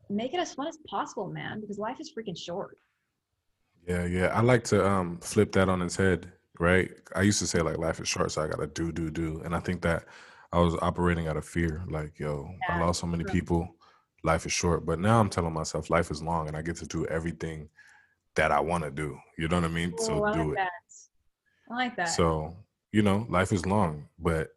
make 0.09 0.33
it 0.33 0.39
as 0.39 0.53
fun 0.53 0.67
as 0.67 0.77
possible, 0.87 1.27
man, 1.27 1.61
because 1.61 1.77
life 1.77 1.99
is 1.99 2.11
freaking 2.11 2.37
short. 2.37 2.77
Yeah, 3.87 4.05
yeah. 4.05 4.27
I 4.27 4.41
like 4.41 4.63
to 4.65 4.85
um 4.85 5.17
flip 5.19 5.51
that 5.53 5.69
on 5.69 5.81
its 5.81 5.95
head, 5.95 6.31
right? 6.59 6.91
I 7.15 7.21
used 7.21 7.39
to 7.39 7.47
say 7.47 7.61
like 7.61 7.77
life 7.77 7.99
is 7.99 8.07
short, 8.07 8.31
so 8.31 8.41
I 8.43 8.47
gotta 8.47 8.67
do, 8.67 8.91
do, 8.91 9.09
do. 9.09 9.41
And 9.43 9.55
I 9.55 9.59
think 9.59 9.81
that 9.81 10.05
I 10.51 10.59
was 10.59 10.75
operating 10.81 11.27
out 11.27 11.37
of 11.37 11.45
fear, 11.45 11.83
like, 11.89 12.19
yo, 12.19 12.47
I 12.69 12.79
lost 12.79 13.01
so 13.01 13.07
many 13.07 13.23
people, 13.23 13.75
life 14.23 14.45
is 14.45 14.51
short. 14.51 14.85
But 14.85 14.99
now 14.99 15.19
I'm 15.19 15.29
telling 15.29 15.53
myself 15.53 15.89
life 15.89 16.11
is 16.11 16.21
long 16.21 16.47
and 16.47 16.55
I 16.55 16.61
get 16.61 16.75
to 16.77 16.85
do 16.85 17.05
everything 17.07 17.69
that 18.35 18.51
I 18.51 18.59
want 18.59 18.83
to 18.83 18.91
do. 18.91 19.17
You 19.37 19.47
know 19.47 19.57
what 19.57 19.65
I 19.65 19.69
mean? 19.69 19.97
so 19.97 20.23
I 20.23 20.31
do 20.31 20.49
like 20.49 20.53
it. 20.53 20.55
that. 20.55 20.71
I 21.69 21.75
like 21.75 21.95
that. 21.95 22.09
So, 22.09 22.55
you 22.91 23.01
know, 23.01 23.25
life 23.29 23.51
is 23.51 23.65
long, 23.65 24.07
but 24.19 24.49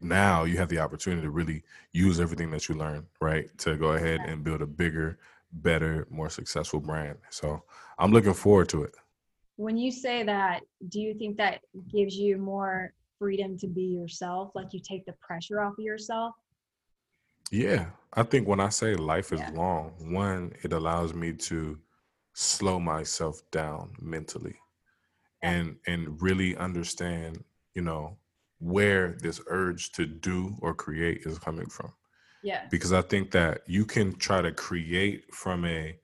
now 0.00 0.44
you 0.44 0.56
have 0.58 0.68
the 0.68 0.78
opportunity 0.78 1.22
to 1.22 1.30
really 1.30 1.62
use 1.92 2.20
everything 2.20 2.50
that 2.50 2.68
you 2.68 2.74
learn, 2.74 3.06
right? 3.20 3.46
To 3.58 3.76
go 3.76 3.92
ahead 3.92 4.20
and 4.26 4.42
build 4.42 4.62
a 4.62 4.66
bigger, 4.66 5.18
better, 5.52 6.06
more 6.10 6.30
successful 6.30 6.80
brand. 6.80 7.18
So 7.30 7.62
I'm 7.98 8.12
looking 8.12 8.34
forward 8.34 8.68
to 8.70 8.82
it. 8.82 8.94
When 9.56 9.76
you 9.76 9.92
say 9.92 10.24
that, 10.24 10.62
do 10.88 11.00
you 11.00 11.14
think 11.14 11.36
that 11.36 11.60
gives 11.92 12.16
you 12.16 12.38
more 12.38 12.92
freedom 13.18 13.56
to 13.58 13.66
be 13.66 13.82
yourself? 13.82 14.50
Like 14.54 14.72
you 14.72 14.80
take 14.80 15.06
the 15.06 15.14
pressure 15.20 15.60
off 15.60 15.74
of 15.78 15.84
yourself? 15.84 16.34
Yeah. 17.50 17.86
I 18.14 18.22
think 18.22 18.48
when 18.48 18.60
I 18.60 18.68
say 18.68 18.94
life 18.94 19.32
is 19.32 19.40
yeah. 19.40 19.50
long, 19.54 19.92
one, 20.12 20.52
it 20.62 20.72
allows 20.72 21.14
me 21.14 21.32
to 21.32 21.78
slow 22.32 22.80
myself 22.80 23.40
down 23.52 23.92
mentally 24.00 24.56
yeah. 25.42 25.50
and 25.52 25.76
and 25.86 26.20
really 26.20 26.56
understand, 26.56 27.44
you 27.74 27.82
know, 27.82 28.16
where 28.58 29.16
this 29.20 29.40
urge 29.46 29.92
to 29.92 30.06
do 30.06 30.56
or 30.60 30.74
create 30.74 31.22
is 31.26 31.38
coming 31.38 31.66
from. 31.66 31.92
Yeah. 32.42 32.62
Because 32.70 32.92
I 32.92 33.02
think 33.02 33.30
that 33.32 33.62
you 33.66 33.84
can 33.84 34.14
try 34.16 34.42
to 34.42 34.52
create 34.52 35.32
from 35.32 35.64
a 35.64 35.96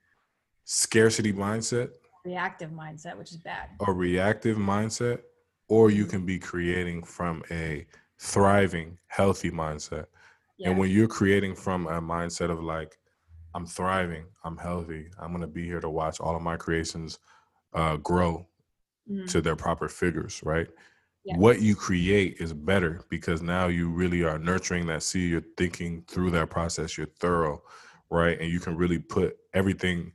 scarcity 0.73 1.33
mindset, 1.33 1.91
reactive 2.25 2.71
mindset, 2.71 3.19
which 3.19 3.33
is 3.33 3.39
bad, 3.39 3.71
a 3.85 3.93
reactive 3.93 4.57
mindset, 4.57 5.23
or 5.69 5.91
you 5.91 6.07
can 6.07 6.25
be 6.25 6.39
creating 6.39 7.03
from 7.03 7.43
a 7.51 7.85
thriving, 8.21 8.97
healthy 9.09 9.51
mindset. 9.51 10.07
Yeah. 10.59 10.71
And 10.71 10.79
when 10.79 10.91
you're 10.91 11.09
creating 11.09 11.57
from 11.57 11.89
a 11.89 12.01
mindset 12.01 12.51
of 12.51 12.63
like, 12.63 12.97
I'm 13.53 13.67
thriving, 13.67 14.27
I'm 14.45 14.57
healthy, 14.57 15.09
I'm 15.19 15.33
gonna 15.33 15.49
be 15.49 15.65
here 15.65 15.81
to 15.81 15.91
watch 15.91 16.21
all 16.21 16.37
of 16.37 16.43
my 16.43 16.57
creations 16.57 17.19
uh, 17.75 17.97
grow 17.97 18.47
mm-hmm. 19.11 19.27
to 19.27 19.41
their 19.41 19.57
proper 19.57 19.89
figures, 19.89 20.41
right? 20.45 20.69
Yeah. 21.25 21.37
What 21.37 21.61
you 21.61 21.75
create 21.75 22.37
is 22.39 22.53
better 22.53 23.03
because 23.11 23.43
now 23.43 23.67
you 23.67 23.91
really 23.91 24.23
are 24.23 24.39
nurturing 24.39 24.87
that 24.87 25.03
seed. 25.03 25.33
You're 25.33 25.43
thinking 25.57 26.05
through 26.07 26.31
that 26.31 26.49
process. 26.49 26.97
You're 26.97 27.09
thorough, 27.19 27.61
right? 28.09 28.41
And 28.41 28.49
you 28.49 28.61
can 28.61 28.77
really 28.77 29.01
put 29.01 29.37
everything 29.53 30.13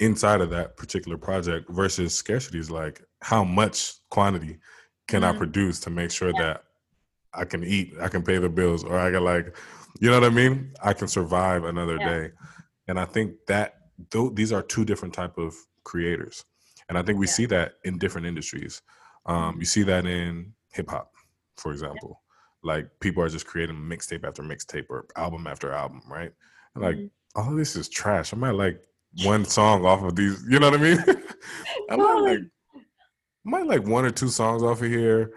inside 0.00 0.40
of 0.40 0.50
that 0.50 0.76
particular 0.76 1.16
project 1.16 1.70
versus 1.70 2.14
scarcity 2.14 2.58
is 2.58 2.70
like 2.70 3.02
how 3.20 3.44
much 3.44 3.94
quantity 4.10 4.58
can 5.06 5.22
mm-hmm. 5.22 5.36
I 5.36 5.38
produce 5.38 5.78
to 5.80 5.90
make 5.90 6.10
sure 6.10 6.32
yeah. 6.34 6.42
that 6.42 6.64
I 7.32 7.44
can 7.44 7.62
eat, 7.62 7.92
I 8.00 8.08
can 8.08 8.22
pay 8.22 8.38
the 8.38 8.48
bills, 8.48 8.82
or 8.82 8.98
I 8.98 9.10
can 9.10 9.22
like, 9.22 9.56
you 10.00 10.08
know 10.08 10.18
what 10.18 10.30
I 10.30 10.34
mean? 10.34 10.72
I 10.82 10.94
can 10.94 11.06
survive 11.06 11.64
another 11.64 11.96
yeah. 12.00 12.08
day. 12.08 12.30
And 12.88 12.98
I 12.98 13.04
think 13.04 13.34
that 13.46 13.74
th- 14.10 14.34
these 14.34 14.52
are 14.52 14.62
two 14.62 14.84
different 14.84 15.14
type 15.14 15.38
of 15.38 15.54
creators. 15.84 16.44
And 16.88 16.98
I 16.98 17.02
think 17.02 17.18
we 17.18 17.26
yeah. 17.26 17.32
see 17.32 17.46
that 17.46 17.74
in 17.84 17.98
different 17.98 18.26
industries. 18.26 18.82
Um, 19.26 19.58
you 19.60 19.66
see 19.66 19.82
that 19.84 20.06
in 20.06 20.54
hip 20.72 20.90
hop, 20.90 21.12
for 21.56 21.72
example. 21.72 22.20
Like 22.62 22.88
people 23.00 23.22
are 23.22 23.28
just 23.28 23.46
creating 23.46 23.76
mixtape 23.76 24.24
after 24.24 24.42
mixtape 24.42 24.86
or 24.88 25.06
album 25.16 25.46
after 25.46 25.72
album, 25.72 26.02
right? 26.08 26.32
And 26.74 26.84
like 26.84 26.96
mm-hmm. 26.96 27.40
all 27.40 27.54
this 27.54 27.76
is 27.76 27.88
trash. 27.88 28.34
I 28.34 28.36
might 28.36 28.50
like 28.50 28.82
one 29.24 29.44
song 29.44 29.84
off 29.84 30.02
of 30.02 30.16
these. 30.16 30.44
You 30.48 30.58
know 30.58 30.70
what 30.70 30.80
I 30.80 30.82
mean? 30.82 30.98
I 31.90 31.96
might 31.96 32.20
like, 32.20 32.40
might 33.44 33.66
like 33.66 33.86
one 33.86 34.04
or 34.04 34.10
two 34.10 34.28
songs 34.28 34.62
off 34.62 34.82
of 34.82 34.88
here, 34.88 35.32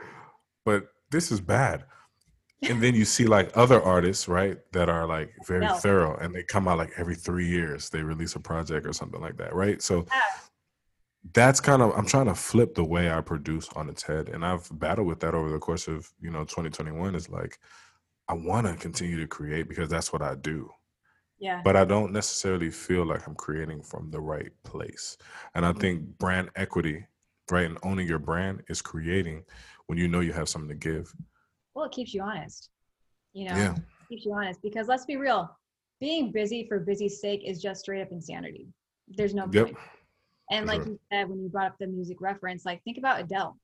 but 0.65 0.87
this 1.11 1.31
is 1.31 1.39
bad. 1.39 1.85
And 2.61 2.81
then 2.81 2.95
you 2.95 3.03
see 3.03 3.25
like 3.25 3.51
other 3.55 3.81
artists, 3.81 4.29
right, 4.29 4.57
that 4.71 4.87
are 4.87 5.05
like 5.05 5.33
very 5.45 5.65
no. 5.65 5.75
thorough, 5.75 6.15
and 6.15 6.33
they 6.33 6.43
come 6.43 6.67
out 6.67 6.77
like 6.77 6.93
every 6.95 7.15
three 7.15 7.45
years 7.47 7.89
they 7.89 8.01
release 8.01 8.35
a 8.35 8.39
project 8.39 8.87
or 8.87 8.93
something 8.93 9.19
like 9.19 9.35
that, 9.37 9.53
right? 9.53 9.81
So 9.81 10.05
that's 11.33 11.59
kind 11.59 11.81
of 11.81 11.91
I'm 11.97 12.05
trying 12.05 12.27
to 12.27 12.35
flip 12.35 12.73
the 12.75 12.83
way 12.85 13.11
I 13.11 13.19
produce 13.19 13.67
on 13.75 13.89
its 13.89 14.01
head, 14.03 14.29
and 14.29 14.45
I've 14.45 14.69
battled 14.79 15.07
with 15.07 15.19
that 15.21 15.35
over 15.35 15.49
the 15.49 15.59
course 15.59 15.89
of 15.89 16.09
you 16.21 16.31
know 16.31 16.45
2021. 16.45 17.15
Is 17.15 17.29
like 17.29 17.59
I 18.29 18.33
want 18.33 18.65
to 18.67 18.75
continue 18.75 19.19
to 19.19 19.27
create 19.27 19.67
because 19.67 19.89
that's 19.89 20.13
what 20.13 20.21
I 20.21 20.35
do 20.35 20.69
yeah. 21.43 21.59
But 21.61 21.75
I 21.75 21.83
don't 21.83 22.13
necessarily 22.13 22.69
feel 22.69 23.05
like 23.05 23.27
I'm 23.27 23.35
creating 23.35 23.83
from 23.83 24.09
the 24.09 24.21
right 24.21 24.51
place. 24.63 25.17
And 25.53 25.65
I 25.65 25.71
mm-hmm. 25.71 25.79
think 25.81 26.17
brand 26.17 26.49
equity, 26.55 27.05
right, 27.51 27.65
and 27.65 27.77
owning 27.83 28.07
your 28.07 28.19
brand 28.19 28.63
is 28.69 28.81
creating 28.81 29.43
when 29.87 29.97
you 29.97 30.07
know 30.07 30.21
you 30.21 30.31
have 30.31 30.47
something 30.47 30.69
to 30.69 30.75
give. 30.75 31.13
Well, 31.75 31.83
it 31.83 31.91
keeps 31.91 32.13
you 32.13 32.21
honest. 32.21 32.69
You 33.33 33.49
know, 33.49 33.57
yeah. 33.57 33.75
keeps 34.07 34.23
you 34.23 34.33
honest 34.33 34.61
because 34.61 34.87
let's 34.87 35.05
be 35.05 35.17
real, 35.17 35.53
being 35.99 36.31
busy 36.31 36.65
for 36.65 36.79
busy's 36.79 37.19
sake 37.19 37.41
is 37.43 37.61
just 37.61 37.81
straight 37.81 38.01
up 38.01 38.11
insanity. 38.11 38.69
There's 39.09 39.33
no 39.33 39.49
yep. 39.51 39.65
point. 39.65 39.77
And 40.49 40.65
like 40.65 40.81
sure. 40.83 40.91
you 40.91 40.99
said, 41.11 41.29
when 41.29 41.41
you 41.41 41.49
brought 41.49 41.67
up 41.67 41.77
the 41.77 41.87
music 41.87 42.21
reference, 42.21 42.65
like 42.65 42.81
think 42.85 42.97
about 42.97 43.19
Adele. 43.19 43.57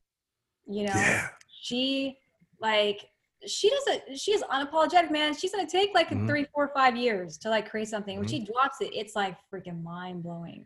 You 0.67 0.87
know, 0.87 0.93
yeah. 0.95 1.29
she 1.61 2.17
like 2.59 3.05
she 3.47 3.69
doesn't 3.69 4.17
she's 4.17 4.41
unapologetic 4.43 5.11
man. 5.11 5.35
She's 5.35 5.51
gonna 5.51 5.69
take 5.69 5.91
like 5.93 6.09
mm-hmm. 6.09 6.27
three 6.27 6.45
four 6.53 6.71
five 6.73 6.97
years 6.97 7.37
to 7.39 7.49
like 7.49 7.69
create 7.69 7.87
something. 7.87 8.17
When 8.17 8.27
mm-hmm. 8.27 8.37
she 8.37 8.45
drops 8.45 8.81
it 8.81 8.91
it's 8.93 9.15
like 9.15 9.37
freaking 9.51 9.81
mind-blowing. 9.83 10.65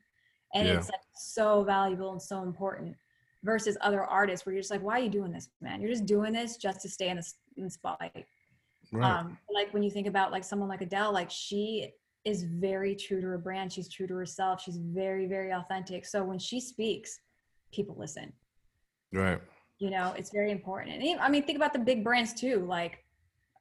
And 0.55 0.67
yeah. 0.67 0.75
it's 0.75 0.89
like 0.89 1.01
so 1.15 1.63
valuable 1.63 2.11
and 2.11 2.21
so 2.21 2.43
important 2.43 2.95
versus 3.43 3.77
other 3.81 4.03
artists 4.03 4.45
where 4.45 4.53
you're 4.53 4.61
just 4.61 4.71
like 4.71 4.83
why 4.83 4.99
are 4.99 5.03
you 5.03 5.09
doing 5.09 5.31
this 5.31 5.49
man? 5.61 5.81
You're 5.81 5.91
just 5.91 6.05
doing 6.05 6.33
this 6.33 6.57
just 6.57 6.81
to 6.81 6.89
stay 6.89 7.09
in 7.09 7.17
the, 7.17 7.33
in 7.57 7.63
the 7.65 7.69
spotlight. 7.69 8.25
Right. 8.91 9.19
um 9.19 9.37
like 9.53 9.73
when 9.73 9.83
you 9.83 9.91
think 9.91 10.07
about 10.07 10.31
like 10.31 10.43
someone 10.43 10.69
like 10.69 10.81
adele 10.81 11.13
like 11.13 11.31
she 11.31 11.91
is 12.25 12.43
very 12.43 12.95
true 12.95 13.21
to 13.21 13.27
her 13.27 13.37
brand. 13.37 13.71
She's 13.71 13.89
true 13.89 14.07
to 14.07 14.15
herself. 14.15 14.61
She's 14.61 14.77
very 14.77 15.27
very 15.27 15.51
authentic. 15.51 16.05
So 16.05 16.23
when 16.23 16.39
she 16.39 16.59
speaks 16.59 17.19
people 17.71 17.95
listen. 17.97 18.33
Right 19.11 19.39
you 19.83 19.89
know 19.89 20.13
it's 20.17 20.31
very 20.31 20.51
important. 20.51 20.95
And 20.95 21.19
i 21.19 21.29
mean 21.29 21.43
think 21.43 21.57
about 21.57 21.73
the 21.73 21.79
big 21.79 22.03
brands 22.03 22.33
too 22.33 22.65
like 22.67 23.03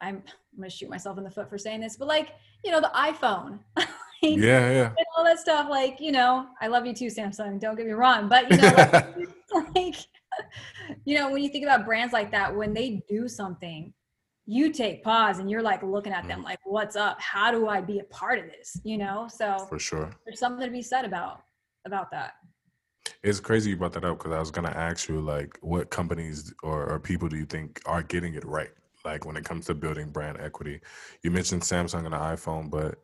i'm, 0.00 0.16
I'm 0.16 0.58
gonna 0.58 0.70
shoot 0.70 0.88
myself 0.88 1.18
in 1.18 1.24
the 1.24 1.30
foot 1.30 1.48
for 1.48 1.58
saying 1.58 1.80
this 1.80 1.96
but 1.96 2.08
like 2.08 2.30
you 2.64 2.70
know 2.70 2.80
the 2.80 2.92
iphone. 2.94 3.58
Like, 4.24 4.36
yeah 4.36 4.70
yeah. 4.70 4.86
and 4.86 5.06
all 5.16 5.24
that 5.24 5.40
stuff 5.40 5.66
like 5.68 6.00
you 6.00 6.12
know 6.12 6.46
i 6.60 6.68
love 6.68 6.86
you 6.86 6.94
too 6.94 7.08
samsung 7.08 7.58
don't 7.58 7.74
get 7.74 7.86
me 7.86 7.92
wrong 7.92 8.28
but 8.28 8.48
you 8.48 8.56
know 8.56 8.72
like, 8.76 9.74
like 9.74 9.96
you 11.04 11.18
know 11.18 11.28
when 11.28 11.42
you 11.42 11.48
think 11.48 11.64
about 11.64 11.84
brands 11.84 12.12
like 12.12 12.30
that 12.30 12.54
when 12.54 12.72
they 12.72 13.02
do 13.08 13.26
something 13.26 13.92
you 14.46 14.72
take 14.72 15.02
pause 15.02 15.40
and 15.40 15.50
you're 15.50 15.60
like 15.60 15.82
looking 15.82 16.12
at 16.12 16.28
them 16.28 16.42
mm. 16.42 16.44
like 16.44 16.60
what's 16.64 16.94
up? 16.94 17.20
How 17.20 17.50
do 17.50 17.68
i 17.68 17.80
be 17.80 17.98
a 17.98 18.04
part 18.04 18.38
of 18.38 18.46
this? 18.46 18.80
You 18.84 18.98
know? 18.98 19.28
So 19.28 19.66
for 19.68 19.78
sure. 19.78 20.10
there's 20.24 20.38
something 20.38 20.64
to 20.64 20.72
be 20.72 20.82
said 20.82 21.04
about 21.04 21.42
about 21.84 22.10
that 22.12 22.34
it's 23.22 23.38
crazy 23.38 23.70
you 23.70 23.76
brought 23.76 23.92
that 23.92 24.04
up 24.04 24.18
because 24.18 24.32
I 24.32 24.40
was 24.40 24.50
gonna 24.50 24.70
ask 24.70 25.08
you 25.08 25.20
like 25.20 25.58
what 25.60 25.90
companies 25.90 26.52
or, 26.62 26.90
or 26.90 26.98
people 26.98 27.28
do 27.28 27.36
you 27.36 27.46
think 27.46 27.80
are 27.86 28.02
getting 28.02 28.34
it 28.34 28.44
right? 28.44 28.70
Like 29.04 29.24
when 29.24 29.36
it 29.36 29.44
comes 29.44 29.66
to 29.66 29.74
building 29.74 30.10
brand 30.10 30.38
equity. 30.40 30.80
You 31.22 31.30
mentioned 31.30 31.62
Samsung 31.62 32.04
and 32.04 32.12
the 32.12 32.18
iPhone, 32.18 32.70
but 32.70 32.96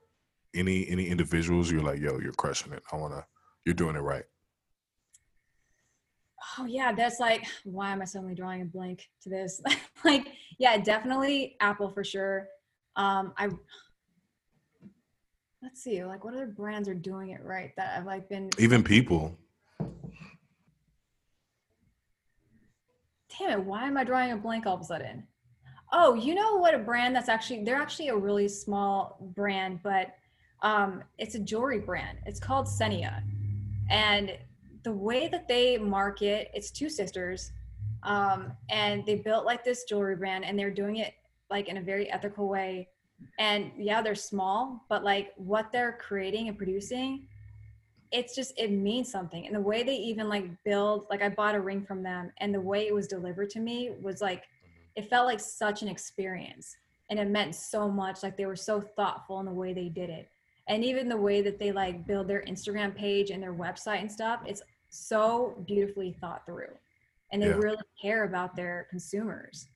any 0.55 0.89
any 0.89 1.07
individuals 1.07 1.71
you're 1.71 1.83
like, 1.83 2.01
yo, 2.01 2.19
you're 2.19 2.33
crushing 2.33 2.73
it. 2.73 2.83
I 2.93 2.97
wanna 2.97 3.25
you're 3.65 3.75
doing 3.75 3.97
it 3.97 4.01
right. 4.01 4.25
Oh 6.59 6.65
yeah, 6.65 6.93
that's 6.93 7.21
like 7.21 7.47
why 7.65 7.93
am 7.93 8.03
I 8.03 8.05
suddenly 8.05 8.35
drawing 8.35 8.63
a 8.63 8.65
blank 8.65 9.09
to 9.23 9.29
this? 9.29 9.61
like, 10.05 10.27
yeah, 10.59 10.79
definitely 10.79 11.57
Apple 11.61 11.91
for 11.91 12.03
sure. 12.03 12.49
Um 12.97 13.35
I 13.37 13.51
let's 15.63 15.83
see, 15.83 16.05
like 16.05 16.25
what 16.25 16.35
other 16.35 16.47
brands 16.47 16.89
are 16.89 16.95
doing 16.95 17.31
it 17.31 17.45
right 17.45 17.73
that 17.77 17.97
I've 17.97 18.07
like 18.07 18.29
been 18.29 18.51
even 18.59 18.83
people 18.83 19.37
damn 23.39 23.61
it, 23.61 23.65
why 23.65 23.87
am 23.87 23.97
I 23.97 24.05
drawing 24.05 24.33
a 24.33 24.37
blank 24.37 24.67
all 24.67 24.75
of 24.75 24.81
a 24.81 24.85
sudden? 24.85 25.27
Oh, 25.93 26.15
you 26.15 26.35
know 26.35 26.57
what 26.57 26.75
a 26.75 26.79
brand 26.79 27.15
that's 27.17 27.29
actually 27.29 27.65
they're 27.65 27.81
actually 27.81 28.09
a 28.09 28.17
really 28.17 28.49
small 28.49 29.19
brand, 29.35 29.81
but 29.83 30.15
um, 30.63 31.03
it's 31.19 31.35
a 31.35 31.39
jewelry 31.39 31.79
brand. 31.79 32.19
It's 32.27 32.41
called 32.41 32.67
Senia. 32.67 33.23
And 33.91 34.37
the 34.83 34.93
way 34.93 35.29
that 35.29 35.49
they 35.49 35.79
market, 35.79 36.51
it's 36.53 36.71
two 36.71 36.91
sisters. 36.91 37.53
Um, 38.03 38.53
and 38.69 39.05
they 39.07 39.17
built 39.17 39.45
like 39.45 39.65
this 39.65 39.85
jewelry 39.85 40.17
brand 40.17 40.45
and 40.45 40.59
they're 40.59 40.71
doing 40.71 40.97
it 40.97 41.15
like 41.51 41.69
in 41.69 41.79
a 41.79 41.83
very 41.83 42.11
ethical 42.11 42.49
way. 42.49 42.89
And 43.39 43.73
yeah, 43.77 44.03
they're 44.03 44.15
small, 44.15 44.85
but 44.89 45.03
like 45.03 45.33
what 45.37 45.73
they're 45.73 45.99
creating 46.01 46.49
and 46.49 46.57
producing 46.57 47.27
it's 48.13 48.35
just 48.35 48.53
it 48.59 48.71
means 48.71 49.11
something. 49.11 49.47
And 49.47 49.55
the 49.55 49.61
way 49.61 49.83
they 49.83 49.97
even 49.97 50.29
like 50.29 50.47
build 50.65 51.07
like 51.11 51.23
i 51.23 51.29
bought 51.29 51.55
a 51.55 51.61
ring 51.61 51.85
from 51.85 52.03
them 52.03 52.31
and 52.39 52.55
the 52.55 52.61
way 52.61 52.87
it 52.87 52.95
was 52.95 53.07
delivered 53.07 53.51
to 53.51 53.61
me 53.61 53.93
was 54.01 54.21
like 54.21 54.41
mm-hmm. 54.41 55.03
it 55.03 55.11
felt 55.11 55.27
like 55.27 55.41
such 55.41 55.83
an 55.83 55.89
experience. 55.89 56.77
And 57.11 57.19
it 57.19 57.29
meant 57.29 57.55
so 57.55 57.89
much 57.89 58.23
like 58.23 58.37
they 58.37 58.47
were 58.47 58.57
so 58.57 58.81
thoughtful 58.81 59.41
in 59.41 59.47
the 59.47 59.53
way 59.53 59.73
they 59.73 59.89
did 59.89 60.11
it. 60.11 60.29
And 60.69 60.85
even 60.85 61.09
the 61.09 61.17
way 61.17 61.41
that 61.41 61.59
they 61.59 61.73
like 61.73 62.07
build 62.07 62.29
their 62.29 62.43
instagram 62.43 62.95
page 62.95 63.31
and 63.31 63.43
their 63.43 63.55
website 63.55 64.01
and 64.01 64.13
stuff 64.13 64.41
it's 64.47 64.63
so 64.91 65.63
beautifully 65.67 66.17
thought 66.21 66.45
through. 66.47 66.73
And 67.33 67.43
they 67.43 67.49
yeah. 67.49 67.55
really 67.55 67.83
care 68.01 68.25
about 68.25 68.57
their 68.57 68.87
consumers. 68.91 69.67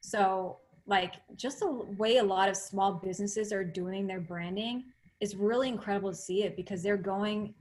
So 0.00 0.58
like 0.86 1.14
just 1.36 1.60
the 1.60 1.70
way 1.98 2.18
a 2.18 2.24
lot 2.24 2.48
of 2.48 2.56
small 2.56 2.92
businesses 2.92 3.52
are 3.52 3.64
doing 3.64 4.06
their 4.06 4.20
branding 4.20 4.84
is 5.20 5.34
really 5.34 5.68
incredible 5.68 6.10
to 6.10 6.16
see 6.16 6.42
it 6.42 6.56
because 6.56 6.82
they're 6.82 6.96
going 6.96 7.54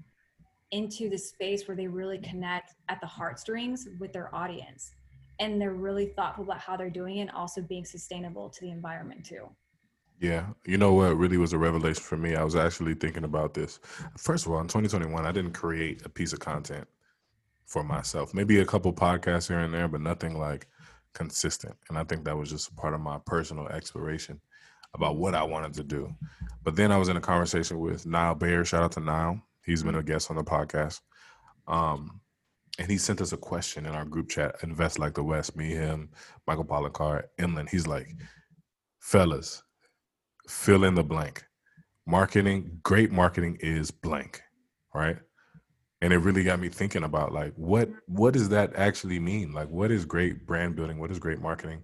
into 0.72 1.09
the 1.09 1.18
space 1.18 1.68
where 1.68 1.78
they 1.78 1.88
really 1.88 2.18
mm-hmm. 2.18 2.32
connect 2.32 2.74
at 2.89 2.99
the 3.01 3.07
heartstrings 3.07 3.88
with 3.99 4.13
their 4.13 4.34
audience. 4.34 4.91
And 5.39 5.61
they're 5.61 5.74
really 5.74 6.07
thoughtful 6.07 6.45
about 6.45 6.59
how 6.59 6.78
they're 6.78 6.89
doing 6.89 7.18
it 7.18 7.22
and 7.22 7.32
also 7.32 7.61
being 7.61 7.86
sustainable 7.86 8.49
to 8.49 8.61
the 8.61 8.72
environment 8.72 9.26
too. 9.26 9.49
Yeah 10.20 10.45
you 10.66 10.78
know 10.78 10.93
what 10.93 11.18
really 11.18 11.38
was 11.38 11.51
a 11.53 11.57
revelation 11.57 12.01
for 12.01 12.18
me? 12.18 12.36
I 12.36 12.43
was 12.43 12.55
actually 12.55 12.93
thinking 12.93 13.26
about 13.26 13.53
this. 13.53 13.80
First 14.18 14.45
of 14.45 14.53
all 14.53 14.61
in 14.61 14.68
2021 14.68 15.26
i 15.26 15.32
didn't 15.32 15.51
create 15.51 16.05
a 16.05 16.09
piece 16.09 16.32
of 16.32 16.39
content 16.39 16.88
for 17.66 17.84
myself. 17.84 18.34
Maybe 18.34 18.59
a 18.59 18.66
couple 18.66 18.93
podcasts 18.93 19.49
here 19.49 19.59
and 19.59 19.74
there 19.74 19.89
but 19.89 20.01
nothing 20.01 20.39
like 20.39 20.68
consistent. 21.13 21.76
And 21.89 21.97
i 21.97 22.05
think 22.05 22.24
that 22.24 22.38
was 22.38 22.49
just 22.49 22.74
part 22.78 22.93
of 22.93 23.01
my 23.01 23.20
personal 23.26 23.68
exploration 23.68 24.39
about 24.93 25.18
what 25.18 25.36
i 25.36 25.43
wanted 25.43 25.74
to 25.74 25.84
do. 25.84 26.16
But 26.63 26.78
then 26.78 26.93
i 26.93 26.97
was 26.97 27.09
in 27.09 27.18
a 27.18 27.22
conversation 27.22 27.80
with 27.80 28.05
Niall 28.05 28.36
Bayer 28.36 28.63
shout 28.63 28.84
out 28.84 28.93
to 28.93 29.01
Niall 29.01 29.41
He's 29.66 29.84
been 29.84 29.95
a 29.95 30.03
guest 30.03 30.30
on 30.30 30.38
the 30.38 30.43
podcast. 30.43 31.01
Um, 31.68 32.22
and 32.78 32.89
he 32.89 32.97
sent 32.97 33.22
us 33.22 33.32
a 33.32 33.38
question 33.38 33.86
in 33.86 33.93
our 33.93 34.05
group 34.05 34.30
chat, 34.30 34.55
Invest 34.61 34.99
Like 34.99 35.13
the 35.13 35.24
West, 35.24 35.55
me, 35.55 35.70
him, 35.70 36.09
Michael 36.45 36.66
Pollicard, 36.66 37.24
Emlyn. 37.39 37.68
He's 37.68 37.88
like, 37.88 38.07
fellas, 38.99 39.63
fill 40.47 40.84
in 40.84 40.95
the 40.95 41.03
blank. 41.03 41.43
Marketing, 42.05 42.80
great 42.84 43.11
marketing 43.11 43.57
is 43.61 43.91
blank, 43.91 44.41
right? 44.93 45.18
And 46.01 46.13
it 46.13 46.18
really 46.18 46.43
got 46.43 46.59
me 46.59 46.70
thinking 46.70 47.03
about 47.03 47.32
like 47.32 47.53
what 47.55 47.89
what 48.05 48.34
does 48.34 48.49
that 48.49 48.76
actually 48.76 49.20
mean? 49.20 49.53
Like 49.53 49.70
what 49.70 49.89
is 49.89 50.05
great 50.05 50.45
brand 50.45 50.76
building? 50.76 50.99
What 50.99 51.09
is 51.09 51.18
great 51.18 51.41
marketing? 51.41 51.82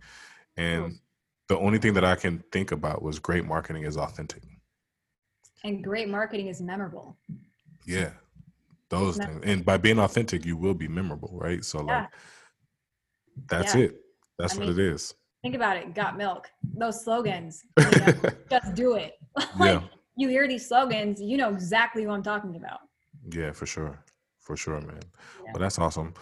And 0.57 0.99
the 1.47 1.57
only 1.57 1.79
thing 1.79 1.93
that 1.93 2.05
I 2.05 2.15
can 2.15 2.43
think 2.51 2.71
about 2.71 3.01
was 3.01 3.17
great 3.17 3.45
marketing 3.45 3.83
is 3.83 3.97
authentic. 3.97 4.43
And 5.63 5.83
great 5.83 6.09
marketing 6.09 6.47
is 6.47 6.61
memorable. 6.61 7.17
Yeah. 7.85 8.11
Those 8.89 9.17
things. 9.17 9.41
And 9.43 9.65
by 9.65 9.77
being 9.77 9.99
authentic, 9.99 10.45
you 10.45 10.57
will 10.57 10.73
be 10.73 10.87
memorable, 10.87 11.31
right? 11.33 11.63
So 11.63 11.79
yeah. 11.79 12.01
like 12.01 12.09
that's 13.47 13.75
yeah. 13.75 13.83
it. 13.83 14.01
That's 14.37 14.55
I 14.55 14.57
what 14.59 14.67
mean, 14.67 14.79
it 14.79 14.93
is. 14.93 15.13
Think 15.41 15.55
about 15.55 15.77
it. 15.77 15.95
Got 15.95 16.17
milk. 16.17 16.49
Those 16.75 17.03
slogans. 17.03 17.63
You 17.79 17.99
know, 17.99 18.29
just 18.49 18.75
do 18.75 18.95
it. 18.95 19.13
like 19.59 19.81
you 20.17 20.27
hear 20.27 20.47
these 20.47 20.67
slogans, 20.67 21.21
you 21.21 21.37
know 21.37 21.49
exactly 21.49 22.05
what 22.05 22.13
I'm 22.13 22.23
talking 22.23 22.55
about. 22.55 22.79
Yeah, 23.31 23.51
for 23.51 23.65
sure. 23.65 23.97
For 24.39 24.57
sure, 24.57 24.81
man. 24.81 24.99
But 25.53 25.59
that's 25.59 25.79
awesome. 25.79 26.13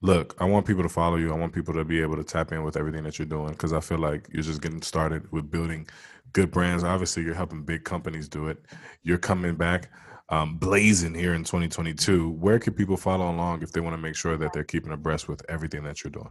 Look, 0.00 0.36
I 0.38 0.44
want 0.44 0.66
people 0.66 0.82
to 0.82 0.88
follow 0.88 1.16
you. 1.16 1.32
I 1.32 1.36
want 1.36 1.52
people 1.52 1.74
to 1.74 1.84
be 1.84 2.00
able 2.00 2.16
to 2.16 2.24
tap 2.24 2.52
in 2.52 2.62
with 2.62 2.76
everything 2.76 3.04
that 3.04 3.18
you're 3.18 3.26
doing 3.26 3.50
because 3.50 3.72
I 3.72 3.80
feel 3.80 3.98
like 3.98 4.28
you're 4.32 4.42
just 4.42 4.62
getting 4.62 4.82
started 4.82 5.30
with 5.32 5.50
building 5.50 5.88
good 6.32 6.50
brands. 6.50 6.84
Obviously, 6.84 7.24
you're 7.24 7.34
helping 7.34 7.62
big 7.62 7.84
companies 7.84 8.28
do 8.28 8.48
it. 8.48 8.64
You're 9.02 9.18
coming 9.18 9.56
back 9.56 9.90
um, 10.30 10.56
blazing 10.56 11.14
here 11.14 11.34
in 11.34 11.44
2022. 11.44 12.30
Where 12.30 12.58
can 12.58 12.74
people 12.74 12.96
follow 12.96 13.30
along 13.30 13.62
if 13.62 13.72
they 13.72 13.80
want 13.80 13.94
to 13.94 14.02
make 14.02 14.16
sure 14.16 14.36
that 14.36 14.52
they're 14.52 14.64
keeping 14.64 14.92
abreast 14.92 15.28
with 15.28 15.42
everything 15.48 15.82
that 15.84 16.04
you're 16.04 16.10
doing? 16.10 16.30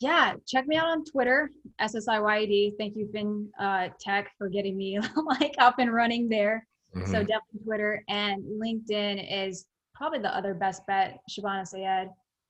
Yeah, 0.00 0.34
check 0.46 0.66
me 0.66 0.76
out 0.76 0.88
on 0.88 1.04
Twitter, 1.04 1.50
SSIYD. 1.80 2.72
Thank 2.78 2.96
you, 2.96 3.08
Fin 3.12 3.48
uh, 3.58 3.88
Tech, 3.98 4.30
for 4.36 4.48
getting 4.48 4.76
me 4.76 4.98
like 5.40 5.54
up 5.58 5.78
and 5.78 5.92
running 5.92 6.28
there. 6.28 6.66
Mm-hmm. 6.94 7.10
So 7.10 7.18
definitely 7.20 7.60
Twitter 7.64 8.04
and 8.08 8.42
LinkedIn 8.44 9.48
is 9.48 9.66
probably 9.94 10.18
the 10.18 10.34
other 10.36 10.54
best 10.54 10.86
bet. 10.86 11.20
Shabana 11.30 11.62
Siyed. 11.62 12.08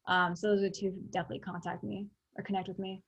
Um, 0.08 0.34
so 0.34 0.48
those 0.48 0.62
are 0.62 0.70
two. 0.70 0.92
Definitely 1.10 1.40
contact 1.40 1.84
me 1.84 2.06
or 2.36 2.42
connect 2.42 2.68
with 2.68 2.78
me. 2.78 3.02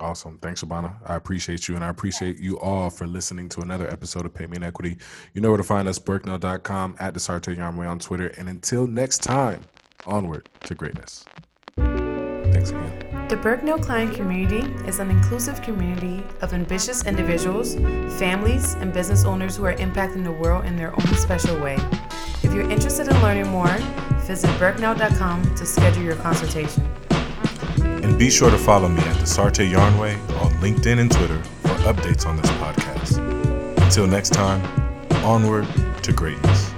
Awesome. 0.00 0.38
Thanks, 0.38 0.62
Shabana. 0.62 0.96
I 1.06 1.14
appreciate 1.14 1.68
you. 1.68 1.76
And 1.76 1.84
I 1.84 1.88
appreciate 1.88 2.38
you 2.38 2.58
all 2.58 2.90
for 2.90 3.06
listening 3.06 3.48
to 3.50 3.60
another 3.60 3.88
episode 3.88 4.26
of 4.26 4.34
Pay 4.34 4.46
Me 4.46 4.56
In 4.56 4.62
Equity. 4.62 4.96
You 5.34 5.40
know 5.40 5.50
where 5.50 5.58
to 5.58 5.64
find 5.64 5.88
us, 5.88 5.98
berknell.com, 5.98 6.96
at 6.98 7.14
the 7.14 7.20
Yarnway 7.20 7.88
on 7.88 7.98
Twitter. 7.98 8.28
And 8.38 8.48
until 8.48 8.86
next 8.86 9.18
time, 9.18 9.62
onward 10.06 10.48
to 10.64 10.74
greatness. 10.74 11.24
Thanks 11.76 12.70
again. 12.70 13.26
The 13.28 13.36
Berknell 13.36 13.82
Client 13.82 14.14
Community 14.14 14.70
is 14.86 14.98
an 14.98 15.10
inclusive 15.10 15.62
community 15.62 16.22
of 16.42 16.52
ambitious 16.52 17.06
individuals, 17.06 17.74
families, 18.18 18.74
and 18.74 18.92
business 18.92 19.24
owners 19.24 19.56
who 19.56 19.64
are 19.64 19.74
impacting 19.74 20.24
the 20.24 20.32
world 20.32 20.66
in 20.66 20.76
their 20.76 20.92
own 20.92 21.14
special 21.16 21.58
way. 21.58 21.78
If 22.42 22.52
you're 22.52 22.70
interested 22.70 23.08
in 23.08 23.22
learning 23.22 23.48
more, 23.48 23.74
visit 24.26 24.50
berknell.com 24.60 25.54
to 25.54 25.66
schedule 25.66 26.02
your 26.02 26.16
consultation. 26.16 26.86
And 28.14 28.20
be 28.20 28.30
sure 28.30 28.48
to 28.48 28.56
follow 28.56 28.88
me 28.88 29.00
at 29.00 29.16
Dasarte 29.16 29.68
Yarnway 29.68 30.14
on 30.40 30.52
LinkedIn 30.60 31.00
and 31.00 31.10
Twitter 31.10 31.42
for 31.62 31.74
updates 31.90 32.26
on 32.26 32.36
this 32.36 32.48
podcast. 32.52 33.18
Until 33.82 34.06
next 34.06 34.32
time, 34.32 34.62
onward 35.24 35.66
to 36.04 36.12
greatness. 36.12 36.73